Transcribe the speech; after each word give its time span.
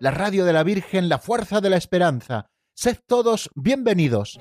la 0.00 0.10
radio 0.10 0.46
de 0.46 0.54
la 0.54 0.62
Virgen, 0.62 1.10
la 1.10 1.18
fuerza 1.18 1.60
de 1.60 1.68
la 1.68 1.76
esperanza. 1.76 2.46
Sed 2.74 2.96
todos 3.06 3.50
bienvenidos. 3.54 4.38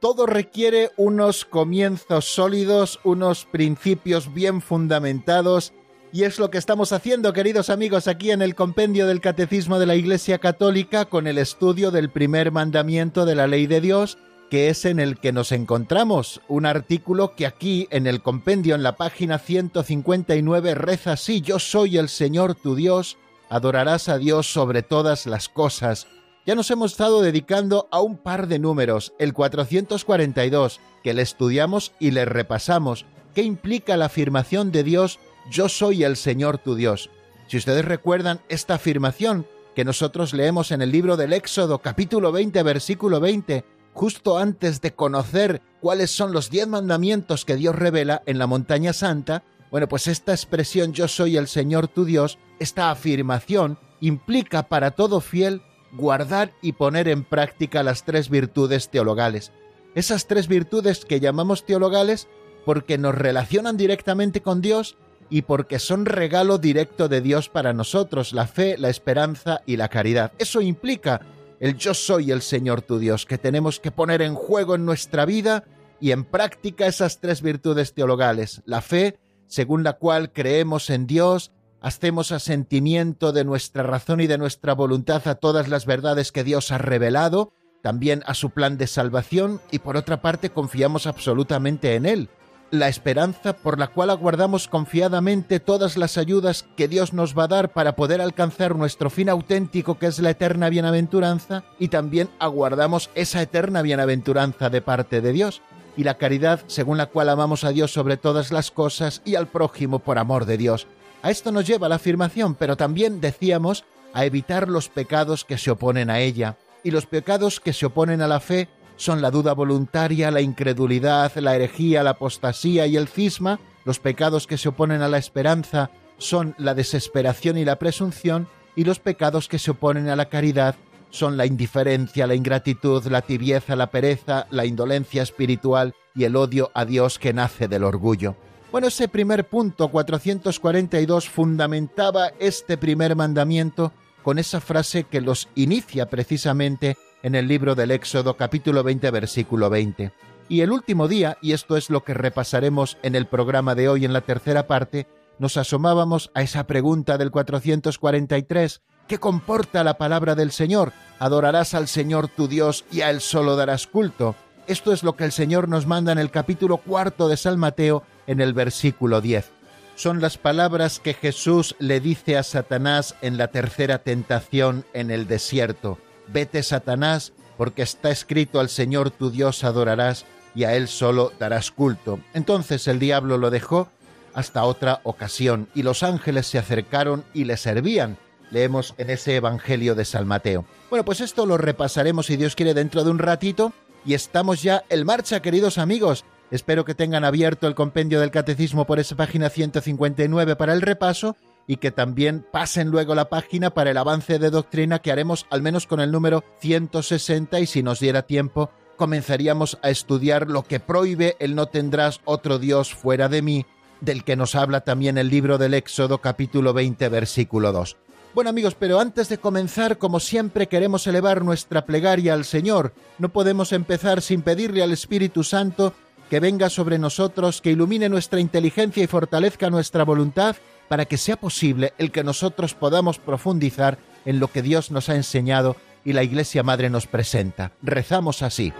todo 0.00 0.26
requiere 0.26 0.90
unos 0.96 1.44
comienzos 1.44 2.24
sólidos, 2.24 2.98
unos 3.04 3.44
principios 3.44 4.34
bien 4.34 4.60
fundamentados, 4.60 5.72
y 6.12 6.24
es 6.24 6.38
lo 6.38 6.50
que 6.50 6.58
estamos 6.58 6.92
haciendo, 6.92 7.32
queridos 7.32 7.70
amigos, 7.70 8.06
aquí 8.06 8.30
en 8.30 8.42
el 8.42 8.54
Compendio 8.54 9.06
del 9.06 9.20
Catecismo 9.20 9.78
de 9.78 9.86
la 9.86 9.94
Iglesia 9.94 10.38
Católica 10.38 11.06
con 11.06 11.26
el 11.26 11.38
estudio 11.38 11.90
del 11.90 12.10
primer 12.10 12.52
mandamiento 12.52 13.24
de 13.24 13.34
la 13.34 13.46
ley 13.46 13.66
de 13.66 13.80
Dios, 13.80 14.18
que 14.50 14.68
es 14.68 14.84
en 14.84 15.00
el 15.00 15.18
que 15.18 15.32
nos 15.32 15.52
encontramos. 15.52 16.42
Un 16.48 16.66
artículo 16.66 17.34
que 17.34 17.46
aquí 17.46 17.88
en 17.90 18.06
el 18.06 18.22
compendio, 18.22 18.74
en 18.74 18.82
la 18.82 18.96
página 18.96 19.38
159, 19.38 20.74
reza 20.74 21.12
así, 21.12 21.40
Yo 21.40 21.58
soy 21.58 21.96
el 21.96 22.10
Señor 22.10 22.54
tu 22.54 22.74
Dios, 22.74 23.16
adorarás 23.48 24.10
a 24.10 24.18
Dios 24.18 24.52
sobre 24.52 24.82
todas 24.82 25.26
las 25.26 25.48
cosas 25.48 26.06
ya 26.44 26.56
nos 26.56 26.72
hemos 26.72 26.90
estado 26.90 27.22
dedicando 27.22 27.86
a 27.92 28.00
un 28.00 28.16
par 28.16 28.48
de 28.48 28.58
números, 28.58 29.14
el 29.20 29.32
442, 29.32 30.80
que 31.04 31.14
le 31.14 31.22
estudiamos 31.22 31.92
y 32.00 32.10
le 32.10 32.24
repasamos, 32.24 33.06
¿Qué 33.32 33.42
implica 33.42 33.96
la 33.96 34.06
afirmación 34.06 34.72
de 34.72 34.82
Dios, 34.82 35.18
yo 35.50 35.68
soy 35.68 36.04
el 36.04 36.16
Señor 36.16 36.58
tu 36.58 36.74
Dios. 36.74 37.10
Si 37.46 37.56
ustedes 37.56 37.84
recuerdan 37.84 38.40
esta 38.48 38.74
afirmación 38.74 39.46
que 39.74 39.84
nosotros 39.84 40.32
leemos 40.34 40.70
en 40.70 40.82
el 40.82 40.92
libro 40.92 41.16
del 41.16 41.32
Éxodo 41.32 41.78
capítulo 41.78 42.32
20 42.32 42.62
versículo 42.62 43.20
20, 43.20 43.64
justo 43.92 44.38
antes 44.38 44.80
de 44.80 44.94
conocer 44.94 45.62
cuáles 45.80 46.10
son 46.10 46.32
los 46.32 46.50
diez 46.50 46.66
mandamientos 46.66 47.44
que 47.44 47.56
Dios 47.56 47.74
revela 47.74 48.22
en 48.26 48.38
la 48.38 48.46
montaña 48.46 48.92
santa, 48.92 49.42
bueno, 49.70 49.88
pues 49.88 50.06
esta 50.06 50.32
expresión 50.32 50.92
yo 50.92 51.08
soy 51.08 51.36
el 51.36 51.48
Señor 51.48 51.88
tu 51.88 52.04
Dios, 52.04 52.38
esta 52.58 52.90
afirmación 52.90 53.78
implica 54.00 54.64
para 54.64 54.90
todo 54.92 55.20
fiel 55.20 55.62
guardar 55.92 56.52
y 56.62 56.72
poner 56.72 57.08
en 57.08 57.24
práctica 57.24 57.82
las 57.82 58.04
tres 58.04 58.28
virtudes 58.28 58.90
teologales. 58.90 59.52
Esas 59.94 60.26
tres 60.26 60.48
virtudes 60.48 61.04
que 61.04 61.20
llamamos 61.20 61.66
teologales 61.66 62.28
porque 62.64 62.98
nos 62.98 63.14
relacionan 63.14 63.76
directamente 63.76 64.40
con 64.40 64.62
Dios 64.62 64.96
y 65.32 65.40
porque 65.40 65.78
son 65.78 66.04
regalo 66.04 66.58
directo 66.58 67.08
de 67.08 67.22
Dios 67.22 67.48
para 67.48 67.72
nosotros, 67.72 68.34
la 68.34 68.46
fe, 68.46 68.76
la 68.76 68.90
esperanza 68.90 69.62
y 69.64 69.78
la 69.78 69.88
caridad. 69.88 70.30
Eso 70.38 70.60
implica 70.60 71.22
el 71.58 71.78
yo 71.78 71.94
soy 71.94 72.32
el 72.32 72.42
Señor 72.42 72.82
tu 72.82 72.98
Dios, 72.98 73.24
que 73.24 73.38
tenemos 73.38 73.80
que 73.80 73.90
poner 73.90 74.20
en 74.20 74.34
juego 74.34 74.74
en 74.74 74.84
nuestra 74.84 75.24
vida 75.24 75.64
y 76.00 76.10
en 76.10 76.24
práctica 76.24 76.86
esas 76.86 77.18
tres 77.18 77.40
virtudes 77.40 77.94
teologales, 77.94 78.60
la 78.66 78.82
fe, 78.82 79.20
según 79.46 79.84
la 79.84 79.94
cual 79.94 80.34
creemos 80.34 80.90
en 80.90 81.06
Dios, 81.06 81.50
hacemos 81.80 82.30
asentimiento 82.30 83.32
de 83.32 83.44
nuestra 83.44 83.84
razón 83.84 84.20
y 84.20 84.26
de 84.26 84.36
nuestra 84.36 84.74
voluntad 84.74 85.26
a 85.28 85.36
todas 85.36 85.68
las 85.68 85.86
verdades 85.86 86.30
que 86.30 86.44
Dios 86.44 86.72
ha 86.72 86.78
revelado, 86.78 87.54
también 87.82 88.22
a 88.26 88.34
su 88.34 88.50
plan 88.50 88.76
de 88.76 88.86
salvación, 88.86 89.62
y 89.70 89.78
por 89.78 89.96
otra 89.96 90.20
parte 90.20 90.50
confiamos 90.50 91.06
absolutamente 91.06 91.94
en 91.94 92.04
Él. 92.04 92.28
La 92.72 92.88
esperanza 92.88 93.52
por 93.52 93.78
la 93.78 93.88
cual 93.88 94.08
aguardamos 94.08 94.66
confiadamente 94.66 95.60
todas 95.60 95.98
las 95.98 96.16
ayudas 96.16 96.64
que 96.74 96.88
Dios 96.88 97.12
nos 97.12 97.36
va 97.36 97.44
a 97.44 97.48
dar 97.48 97.72
para 97.74 97.96
poder 97.96 98.22
alcanzar 98.22 98.76
nuestro 98.76 99.10
fin 99.10 99.28
auténtico 99.28 99.98
que 99.98 100.06
es 100.06 100.18
la 100.20 100.30
eterna 100.30 100.70
bienaventuranza, 100.70 101.64
y 101.78 101.88
también 101.88 102.30
aguardamos 102.38 103.10
esa 103.14 103.42
eterna 103.42 103.82
bienaventuranza 103.82 104.70
de 104.70 104.80
parte 104.80 105.20
de 105.20 105.32
Dios 105.34 105.60
y 105.98 106.04
la 106.04 106.16
caridad 106.16 106.60
según 106.66 106.96
la 106.96 107.10
cual 107.10 107.28
amamos 107.28 107.64
a 107.64 107.72
Dios 107.72 107.92
sobre 107.92 108.16
todas 108.16 108.50
las 108.50 108.70
cosas 108.70 109.20
y 109.26 109.34
al 109.34 109.48
prójimo 109.48 109.98
por 109.98 110.18
amor 110.18 110.46
de 110.46 110.56
Dios. 110.56 110.86
A 111.20 111.30
esto 111.30 111.52
nos 111.52 111.66
lleva 111.66 111.90
la 111.90 111.96
afirmación, 111.96 112.54
pero 112.54 112.78
también 112.78 113.20
decíamos 113.20 113.84
a 114.14 114.24
evitar 114.24 114.70
los 114.70 114.88
pecados 114.88 115.44
que 115.44 115.58
se 115.58 115.72
oponen 115.72 116.08
a 116.08 116.20
ella. 116.20 116.56
Y 116.82 116.90
los 116.90 117.04
pecados 117.04 117.60
que 117.60 117.74
se 117.74 117.84
oponen 117.84 118.22
a 118.22 118.28
la 118.28 118.40
fe 118.40 118.70
son 119.02 119.20
la 119.20 119.32
duda 119.32 119.52
voluntaria, 119.52 120.30
la 120.30 120.42
incredulidad, 120.42 121.34
la 121.34 121.56
herejía, 121.56 122.04
la 122.04 122.10
apostasía 122.10 122.86
y 122.86 122.96
el 122.96 123.08
cisma. 123.08 123.58
Los 123.84 123.98
pecados 123.98 124.46
que 124.46 124.56
se 124.56 124.68
oponen 124.68 125.02
a 125.02 125.08
la 125.08 125.18
esperanza 125.18 125.90
son 126.18 126.54
la 126.56 126.72
desesperación 126.72 127.58
y 127.58 127.64
la 127.64 127.80
presunción. 127.80 128.46
Y 128.76 128.84
los 128.84 129.00
pecados 129.00 129.48
que 129.48 129.58
se 129.58 129.72
oponen 129.72 130.08
a 130.08 130.14
la 130.14 130.26
caridad 130.26 130.76
son 131.10 131.36
la 131.36 131.46
indiferencia, 131.46 132.28
la 132.28 132.36
ingratitud, 132.36 133.04
la 133.06 133.22
tibieza, 133.22 133.74
la 133.74 133.90
pereza, 133.90 134.46
la 134.50 134.66
indolencia 134.66 135.24
espiritual 135.24 135.96
y 136.14 136.22
el 136.22 136.36
odio 136.36 136.70
a 136.72 136.84
Dios 136.84 137.18
que 137.18 137.32
nace 137.32 137.66
del 137.66 137.82
orgullo. 137.82 138.36
Bueno, 138.70 138.86
ese 138.86 139.08
primer 139.08 139.48
punto 139.48 139.88
442 139.88 141.28
fundamentaba 141.28 142.28
este 142.38 142.76
primer 142.76 143.16
mandamiento 143.16 143.92
con 144.22 144.38
esa 144.38 144.60
frase 144.60 145.02
que 145.02 145.20
los 145.20 145.48
inicia 145.56 146.08
precisamente 146.08 146.96
en 147.22 147.34
el 147.34 147.48
libro 147.48 147.74
del 147.74 147.90
Éxodo 147.90 148.36
capítulo 148.36 148.82
20 148.82 149.10
versículo 149.10 149.70
20. 149.70 150.12
Y 150.48 150.60
el 150.60 150.72
último 150.72 151.08
día, 151.08 151.38
y 151.40 151.52
esto 151.52 151.76
es 151.76 151.88
lo 151.88 152.04
que 152.04 152.14
repasaremos 152.14 152.98
en 153.02 153.14
el 153.14 153.26
programa 153.26 153.74
de 153.74 153.88
hoy 153.88 154.04
en 154.04 154.12
la 154.12 154.20
tercera 154.20 154.66
parte, 154.66 155.06
nos 155.38 155.56
asomábamos 155.56 156.30
a 156.34 156.42
esa 156.42 156.66
pregunta 156.66 157.16
del 157.18 157.30
443, 157.30 158.82
¿qué 159.08 159.18
comporta 159.18 159.82
la 159.82 159.94
palabra 159.94 160.34
del 160.34 160.52
Señor? 160.52 160.92
Adorarás 161.18 161.74
al 161.74 161.88
Señor 161.88 162.28
tu 162.28 162.48
Dios 162.48 162.84
y 162.92 163.00
a 163.00 163.10
Él 163.10 163.20
solo 163.20 163.56
darás 163.56 163.86
culto. 163.86 164.34
Esto 164.66 164.92
es 164.92 165.02
lo 165.02 165.16
que 165.16 165.24
el 165.24 165.32
Señor 165.32 165.68
nos 165.68 165.86
manda 165.86 166.12
en 166.12 166.18
el 166.18 166.30
capítulo 166.30 166.76
cuarto 166.76 167.28
de 167.28 167.36
San 167.36 167.58
Mateo 167.58 168.04
en 168.26 168.40
el 168.40 168.52
versículo 168.52 169.20
10. 169.20 169.50
Son 169.96 170.20
las 170.20 170.38
palabras 170.38 171.00
que 171.00 171.14
Jesús 171.14 171.76
le 171.78 172.00
dice 172.00 172.36
a 172.36 172.42
Satanás 172.42 173.14
en 173.22 173.36
la 173.36 173.48
tercera 173.48 173.98
tentación 173.98 174.84
en 174.94 175.10
el 175.10 175.26
desierto. 175.26 175.98
Vete, 176.32 176.62
Satanás, 176.62 177.32
porque 177.56 177.82
está 177.82 178.10
escrito 178.10 178.60
al 178.60 178.68
Señor 178.68 179.10
tu 179.10 179.30
Dios 179.30 179.64
adorarás 179.64 180.24
y 180.54 180.64
a 180.64 180.74
Él 180.74 180.88
solo 180.88 181.32
darás 181.38 181.70
culto. 181.70 182.20
Entonces 182.34 182.88
el 182.88 182.98
diablo 182.98 183.38
lo 183.38 183.50
dejó 183.50 183.88
hasta 184.34 184.64
otra 184.64 185.00
ocasión 185.04 185.68
y 185.74 185.82
los 185.82 186.02
ángeles 186.02 186.46
se 186.46 186.58
acercaron 186.58 187.24
y 187.34 187.44
le 187.44 187.56
servían. 187.56 188.16
Leemos 188.50 188.94
en 188.98 189.10
ese 189.10 189.36
Evangelio 189.36 189.94
de 189.94 190.04
San 190.04 190.26
Mateo. 190.26 190.64
Bueno, 190.90 191.04
pues 191.04 191.20
esto 191.20 191.46
lo 191.46 191.58
repasaremos 191.58 192.26
si 192.26 192.36
Dios 192.36 192.54
quiere 192.54 192.74
dentro 192.74 193.04
de 193.04 193.10
un 193.10 193.18
ratito 193.18 193.72
y 194.04 194.14
estamos 194.14 194.62
ya 194.62 194.84
en 194.88 195.06
marcha, 195.06 195.40
queridos 195.40 195.78
amigos. 195.78 196.24
Espero 196.50 196.84
que 196.84 196.94
tengan 196.94 197.24
abierto 197.24 197.66
el 197.66 197.74
compendio 197.74 198.20
del 198.20 198.30
catecismo 198.30 198.86
por 198.86 198.98
esa 198.98 199.16
página 199.16 199.48
159 199.48 200.56
para 200.56 200.74
el 200.74 200.82
repaso 200.82 201.36
y 201.66 201.76
que 201.76 201.90
también 201.90 202.44
pasen 202.50 202.90
luego 202.90 203.14
la 203.14 203.28
página 203.28 203.70
para 203.70 203.90
el 203.90 203.96
avance 203.96 204.38
de 204.38 204.50
doctrina 204.50 205.00
que 205.00 205.12
haremos 205.12 205.46
al 205.50 205.62
menos 205.62 205.86
con 205.86 206.00
el 206.00 206.10
número 206.10 206.44
160 206.60 207.60
y 207.60 207.66
si 207.66 207.82
nos 207.82 208.00
diera 208.00 208.22
tiempo 208.22 208.70
comenzaríamos 208.96 209.78
a 209.82 209.90
estudiar 209.90 210.48
lo 210.48 210.62
que 210.62 210.80
prohíbe 210.80 211.36
el 211.40 211.54
no 211.54 211.66
tendrás 211.66 212.20
otro 212.24 212.58
Dios 212.58 212.94
fuera 212.94 213.28
de 213.28 213.42
mí, 213.42 213.66
del 214.00 214.22
que 214.22 214.36
nos 214.36 214.54
habla 214.54 214.82
también 214.82 215.18
el 215.18 215.28
libro 215.28 215.58
del 215.58 215.74
Éxodo 215.74 216.18
capítulo 216.18 216.72
20 216.72 217.08
versículo 217.08 217.72
2. 217.72 217.96
Bueno 218.34 218.50
amigos, 218.50 218.74
pero 218.78 218.98
antes 218.98 219.28
de 219.28 219.38
comenzar, 219.38 219.98
como 219.98 220.18
siempre 220.18 220.66
queremos 220.66 221.06
elevar 221.06 221.44
nuestra 221.44 221.84
plegaria 221.84 222.32
al 222.32 222.44
Señor. 222.44 222.94
No 223.18 223.28
podemos 223.28 223.72
empezar 223.72 224.22
sin 224.22 224.42
pedirle 224.42 224.82
al 224.82 224.92
Espíritu 224.92 225.44
Santo 225.44 225.92
que 226.30 226.40
venga 226.40 226.70
sobre 226.70 226.98
nosotros, 226.98 227.60
que 227.60 227.72
ilumine 227.72 228.08
nuestra 228.08 228.40
inteligencia 228.40 229.04
y 229.04 229.06
fortalezca 229.06 229.68
nuestra 229.68 230.04
voluntad 230.04 230.56
para 230.92 231.06
que 231.06 231.16
sea 231.16 231.36
posible 231.36 231.94
el 231.96 232.10
que 232.10 232.22
nosotros 232.22 232.74
podamos 232.74 233.18
profundizar 233.18 233.96
en 234.26 234.40
lo 234.40 234.48
que 234.48 234.60
Dios 234.60 234.90
nos 234.90 235.08
ha 235.08 235.16
enseñado 235.16 235.74
y 236.04 236.12
la 236.12 236.22
Iglesia 236.22 236.62
Madre 236.62 236.90
nos 236.90 237.06
presenta. 237.06 237.72
Rezamos 237.80 238.42
así. 238.42 238.74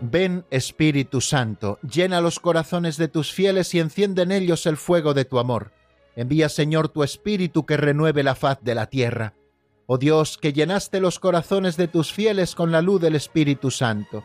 Ven 0.00 0.44
Espíritu 0.52 1.20
Santo, 1.20 1.80
llena 1.82 2.20
los 2.20 2.38
corazones 2.38 2.98
de 2.98 3.08
tus 3.08 3.32
fieles 3.32 3.74
y 3.74 3.80
enciende 3.80 4.22
en 4.22 4.30
ellos 4.30 4.64
el 4.66 4.76
fuego 4.76 5.12
de 5.12 5.24
tu 5.24 5.40
amor. 5.40 5.72
Envía 6.14 6.48
Señor 6.48 6.90
tu 6.90 7.02
Espíritu 7.02 7.66
que 7.66 7.76
renueve 7.76 8.22
la 8.22 8.36
faz 8.36 8.58
de 8.62 8.76
la 8.76 8.86
tierra 8.86 9.34
Oh 9.86 9.98
Dios, 9.98 10.38
que 10.38 10.54
llenaste 10.54 10.98
los 10.98 11.18
corazones 11.18 11.76
de 11.76 11.88
tus 11.88 12.10
fieles 12.10 12.54
con 12.54 12.72
la 12.72 12.80
luz 12.80 13.02
del 13.02 13.14
Espíritu 13.14 13.70
Santo, 13.70 14.24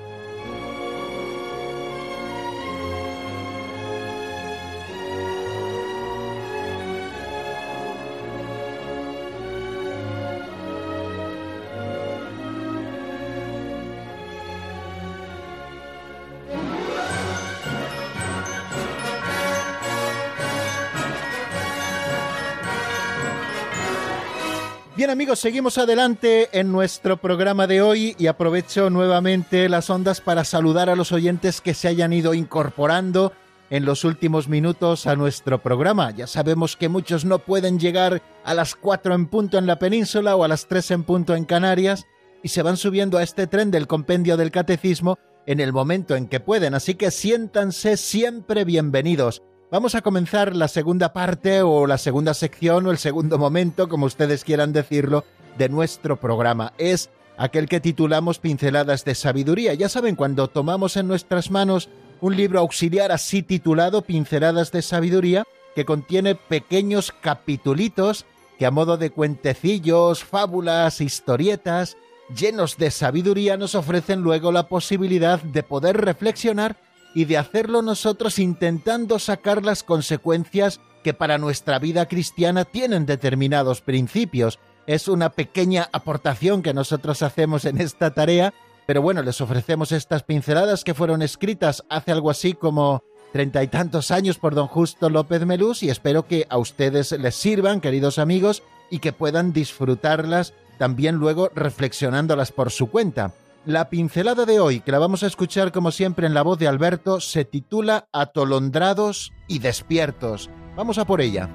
Amigos, 25.11 25.39
seguimos 25.39 25.77
adelante 25.77 26.47
en 26.57 26.71
nuestro 26.71 27.17
programa 27.17 27.67
de 27.67 27.81
hoy 27.81 28.15
y 28.17 28.27
aprovecho 28.27 28.89
nuevamente 28.89 29.67
las 29.67 29.89
ondas 29.89 30.21
para 30.21 30.45
saludar 30.45 30.89
a 30.89 30.95
los 30.95 31.11
oyentes 31.11 31.59
que 31.59 31.73
se 31.73 31.89
hayan 31.89 32.13
ido 32.13 32.33
incorporando 32.33 33.33
en 33.69 33.83
los 33.83 34.05
últimos 34.05 34.47
minutos 34.47 35.07
a 35.07 35.17
nuestro 35.17 35.61
programa. 35.61 36.11
Ya 36.11 36.27
sabemos 36.27 36.77
que 36.77 36.87
muchos 36.87 37.25
no 37.25 37.39
pueden 37.39 37.77
llegar 37.77 38.21
a 38.45 38.53
las 38.53 38.73
4 38.75 39.13
en 39.13 39.27
punto 39.27 39.57
en 39.57 39.67
la 39.67 39.79
península 39.79 40.37
o 40.37 40.45
a 40.45 40.47
las 40.47 40.67
3 40.67 40.91
en 40.91 41.03
punto 41.03 41.35
en 41.35 41.43
Canarias 41.43 42.05
y 42.41 42.47
se 42.47 42.61
van 42.63 42.77
subiendo 42.77 43.17
a 43.17 43.23
este 43.23 43.47
tren 43.47 43.69
del 43.69 43.87
compendio 43.87 44.37
del 44.37 44.51
catecismo 44.51 45.19
en 45.45 45.59
el 45.59 45.73
momento 45.73 46.15
en 46.15 46.27
que 46.27 46.39
pueden, 46.39 46.73
así 46.73 46.95
que 46.95 47.11
siéntanse 47.11 47.97
siempre 47.97 48.63
bienvenidos. 48.63 49.43
Vamos 49.71 49.95
a 49.95 50.01
comenzar 50.01 50.53
la 50.53 50.67
segunda 50.67 51.13
parte 51.13 51.61
o 51.61 51.87
la 51.87 51.97
segunda 51.97 52.33
sección 52.33 52.85
o 52.87 52.91
el 52.91 52.97
segundo 52.97 53.37
momento, 53.37 53.87
como 53.87 54.05
ustedes 54.05 54.43
quieran 54.43 54.73
decirlo, 54.73 55.23
de 55.57 55.69
nuestro 55.69 56.19
programa. 56.19 56.73
Es 56.77 57.09
aquel 57.37 57.69
que 57.69 57.79
titulamos 57.79 58.37
Pinceladas 58.37 59.05
de 59.05 59.15
Sabiduría. 59.15 59.73
Ya 59.73 59.87
saben, 59.87 60.17
cuando 60.17 60.49
tomamos 60.49 60.97
en 60.97 61.07
nuestras 61.07 61.51
manos 61.51 61.87
un 62.19 62.35
libro 62.35 62.59
auxiliar 62.59 63.13
así 63.13 63.43
titulado 63.43 64.01
Pinceladas 64.01 64.73
de 64.73 64.81
Sabiduría, 64.81 65.45
que 65.73 65.85
contiene 65.85 66.35
pequeños 66.35 67.13
capitulitos 67.21 68.25
que 68.59 68.65
a 68.65 68.71
modo 68.71 68.97
de 68.97 69.11
cuentecillos, 69.11 70.25
fábulas, 70.25 70.99
historietas, 70.99 71.95
llenos 72.35 72.75
de 72.75 72.91
sabiduría, 72.91 73.55
nos 73.55 73.75
ofrecen 73.75 74.19
luego 74.19 74.51
la 74.51 74.67
posibilidad 74.67 75.41
de 75.41 75.63
poder 75.63 75.95
reflexionar 75.95 76.75
y 77.13 77.25
de 77.25 77.37
hacerlo 77.37 77.81
nosotros 77.81 78.39
intentando 78.39 79.19
sacar 79.19 79.63
las 79.63 79.83
consecuencias 79.83 80.79
que 81.03 81.13
para 81.13 81.37
nuestra 81.37 81.79
vida 81.79 82.07
cristiana 82.07 82.65
tienen 82.65 83.05
determinados 83.05 83.81
principios. 83.81 84.59
Es 84.87 85.07
una 85.07 85.29
pequeña 85.29 85.89
aportación 85.91 86.61
que 86.61 86.73
nosotros 86.73 87.21
hacemos 87.21 87.65
en 87.65 87.79
esta 87.81 88.13
tarea, 88.13 88.53
pero 88.85 89.01
bueno, 89.01 89.21
les 89.21 89.41
ofrecemos 89.41 89.91
estas 89.91 90.23
pinceladas 90.23 90.83
que 90.83 90.93
fueron 90.93 91.21
escritas 91.21 91.83
hace 91.89 92.11
algo 92.11 92.29
así 92.29 92.53
como 92.53 93.03
treinta 93.31 93.63
y 93.63 93.67
tantos 93.67 94.11
años 94.11 94.37
por 94.37 94.55
don 94.55 94.67
Justo 94.67 95.09
López 95.09 95.45
Melús 95.45 95.83
y 95.83 95.89
espero 95.89 96.27
que 96.27 96.45
a 96.49 96.57
ustedes 96.57 97.11
les 97.13 97.35
sirvan, 97.35 97.81
queridos 97.81 98.19
amigos, 98.19 98.63
y 98.89 98.99
que 98.99 99.13
puedan 99.13 99.53
disfrutarlas 99.53 100.53
también 100.77 101.15
luego 101.15 101.49
reflexionándolas 101.53 102.51
por 102.51 102.71
su 102.71 102.89
cuenta. 102.89 103.33
La 103.65 103.91
pincelada 103.91 104.47
de 104.47 104.59
hoy, 104.59 104.79
que 104.79 104.91
la 104.91 104.97
vamos 104.97 105.21
a 105.21 105.27
escuchar 105.27 105.71
como 105.71 105.91
siempre 105.91 106.25
en 106.25 106.33
la 106.33 106.41
voz 106.41 106.57
de 106.57 106.67
Alberto, 106.67 107.19
se 107.19 107.45
titula 107.45 108.07
Atolondrados 108.11 109.33
y 109.47 109.59
despiertos. 109.59 110.49
Vamos 110.75 110.97
a 110.97 111.05
por 111.05 111.21
ella. 111.21 111.47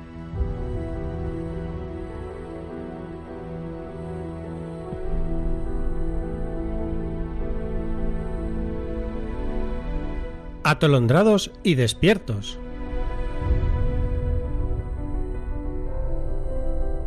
Atolondrados 10.63 11.51
y 11.65 11.75
despiertos. 11.75 12.61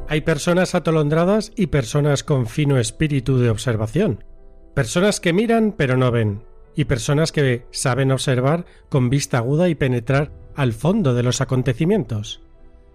Hay 0.10 0.22
personas 0.22 0.75
atolondradas 0.75 1.54
y 1.56 1.68
personas 1.68 2.25
con 2.25 2.48
fino 2.48 2.78
espíritu 2.78 3.38
de 3.38 3.50
observación. 3.50 4.25
Personas 4.74 5.19
que 5.19 5.33
miran 5.33 5.74
pero 5.77 5.98
no 5.98 6.12
ven, 6.12 6.44
y 6.75 6.86
personas 6.86 7.31
que 7.31 7.66
saben 7.71 8.12
observar 8.12 8.66
con 8.89 9.10
vista 9.10 9.38
aguda 9.38 9.69
y 9.69 9.75
penetrar 9.75 10.31
al 10.56 10.74
fondo 10.74 11.13
de 11.13 11.24
los 11.24 11.42
acontecimientos. 11.42 12.42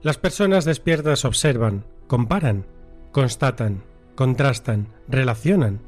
Las 0.02 0.18
personas 0.18 0.64
despiertas 0.64 1.24
observan, 1.24 1.84
comparan, 2.06 2.66
constatan, 3.12 3.82
contrastan, 4.14 4.88
relacionan 5.08 5.80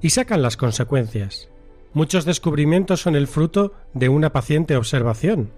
y 0.00 0.10
sacan 0.10 0.42
las 0.42 0.56
consecuencias. 0.56 1.48
Muchos 1.92 2.24
descubrimientos 2.24 3.00
son 3.00 3.14
el 3.14 3.26
fruto 3.26 3.72
de 3.94 4.08
una 4.08 4.32
paciente 4.32 4.76
observación. 4.76 5.52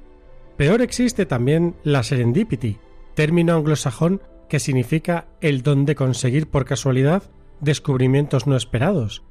Peor 0.56 0.82
existe 0.82 1.26
también 1.26 1.76
la 1.82 2.02
serendipity, 2.02 2.78
término 3.14 3.54
anglosajón 3.54 4.20
que 4.48 4.60
significa 4.60 5.26
el 5.40 5.62
don 5.62 5.84
de 5.84 5.94
conseguir 5.94 6.48
por 6.48 6.64
casualidad 6.64 7.22
descubrimientos 7.60 8.46
no 8.46 8.56
esperados, 8.56 9.22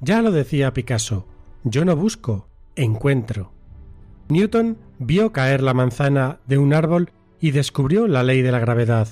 ya 0.00 0.22
lo 0.22 0.30
decía 0.30 0.72
Picasso, 0.72 1.26
yo 1.64 1.84
no 1.84 1.96
busco, 1.96 2.48
encuentro. 2.74 3.52
Newton 4.28 4.78
vio 4.98 5.32
caer 5.32 5.62
la 5.62 5.74
manzana 5.74 6.40
de 6.46 6.58
un 6.58 6.74
árbol 6.74 7.10
y 7.40 7.50
descubrió 7.52 8.06
la 8.06 8.22
ley 8.22 8.42
de 8.42 8.52
la 8.52 8.58
gravedad. 8.58 9.08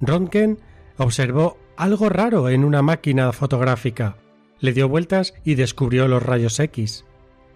Röntgen 0.00 0.58
observó 0.98 1.58
algo 1.76 2.08
raro 2.08 2.48
en 2.48 2.64
una 2.64 2.82
máquina 2.82 3.32
fotográfica, 3.32 4.16
le 4.60 4.72
dio 4.72 4.88
vueltas 4.88 5.34
y 5.44 5.54
descubrió 5.54 6.06
los 6.08 6.22
rayos 6.22 6.60
X. 6.60 7.04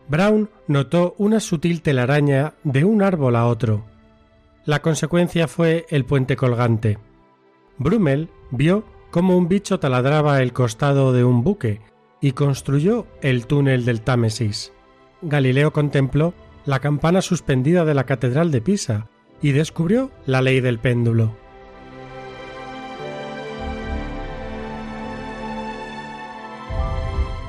Brown 0.08 0.48
notó 0.68 1.14
una 1.18 1.40
sutil 1.40 1.82
telaraña 1.82 2.54
de 2.64 2.84
un 2.84 3.02
árbol 3.02 3.36
a 3.36 3.46
otro. 3.46 3.84
La 4.64 4.80
consecuencia 4.82 5.48
fue 5.48 5.86
el 5.90 6.04
puente 6.04 6.36
colgante. 6.36 6.98
Brummel 7.78 8.30
vio 8.50 8.84
cómo 9.10 9.36
un 9.36 9.48
bicho 9.48 9.78
taladraba 9.78 10.42
el 10.42 10.52
costado 10.52 11.12
de 11.12 11.24
un 11.24 11.42
buque 11.44 11.80
y 12.26 12.32
construyó 12.32 13.06
el 13.22 13.46
túnel 13.46 13.84
del 13.84 14.00
Támesis. 14.00 14.72
Galileo 15.22 15.72
contempló 15.72 16.34
la 16.64 16.80
campana 16.80 17.22
suspendida 17.22 17.84
de 17.84 17.94
la 17.94 18.02
Catedral 18.02 18.50
de 18.50 18.60
Pisa 18.60 19.06
y 19.40 19.52
descubrió 19.52 20.10
la 20.26 20.42
ley 20.42 20.60
del 20.60 20.80
péndulo. 20.80 21.36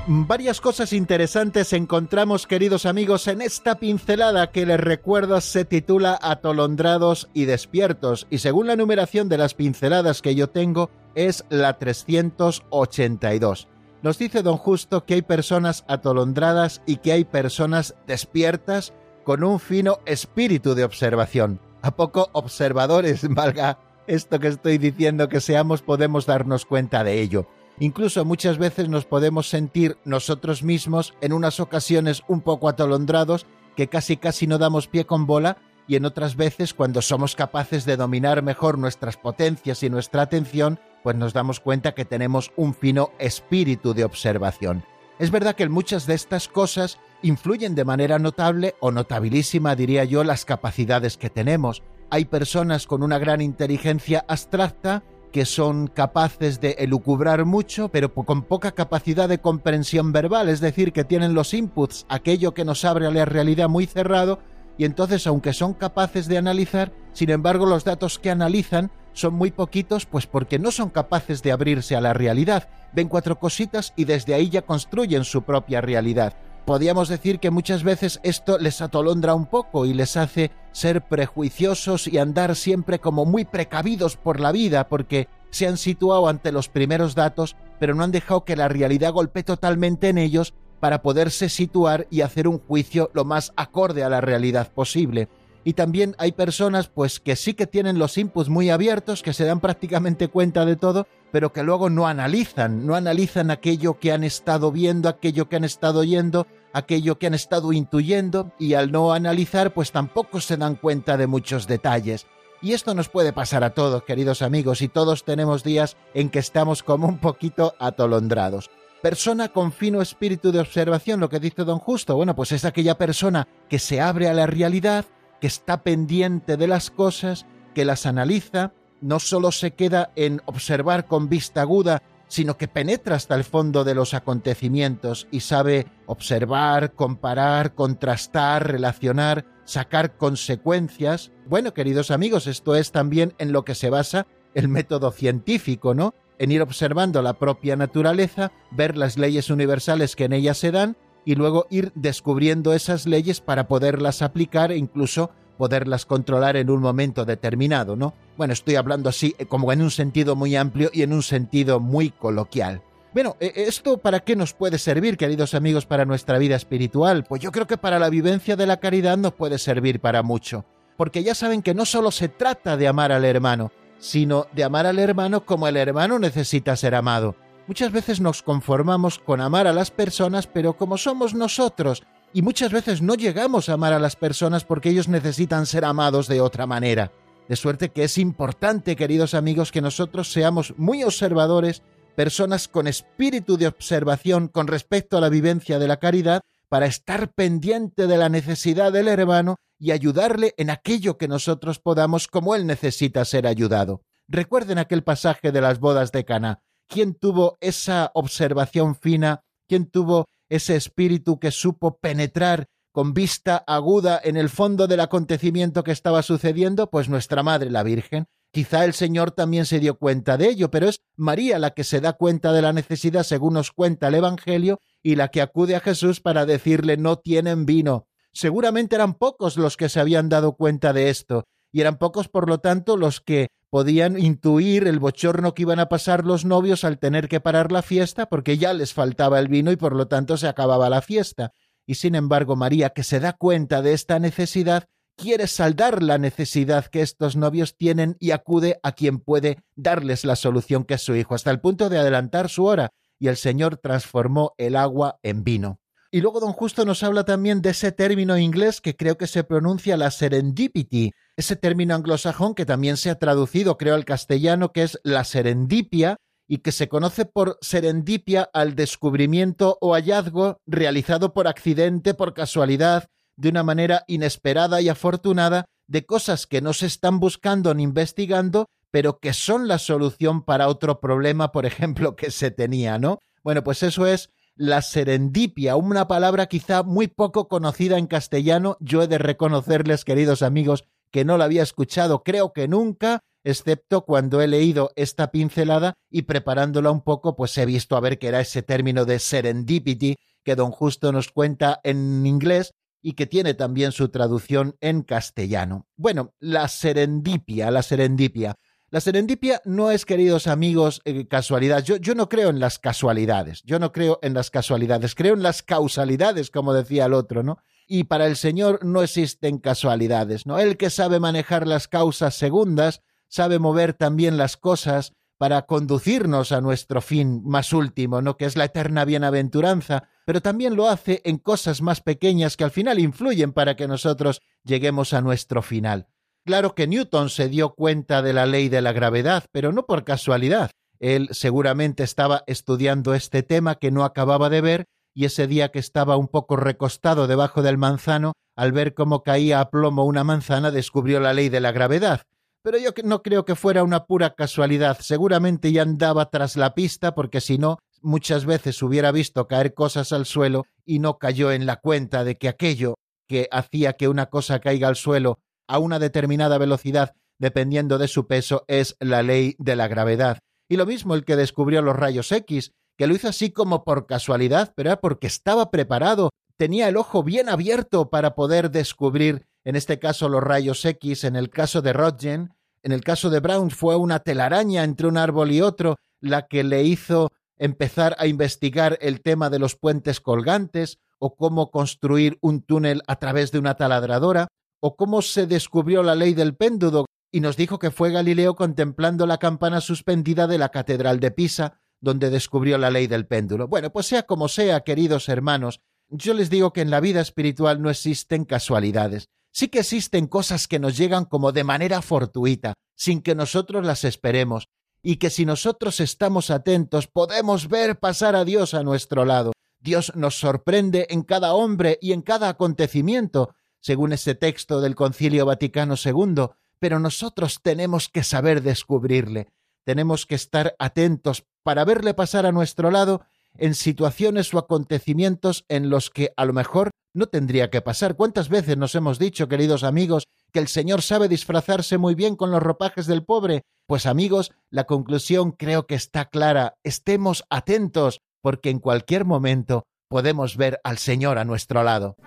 Varias 0.05 0.62
cosas 0.62 0.93
interesantes 0.93 1.74
encontramos, 1.74 2.46
queridos 2.46 2.86
amigos, 2.86 3.27
en 3.27 3.41
esta 3.41 3.79
pincelada 3.79 4.51
que 4.51 4.67
les 4.67 4.79
recuerdo 4.79 5.41
se 5.41 5.65
titula 5.65 6.19
Atolondrados 6.22 7.29
y 7.34 7.46
despiertos 7.46 8.27
y 8.29 8.38
según 8.38 8.67
la 8.67 8.75
numeración 8.75 9.27
de 9.27 9.39
las 9.39 9.55
pinceladas 9.55 10.22
que 10.22 10.36
yo 10.36 10.51
tengo 10.51 10.91
es 11.15 11.46
la 11.50 11.79
382. 11.79 13.67
Nos 14.04 14.20
dice 14.20 14.44
don 14.44 14.58
Justo 14.58 15.06
que 15.06 15.16
hay 15.16 15.22
personas 15.24 15.84
atolondradas 15.88 16.82
y 16.86 16.98
que 16.98 17.12
hay 17.12 17.25
personas 17.25 17.96
despiertas 18.06 18.94
con 19.24 19.44
un 19.44 19.60
fino 19.60 20.00
espíritu 20.06 20.75
de 20.75 20.84
observación. 20.84 21.60
¿A 21.82 21.96
poco 21.96 22.30
observadores, 22.34 23.27
valga 23.34 23.80
esto 24.06 24.39
que 24.39 24.48
estoy 24.48 24.77
diciendo 24.77 25.30
que 25.30 25.42
seamos, 25.42 25.82
podemos 25.82 26.25
darnos 26.25 26.66
cuenta 26.66 27.04
de 27.04 27.22
ello? 27.22 27.48
Incluso 27.80 28.25
muchas 28.25 28.58
veces 28.58 28.89
nos 28.89 29.06
podemos 29.06 29.50
sentir 29.50 29.98
nosotros 30.06 30.63
mismos 30.63 31.13
en 31.22 31.34
unas 31.34 31.60
ocasiones 31.60 32.24
un 32.27 32.42
poco 32.42 32.70
atolondrados 32.70 33.46
que 33.75 33.88
casi 33.88 34.18
casi 34.18 34.48
no 34.48 34.58
damos 34.58 34.88
pie 34.88 35.06
con 35.06 35.27
bola 35.27 35.58
y 35.88 35.96
en 35.96 36.06
otras 36.06 36.36
veces 36.36 36.74
cuando 36.74 37.01
somos 37.01 37.36
capaces 37.36 37.86
de 37.86 37.96
dominar 37.96 38.42
mejor 38.42 38.77
nuestras 38.77 39.18
potencias 39.18 39.84
y 39.84 39.89
nuestra 39.89 40.24
atención 40.24 40.80
pues 41.04 41.16
nos 41.16 41.34
damos 41.34 41.60
cuenta 41.60 41.94
que 41.94 42.06
tenemos 42.06 42.51
un 42.56 42.74
fino 42.74 43.12
espíritu 43.20 43.94
de 43.94 44.04
observación. 44.04 44.84
Es 45.20 45.32
verdad 45.32 45.56
que 45.56 45.68
muchas 45.68 46.06
de 46.06 46.13
estas 46.13 46.48
cosas 46.48 47.00
influyen 47.22 47.75
de 47.75 47.86
manera 47.86 48.20
notable 48.20 48.75
o 48.80 48.92
notabilísima, 48.92 49.75
diría 49.75 50.04
yo, 50.04 50.24
las 50.24 50.46
capacidades 50.46 51.18
que 51.18 51.30
tenemos. 51.30 51.82
Hay 52.10 52.25
personas 52.25 52.86
con 52.86 53.04
una 53.04 53.18
gran 53.18 53.42
inteligencia 53.42 54.24
abstracta 54.27 55.04
que 55.32 55.46
son 55.46 55.88
capaces 55.88 56.62
de 56.62 56.75
elucubrar 56.80 57.46
mucho, 57.46 57.89
pero 57.89 58.13
con 58.13 58.44
poca 58.44 58.72
capacidad 58.72 59.27
de 59.27 59.39
comprensión 59.39 60.12
verbal, 60.12 60.50
es 60.50 60.62
decir, 60.62 60.94
que 60.94 61.04
tienen 61.04 61.34
los 61.34 61.54
inputs, 61.54 62.06
aquello 62.10 62.54
que 62.54 62.66
nos 62.66 62.86
abre 62.86 63.08
a 63.08 63.12
la 63.12 63.25
realidad 63.25 63.70
muy 63.70 63.88
cerrado, 63.88 64.39
y 64.77 64.86
entonces, 64.86 65.25
aunque 65.27 65.54
son 65.54 65.74
capaces 65.74 66.27
de 66.27 66.38
analizar, 66.38 66.92
sin 67.12 67.30
embargo, 67.32 67.66
los 67.66 67.84
datos 67.84 68.20
que 68.20 68.30
analizan 68.30 68.92
son 69.18 69.34
muy 69.34 69.50
poquitos 69.50 70.06
pues 70.06 70.28
porque 70.28 70.60
no 70.60 70.70
son 70.72 70.92
capaces 70.92 71.42
de 71.42 71.52
abrirse 71.52 71.96
a 71.96 72.02
la 72.02 72.14
realidad, 72.14 72.70
ven 72.94 73.08
cuatro 73.08 73.40
cositas 73.40 73.92
y 73.96 74.06
desde 74.06 74.36
ahí 74.36 74.50
ya 74.50 74.62
construyen 74.62 75.24
su 75.24 75.42
propia 75.42 75.82
realidad. 75.82 76.34
podríamos 76.66 77.08
decir 77.08 77.40
que 77.40 77.50
muchas 77.50 77.84
veces 77.84 78.20
esto 78.24 78.58
les 78.60 78.82
atolondra 78.82 79.34
un 79.34 79.46
poco 79.46 79.86
y 79.86 79.94
les 79.94 80.18
hace 80.18 80.52
ser 80.74 81.02
prejuiciosos 81.02 82.08
y 82.08 82.18
andar 82.18 82.56
siempre 82.58 83.00
como 83.00 83.26
muy 83.26 83.46
precavidos 83.46 84.18
por 84.18 84.40
la 84.40 84.52
vida 84.52 84.88
porque 84.90 85.30
se 85.50 85.66
han 85.66 85.78
situado 85.78 86.28
ante 86.28 86.52
los 86.52 86.68
primeros 86.68 87.16
datos, 87.16 87.56
pero 87.80 87.96
no 87.96 88.04
han 88.04 88.12
dejado 88.12 88.44
que 88.44 88.58
la 88.58 88.68
realidad 88.68 89.14
golpee 89.14 89.44
totalmente 89.44 90.10
en 90.10 90.18
ellos 90.18 90.54
para 90.80 91.02
poderse 91.02 91.50
situar 91.50 92.06
y 92.12 92.22
hacer 92.22 92.48
un 92.48 92.60
juicio 92.60 93.10
lo 93.14 93.26
más 93.26 93.54
acorde 93.56 94.04
a 94.04 94.10
la 94.10 94.22
realidad 94.22 94.72
posible. 94.72 95.30
Y 95.68 95.74
también 95.74 96.16
hay 96.18 96.32
personas 96.32 96.88
pues 96.88 97.20
que 97.20 97.36
sí 97.36 97.54
que 97.54 97.68
tienen 97.68 98.00
los 98.00 98.18
inputs 98.18 98.48
muy 98.48 98.70
abiertos, 98.70 99.22
que 99.22 99.34
se 99.34 99.44
dan 99.44 99.60
prácticamente 99.60 100.30
cuenta 100.30 100.64
de 100.64 100.78
todo, 100.78 101.08
pero 101.34 101.52
que 101.52 101.62
luego 101.62 101.90
no 101.90 102.08
analizan, 102.08 102.86
no 102.86 102.96
analizan 102.96 103.52
aquello 103.52 104.00
que 104.00 104.14
han 104.14 104.24
estado 104.24 104.72
viendo, 104.72 105.10
aquello 105.10 105.50
que 105.50 105.58
han 105.58 105.66
estado 105.66 106.00
oyendo, 106.00 106.48
aquello 106.72 107.20
que 107.20 107.28
han 107.28 107.34
estado 107.34 107.74
intuyendo, 107.74 108.54
y 108.58 108.76
al 108.76 108.94
no 108.94 109.12
analizar 109.12 109.74
pues 109.74 109.92
tampoco 109.92 110.40
se 110.40 110.56
dan 110.56 110.76
cuenta 110.76 111.18
de 111.18 111.28
muchos 111.28 111.68
detalles. 111.68 112.28
Y 112.62 112.72
esto 112.72 112.94
nos 112.94 113.10
puede 113.10 113.34
pasar 113.34 113.66
a 113.66 113.72
todos, 113.72 114.04
queridos 114.04 114.42
amigos, 114.42 114.82
y 114.82 114.88
todos 114.88 115.26
tenemos 115.26 115.66
días 115.66 115.98
en 116.14 116.30
que 116.30 116.40
estamos 116.40 116.82
como 116.82 117.10
un 117.10 117.18
poquito 117.18 117.76
atolondrados. 117.78 118.70
Persona 119.02 119.50
con 119.50 119.74
fino 119.74 120.02
espíritu 120.02 120.54
de 120.54 120.62
observación, 120.62 121.20
lo 121.20 121.28
que 121.28 121.42
dice 121.42 121.66
don 121.66 121.80
Justo, 121.80 122.16
bueno, 122.16 122.38
pues 122.38 122.54
es 122.54 122.64
aquella 122.64 122.98
persona 122.98 123.50
que 123.68 123.80
se 123.80 124.00
abre 124.00 124.30
a 124.30 124.34
la 124.34 124.48
realidad, 124.48 125.06
que 125.39 125.48
está 125.48 125.84
pendiente 125.84 126.58
de 126.58 126.67
las 126.67 126.91
cosas, 126.91 127.46
que 127.74 127.86
las 127.86 128.06
analiza, 128.06 128.74
no 129.01 129.20
solo 129.20 129.51
se 129.51 129.72
queda 129.72 130.12
en 130.15 130.41
observar 130.46 131.06
con 131.06 131.29
vista 131.29 131.62
aguda, 131.62 132.01
sino 132.27 132.58
que 132.58 132.67
penetra 132.67 133.15
hasta 133.15 133.36
el 133.36 133.44
fondo 133.44 133.84
de 133.84 133.96
los 133.96 134.13
acontecimientos 134.13 135.27
y 135.32 135.41
sabe 135.41 135.88
observar, 136.08 136.94
comparar, 136.94 137.74
contrastar, 137.74 138.72
relacionar, 138.72 139.46
sacar 139.65 140.17
consecuencias. 140.17 141.32
Bueno, 141.46 141.74
queridos 141.74 142.12
amigos, 142.12 142.48
esto 142.48 142.75
es 142.75 142.91
también 142.91 143.34
en 143.38 143.51
lo 143.51 143.63
que 143.63 143.75
se 143.75 143.89
basa 143.89 144.27
el 144.56 144.67
método 144.67 145.12
científico, 145.12 145.94
¿no? 145.94 146.13
en 146.39 146.51
ir 146.51 146.62
observando 146.62 147.22
la 147.22 147.34
propia 147.34 147.75
naturaleza, 147.75 148.51
ver 148.72 148.98
las 148.98 149.17
leyes 149.17 149.50
universales 149.50 150.15
que 150.15 150.25
en 150.25 150.34
ella 150.34 150.53
se 150.53 150.72
dan 150.72 150.98
y 151.27 151.36
luego 151.36 151.67
ir 151.69 151.91
descubriendo 151.93 152.74
esas 152.74 153.05
leyes 153.05 153.41
para 153.41 153.67
poderlas 153.67 154.22
aplicar 154.22 154.72
e 154.72 154.77
incluso 154.77 155.29
poderlas 155.57 156.05
controlar 156.05 156.55
en 156.55 156.69
un 156.69 156.79
momento 156.79 157.25
determinado, 157.25 157.98
¿no? 157.98 158.13
Bueno, 158.38 158.53
estoy 158.53 158.75
hablando 158.75 159.10
así 159.10 159.36
eh, 159.38 159.46
como 159.46 159.74
en 159.74 159.81
un 159.81 159.91
sentido 159.91 160.38
muy 160.38 160.55
amplio 160.55 160.89
y 160.93 161.01
en 161.01 161.12
un 161.12 161.22
sentido 161.22 161.81
muy 161.81 162.12
coloquial. 162.12 162.81
Bueno, 163.13 163.36
eh, 163.41 163.51
¿esto 163.55 163.98
para 163.98 164.22
qué 164.22 164.38
nos 164.38 164.53
puede 164.53 164.77
servir, 164.77 165.17
queridos 165.17 165.53
amigos, 165.53 165.86
para 165.86 166.05
nuestra 166.05 166.38
vida 166.38 166.55
espiritual? 166.55 167.25
Pues 167.25 167.41
yo 167.41 167.51
creo 167.51 167.67
que 167.67 167.75
para 167.75 168.00
la 168.00 168.10
vivencia 168.10 168.55
de 168.55 168.65
la 168.65 168.77
caridad 168.77 169.17
nos 169.17 169.34
puede 169.34 169.57
servir 169.57 170.00
para 170.00 170.24
mucho, 170.24 170.63
porque 170.96 171.24
ya 171.24 171.36
saben 171.36 171.62
que 171.62 171.74
no 171.74 171.86
solo 171.86 172.12
se 172.12 172.29
trata 172.29 172.77
de 172.77 172.88
amar 172.88 173.12
al 173.12 173.25
hermano, 173.25 173.74
sino 174.00 174.48
de 174.53 174.63
amar 174.63 174.86
al 174.86 174.98
hermano 174.98 175.46
como 175.46 175.67
el 175.67 175.75
hermano 175.75 176.19
necesita 176.19 176.77
ser 176.77 176.96
amado. 176.96 177.36
Muchas 177.68 177.92
veces 177.92 178.22
nos 178.22 178.44
conformamos 178.44 179.20
con 179.20 179.42
amar 179.42 179.68
a 179.68 179.74
las 179.74 179.92
personas, 179.92 180.48
pero 180.48 180.78
como 180.78 180.98
somos 180.98 181.34
nosotros, 181.34 182.04
y 182.34 182.42
muchas 182.42 182.72
veces 182.72 183.02
no 183.02 183.16
llegamos 183.16 183.68
a 183.68 183.74
amar 183.74 183.92
a 183.92 184.00
las 184.00 184.16
personas 184.16 184.64
porque 184.64 184.90
ellos 184.90 185.10
necesitan 185.10 185.66
ser 185.66 185.84
amados 185.84 186.28
de 186.28 186.40
otra 186.40 186.66
manera. 186.66 187.12
De 187.50 187.58
suerte 187.58 187.90
que 187.90 188.06
es 188.06 188.18
importante, 188.18 188.96
queridos 188.96 189.34
amigos, 189.34 189.74
que 189.74 189.82
nosotros 189.82 190.32
seamos 190.32 190.76
muy 190.78 191.04
observadores, 191.04 191.82
personas 192.16 192.70
con 192.70 192.88
espíritu 192.88 193.58
de 193.58 193.68
observación 193.68 194.48
con 194.48 194.68
respecto 194.68 195.18
a 195.18 195.22
la 195.22 195.30
vivencia 195.30 195.78
de 195.78 195.88
la 195.90 195.98
caridad, 195.98 196.42
para 196.70 196.86
estar 196.86 197.34
pendiente 197.34 198.08
de 198.08 198.18
la 198.18 198.30
necesidad 198.30 198.94
del 198.94 199.10
hermano 199.10 199.58
y 199.78 199.92
ayudarle 199.92 200.54
en 200.58 200.70
aquello 200.70 201.18
que 201.18 201.28
nosotros 201.28 201.80
podamos 201.80 202.28
como 202.28 202.56
él 202.56 202.66
necesita 202.66 203.26
ser 203.26 203.46
ayudado. 203.46 204.02
Recuerden 204.30 204.78
aquel 204.78 205.04
pasaje 205.04 205.52
de 205.52 205.62
las 205.62 205.80
bodas 205.80 206.12
de 206.12 206.26
Cana. 206.26 206.60
¿Quién 206.88 207.15
tuvo 207.15 207.58
esa 207.60 208.12
observación 208.13 208.96
fina? 208.96 209.44
¿Quién 209.67 209.89
tuvo 209.89 210.25
ese 210.50 210.75
espíritu 210.75 211.39
que 211.39 211.51
supo 211.51 211.98
penetrar 212.00 212.67
con 212.94 213.13
vista 213.13 213.58
aguda 213.67 214.20
en 214.24 214.38
el 214.38 214.50
fondo 214.50 214.88
del 214.88 215.01
acontecimiento 215.01 215.84
que 215.84 215.91
estaba 215.91 216.24
sucediendo? 216.24 216.89
Pues 216.89 217.10
nuestra 217.10 217.44
Madre 217.44 217.70
la 217.70 217.84
Virgen. 217.84 218.27
Quizá 218.51 218.86
el 218.86 218.94
Señor 218.94 219.32
también 219.32 219.65
se 219.65 219.79
dio 219.79 220.00
cuenta 220.00 220.38
de 220.38 220.48
ello, 220.50 220.72
pero 220.72 220.88
es 220.88 221.01
María 221.17 221.60
la 221.60 221.72
que 221.72 221.84
se 221.84 222.00
da 222.00 222.13
cuenta 222.13 222.53
de 222.53 222.62
la 222.62 222.72
necesidad 222.74 223.24
según 223.24 223.56
nos 223.56 223.72
cuenta 223.72 224.08
el 224.08 224.15
Evangelio 224.15 224.79
y 225.03 225.15
la 225.15 225.27
que 225.27 225.41
acude 225.41 225.75
a 225.75 225.82
Jesús 225.82 226.22
para 226.22 226.46
decirle 226.46 226.96
no 226.96 227.17
tienen 227.17 227.65
vino. 227.65 228.08
Seguramente 228.32 228.96
eran 228.96 229.15
pocos 229.15 229.58
los 229.58 229.77
que 229.77 229.89
se 229.89 230.00
habían 230.00 230.29
dado 230.29 230.56
cuenta 230.56 230.94
de 230.94 231.10
esto, 231.10 231.44
y 231.72 231.82
eran 231.82 231.98
pocos, 231.98 232.29
por 232.29 232.48
lo 232.48 232.60
tanto, 232.60 232.96
los 232.96 233.20
que 233.20 233.50
podían 233.70 234.18
intuir 234.18 234.88
el 234.88 235.00
bochorno 235.00 235.54
que 235.54 235.64
iban 235.64 235.80
a 235.80 235.90
pasar 235.90 236.26
los 236.26 236.46
novios 236.46 236.84
al 236.84 237.00
tener 237.00 237.28
que 237.28 237.40
parar 237.40 237.72
la 237.72 237.82
fiesta 237.82 238.28
porque 238.28 238.58
ya 238.58 238.74
les 238.74 238.94
faltaba 238.94 239.40
el 239.40 239.48
vino 239.48 239.72
y 239.72 239.76
por 239.76 239.96
lo 239.96 240.08
tanto 240.08 240.38
se 240.38 240.48
acababa 240.48 240.90
la 240.90 241.02
fiesta. 241.02 241.54
Y 241.86 241.96
sin 241.96 242.16
embargo, 242.16 242.56
María, 242.56 242.90
que 242.90 243.04
se 243.04 243.20
da 243.20 243.34
cuenta 243.34 243.82
de 243.82 243.94
esta 243.94 244.20
necesidad, 244.20 244.88
quiere 245.18 245.48
saldar 245.48 246.04
la 246.04 246.18
necesidad 246.18 246.86
que 246.86 247.02
estos 247.02 247.36
novios 247.36 247.76
tienen 247.76 248.16
y 248.20 248.32
acude 248.32 248.80
a 248.84 248.92
quien 248.92 249.20
puede 249.20 249.64
darles 249.76 250.24
la 250.24 250.36
solución 250.36 250.84
que 250.84 250.94
es 250.96 251.02
su 251.02 251.16
hijo, 251.16 251.34
hasta 251.34 251.52
el 251.52 251.60
punto 251.60 251.90
de 251.90 251.98
adelantar 251.98 252.50
su 252.50 252.66
hora, 252.66 252.92
y 253.20 253.28
el 253.28 253.38
Señor 253.38 253.78
transformó 253.78 254.54
el 254.58 254.76
agua 254.76 255.20
en 255.24 255.44
vino. 255.44 255.80
Y 256.12 256.22
luego 256.22 256.40
don 256.40 256.54
Justo 256.54 256.86
nos 256.86 257.04
habla 257.04 257.26
también 257.26 257.62
de 257.62 257.72
ese 257.72 257.92
término 257.92 258.38
inglés 258.38 258.80
que 258.82 258.96
creo 258.96 259.18
que 259.18 259.28
se 259.28 259.44
pronuncia 259.44 259.98
la 259.98 260.12
serendipity, 260.12 261.12
ese 261.36 261.56
término 261.56 261.96
anglosajón 261.96 262.56
que 262.56 262.66
también 262.66 262.98
se 262.98 263.10
ha 263.10 263.16
traducido, 263.16 263.78
creo, 263.78 263.96
al 263.96 264.06
castellano, 264.06 264.72
que 264.72 264.84
es 264.84 265.00
la 265.04 265.24
serendipia, 265.24 266.18
y 266.48 266.60
que 266.60 266.72
se 266.72 266.88
conoce 266.88 267.26
por 267.26 267.58
serendipia 267.62 268.50
al 268.54 268.76
descubrimiento 268.76 269.78
o 269.82 269.94
hallazgo 269.94 270.62
realizado 270.66 271.34
por 271.34 271.48
accidente, 271.48 272.14
por 272.14 272.34
casualidad, 272.34 273.08
de 273.36 273.50
una 273.50 273.64
manera 273.64 274.04
inesperada 274.08 274.82
y 274.82 274.90
afortunada 274.90 275.66
de 275.88 276.06
cosas 276.06 276.48
que 276.48 276.62
no 276.62 276.74
se 276.74 276.86
están 276.86 277.20
buscando 277.20 277.74
ni 277.74 277.84
investigando, 277.84 278.68
pero 278.92 279.20
que 279.20 279.34
son 279.34 279.68
la 279.68 279.78
solución 279.78 280.44
para 280.44 280.70
otro 280.70 281.00
problema, 281.00 281.52
por 281.52 281.66
ejemplo, 281.66 282.16
que 282.16 282.32
se 282.32 282.50
tenía, 282.50 282.98
¿no? 282.98 283.20
Bueno, 283.44 283.64
pues 283.64 283.84
eso 283.84 284.08
es 284.08 284.30
la 284.58 284.82
serendipia, 284.82 285.76
una 285.76 286.08
palabra 286.08 286.48
quizá 286.48 286.84
muy 286.84 287.08
poco 287.08 287.48
conocida 287.48 287.98
en 287.98 288.08
castellano. 288.08 288.78
Yo 288.80 289.04
he 289.04 289.08
de 289.08 289.18
reconocerles, 289.18 290.04
queridos 290.04 290.42
amigos, 290.42 290.86
que 291.12 291.24
no 291.24 291.38
la 291.38 291.46
había 291.46 291.64
escuchado, 291.64 292.24
creo 292.24 292.52
que 292.54 292.68
nunca, 292.68 293.22
excepto 293.44 294.06
cuando 294.06 294.42
he 294.42 294.48
leído 294.48 294.92
esta 294.96 295.32
pincelada 295.32 295.94
y 296.10 296.24
preparándola 296.24 296.92
un 296.92 297.02
poco, 297.02 297.36
pues 297.36 297.58
he 297.58 297.66
visto 297.66 297.96
a 297.96 298.02
ver 298.02 298.20
qué 298.20 298.28
era 298.28 298.42
ese 298.42 298.62
término 298.62 299.06
de 299.06 299.20
serendipity 299.20 300.18
que 300.44 300.56
don 300.56 300.72
Justo 300.72 301.12
nos 301.12 301.32
cuenta 301.32 301.80
en 301.84 302.26
inglés 302.26 302.74
y 303.02 303.14
que 303.14 303.26
tiene 303.26 303.54
también 303.54 303.92
su 303.92 304.10
traducción 304.10 304.76
en 304.82 305.02
castellano. 305.04 305.88
Bueno, 305.96 306.34
la 306.40 306.68
serendipia, 306.68 307.72
la 307.72 307.84
serendipia. 307.84 308.56
La 308.89 309.01
serendipia 309.01 309.62
no 309.65 309.91
es, 309.91 310.06
queridos 310.06 310.48
amigos, 310.48 311.01
eh, 311.03 311.27
casualidad. 311.27 311.84
Yo, 311.84 312.15
no 312.15 312.29
creo 312.29 312.50
en 312.50 312.62
las 312.62 312.79
casualidades, 312.79 313.62
yo 313.63 313.79
no 313.79 313.91
creo 313.91 314.17
en 314.22 314.34
las 314.34 314.50
casualidades, 314.50 315.13
creo 315.13 315.34
en 315.34 315.44
las 315.44 315.62
causalidades, 315.62 316.51
como 316.51 316.74
decía 316.74 317.06
el 317.06 317.13
otro, 317.13 317.44
¿no? 317.44 317.58
Y 317.86 318.06
para 318.06 318.27
el 318.27 318.38
Señor 318.38 318.86
no 318.86 319.01
existen 319.01 319.58
casualidades, 319.58 320.46
¿no? 320.46 320.58
Él 320.58 320.77
que 320.77 320.89
sabe 320.89 321.20
manejar 321.20 321.67
las 321.67 321.89
causas 321.89 322.36
segundas, 322.36 323.01
sabe 323.27 323.60
mover 323.60 323.94
también 323.94 324.38
las 324.38 324.56
cosas 324.56 325.12
para 325.38 325.63
conducirnos 325.63 326.53
a 326.53 326.62
nuestro 326.62 327.01
fin 327.01 327.41
más 327.44 327.74
último, 327.74 328.22
¿no? 328.22 328.38
que 328.38 328.46
es 328.46 328.56
la 328.56 328.65
eterna 328.65 329.06
bienaventuranza, 329.06 330.10
pero 330.25 330.41
también 330.41 330.75
lo 330.75 330.88
hace 330.89 331.22
en 331.25 331.38
cosas 331.38 331.82
más 331.82 332.01
pequeñas 332.01 332.58
que 332.58 332.63
al 332.63 332.72
final 332.72 333.00
influyen 333.00 333.53
para 333.53 333.75
que 333.75 333.88
nosotros 333.88 334.41
lleguemos 334.63 335.13
a 335.13 335.22
nuestro 335.22 335.62
final. 335.62 336.08
Claro 336.48 336.75
que 336.75 336.88
Newton 336.88 337.30
se 337.30 337.50
dio 337.50 337.75
cuenta 337.75 338.22
de 338.22 338.32
la 338.32 338.46
ley 338.46 338.70
de 338.70 338.82
la 338.82 338.94
gravedad, 338.94 339.48
pero 339.51 339.74
no 339.74 339.86
por 339.86 340.06
casualidad. 340.06 340.72
Él 340.98 341.27
seguramente 341.34 342.04
estaba 342.04 342.46
estudiando 342.48 343.13
este 343.13 343.44
tema 343.44 343.75
que 343.75 343.92
no 343.92 344.06
acababa 344.06 344.50
de 344.50 344.62
ver 344.62 344.86
y 345.13 345.25
ese 345.25 345.46
día 345.46 345.72
que 345.72 345.80
estaba 345.80 346.16
un 346.16 346.30
poco 346.30 346.56
recostado 346.56 347.27
debajo 347.27 347.63
del 347.63 347.77
manzano, 347.77 348.32
al 348.56 348.72
ver 348.72 348.94
cómo 348.94 349.24
caía 349.24 349.60
a 349.60 349.70
plomo 349.70 350.06
una 350.06 350.24
manzana, 350.24 350.72
descubrió 350.72 351.20
la 351.20 351.34
ley 351.34 351.50
de 351.50 351.60
la 351.60 351.74
gravedad 351.74 352.22
pero 352.63 352.80
yo 352.80 352.89
no 353.06 353.24
creo 353.24 353.46
que 353.46 353.56
fuera 353.56 353.82
una 353.82 354.08
pura 354.08 354.36
casualidad. 354.36 354.98
Seguramente 355.00 355.72
ya 355.72 355.84
andaba 355.84 356.30
tras 356.30 356.58
la 356.58 356.74
pista 356.74 357.16
porque 357.16 357.39
si 357.39 357.58
no, 357.58 357.77
muchas 358.01 358.44
veces 358.44 358.84
hubiera 358.84 359.13
visto 359.13 359.48
caer 359.48 359.74
cosas 359.74 360.12
al 360.12 360.25
suelo 360.25 360.66
y 360.86 361.00
no 361.00 361.18
cayó 361.18 361.54
en 361.54 361.66
la 361.66 361.77
cuenta 361.77 362.25
de 362.25 362.38
que 362.38 362.50
aquello 362.50 362.96
que 363.25 363.48
hacía 363.51 363.94
que 363.94 364.10
una 364.10 364.25
cosa 364.25 364.60
caiga 364.60 364.89
al 364.89 364.98
suelo 364.98 365.39
a 365.68 365.80
una 365.80 366.00
determinada 366.00 366.58
velocidad 366.58 367.14
dependiendo 367.40 367.98
de 367.98 368.08
su 368.08 368.28
peso 368.28 368.66
es 368.68 368.96
la 369.00 369.24
ley 369.24 369.56
de 369.60 369.76
la 369.76 369.88
gravedad. 369.88 370.40
Y 370.70 370.78
lo 370.78 370.86
mismo 370.86 371.16
el 371.16 371.24
que 371.24 371.36
descubrió 371.36 371.82
los 371.82 371.96
rayos 371.96 372.32
X, 372.32 372.74
que 372.98 373.08
lo 373.08 373.16
hizo 373.16 373.30
así 373.30 373.52
como 373.52 373.84
por 373.84 374.08
casualidad, 374.08 374.74
pero 374.76 374.90
era 374.90 375.00
porque 375.00 375.28
estaba 375.28 375.70
preparado, 375.72 376.32
tenía 376.58 376.90
el 376.90 376.98
ojo 376.98 377.24
bien 377.24 377.48
abierto 377.48 378.10
para 378.10 378.36
poder 378.36 378.72
descubrir, 378.72 379.46
en 379.64 379.76
este 379.76 380.00
caso, 380.00 380.30
los 380.30 380.44
rayos 380.44 380.84
X, 380.84 381.24
en 381.24 381.36
el 381.36 381.50
caso 381.50 381.82
de 381.82 381.94
Röntgen, 381.94 382.54
en 382.84 382.92
el 382.92 383.04
caso 383.04 383.30
de 383.30 383.40
Brown 383.40 383.70
fue 383.70 383.96
una 383.96 384.20
telaraña 384.20 384.84
entre 384.84 385.08
un 385.08 385.18
árbol 385.18 385.52
y 385.52 385.62
otro 385.62 385.98
la 386.22 386.48
que 386.48 386.64
le 386.64 386.84
hizo 386.84 387.32
empezar 387.58 388.16
a 388.20 388.28
investigar 388.28 388.98
el 389.02 389.22
tema 389.22 389.50
de 389.50 389.60
los 389.60 389.76
puentes 389.76 390.22
colgantes, 390.22 391.00
o 391.20 391.36
cómo 391.36 391.72
construir 391.72 392.38
un 392.42 392.62
túnel 392.62 393.02
a 393.08 393.18
través 393.18 393.52
de 393.52 393.60
una 393.60 393.76
taladradora, 393.76 394.48
o 394.79 394.96
cómo 394.96 395.22
se 395.22 395.48
descubrió 395.48 396.03
la 396.03 396.15
ley 396.15 396.34
del 396.34 396.55
péndulo, 396.55 397.05
y 397.31 397.39
nos 397.39 397.57
dijo 397.57 397.79
que 397.79 397.91
fue 397.91 398.12
Galileo 398.12 398.55
contemplando 398.55 399.25
la 399.25 399.38
campana 399.38 399.81
suspendida 399.81 400.48
de 400.48 400.57
la 400.57 400.69
Catedral 400.69 401.19
de 401.19 401.31
Pisa, 401.31 401.81
donde 402.00 402.29
descubrió 402.29 402.77
la 402.77 402.91
ley 402.91 403.07
del 403.07 403.27
péndulo. 403.27 403.67
Bueno, 403.67 403.91
pues 403.91 404.05
sea 404.05 404.24
como 404.24 404.48
sea, 404.48 404.81
queridos 404.81 405.29
hermanos, 405.29 405.81
yo 406.10 406.34
les 406.34 406.50
digo 406.50 406.72
que 406.72 406.81
en 406.81 406.89
la 406.89 407.00
vida 407.00 407.22
espiritual 407.22 407.81
no 407.81 407.89
existen 407.89 408.46
casualidades. 408.46 409.29
Sí 409.51 409.67
que 409.67 409.79
existen 409.79 410.27
cosas 410.27 410.67
que 410.67 410.79
nos 410.79 410.96
llegan 410.96 411.25
como 411.25 411.51
de 411.51 411.63
manera 411.63 412.01
fortuita, 412.01 412.75
sin 412.96 413.22
que 413.22 413.36
nosotros 413.36 413.86
las 413.86 414.03
esperemos, 414.03 414.69
y 415.01 415.17
que 415.17 415.29
si 415.29 415.46
nosotros 415.46 416.00
estamos 416.00 416.50
atentos 416.50 417.07
podemos 417.07 417.67
ver 417.67 418.00
pasar 418.00 418.36
a 418.36 418.46
Dios 418.46 418.74
a 418.74 418.84
nuestro 418.84 419.25
lado. 419.25 419.53
Dios 419.79 420.12
nos 420.15 420.39
sorprende 420.39 421.07
en 421.10 421.24
cada 421.24 421.53
hombre 421.53 421.98
y 422.01 422.12
en 422.12 422.22
cada 422.22 422.50
acontecimiento, 422.50 423.55
según 423.88 424.12
ese 424.12 424.36
texto 424.36 424.82
del 424.82 424.96
Concilio 424.96 425.46
Vaticano 425.46 425.96
II, 425.96 426.48
pero 426.77 427.00
nosotros 427.00 427.62
tenemos 427.62 428.10
que 428.10 428.22
saber 428.22 428.62
descubrirle, 428.62 429.48
tenemos 429.86 430.25
que 430.25 430.36
estar 430.36 430.75
atentos 430.77 431.46
para 431.63 431.86
verle 431.86 432.13
pasar 432.13 432.46
a 432.46 432.51
nuestro 432.51 432.91
lado 432.91 433.22
en 433.58 433.75
situaciones 433.75 434.53
o 434.53 434.58
acontecimientos 434.58 435.63
en 435.70 435.89
los 435.89 436.10
que 436.10 436.34
a 436.36 436.44
lo 436.44 436.51
mejor 436.51 436.91
no 437.13 437.27
tendría 437.27 437.70
que 437.70 437.82
pasar. 437.82 438.17
¿Cuántas 438.17 438.50
veces 438.50 438.75
nos 438.75 438.94
hemos 438.94 439.20
dicho, 439.20 439.48
queridos 439.48 439.86
amigos, 439.86 440.25
que 440.51 440.60
el 440.60 440.67
Señor 440.67 441.01
sabe 441.01 441.29
disfrazarse 441.29 441.98
muy 441.98 442.13
bien 442.13 442.36
con 442.36 442.51
los 442.51 442.62
ropajes 442.62 443.08
del 443.08 443.24
pobre? 443.24 443.62
Pues 443.86 444.06
amigos, 444.06 444.51
la 444.70 444.84
conclusión 444.84 445.53
creo 445.53 445.88
que 445.88 445.96
está 445.96 446.25
clara. 446.25 446.75
Estemos 446.84 447.46
atentos, 447.50 448.20
porque 448.41 448.70
en 448.70 448.79
cualquier 448.79 449.24
momento 449.24 449.86
podemos 450.10 450.58
ver 450.58 450.82
al 450.84 450.98
Señor 450.98 451.38
a 451.38 451.46
nuestro 451.46 451.84
lado. 451.84 452.17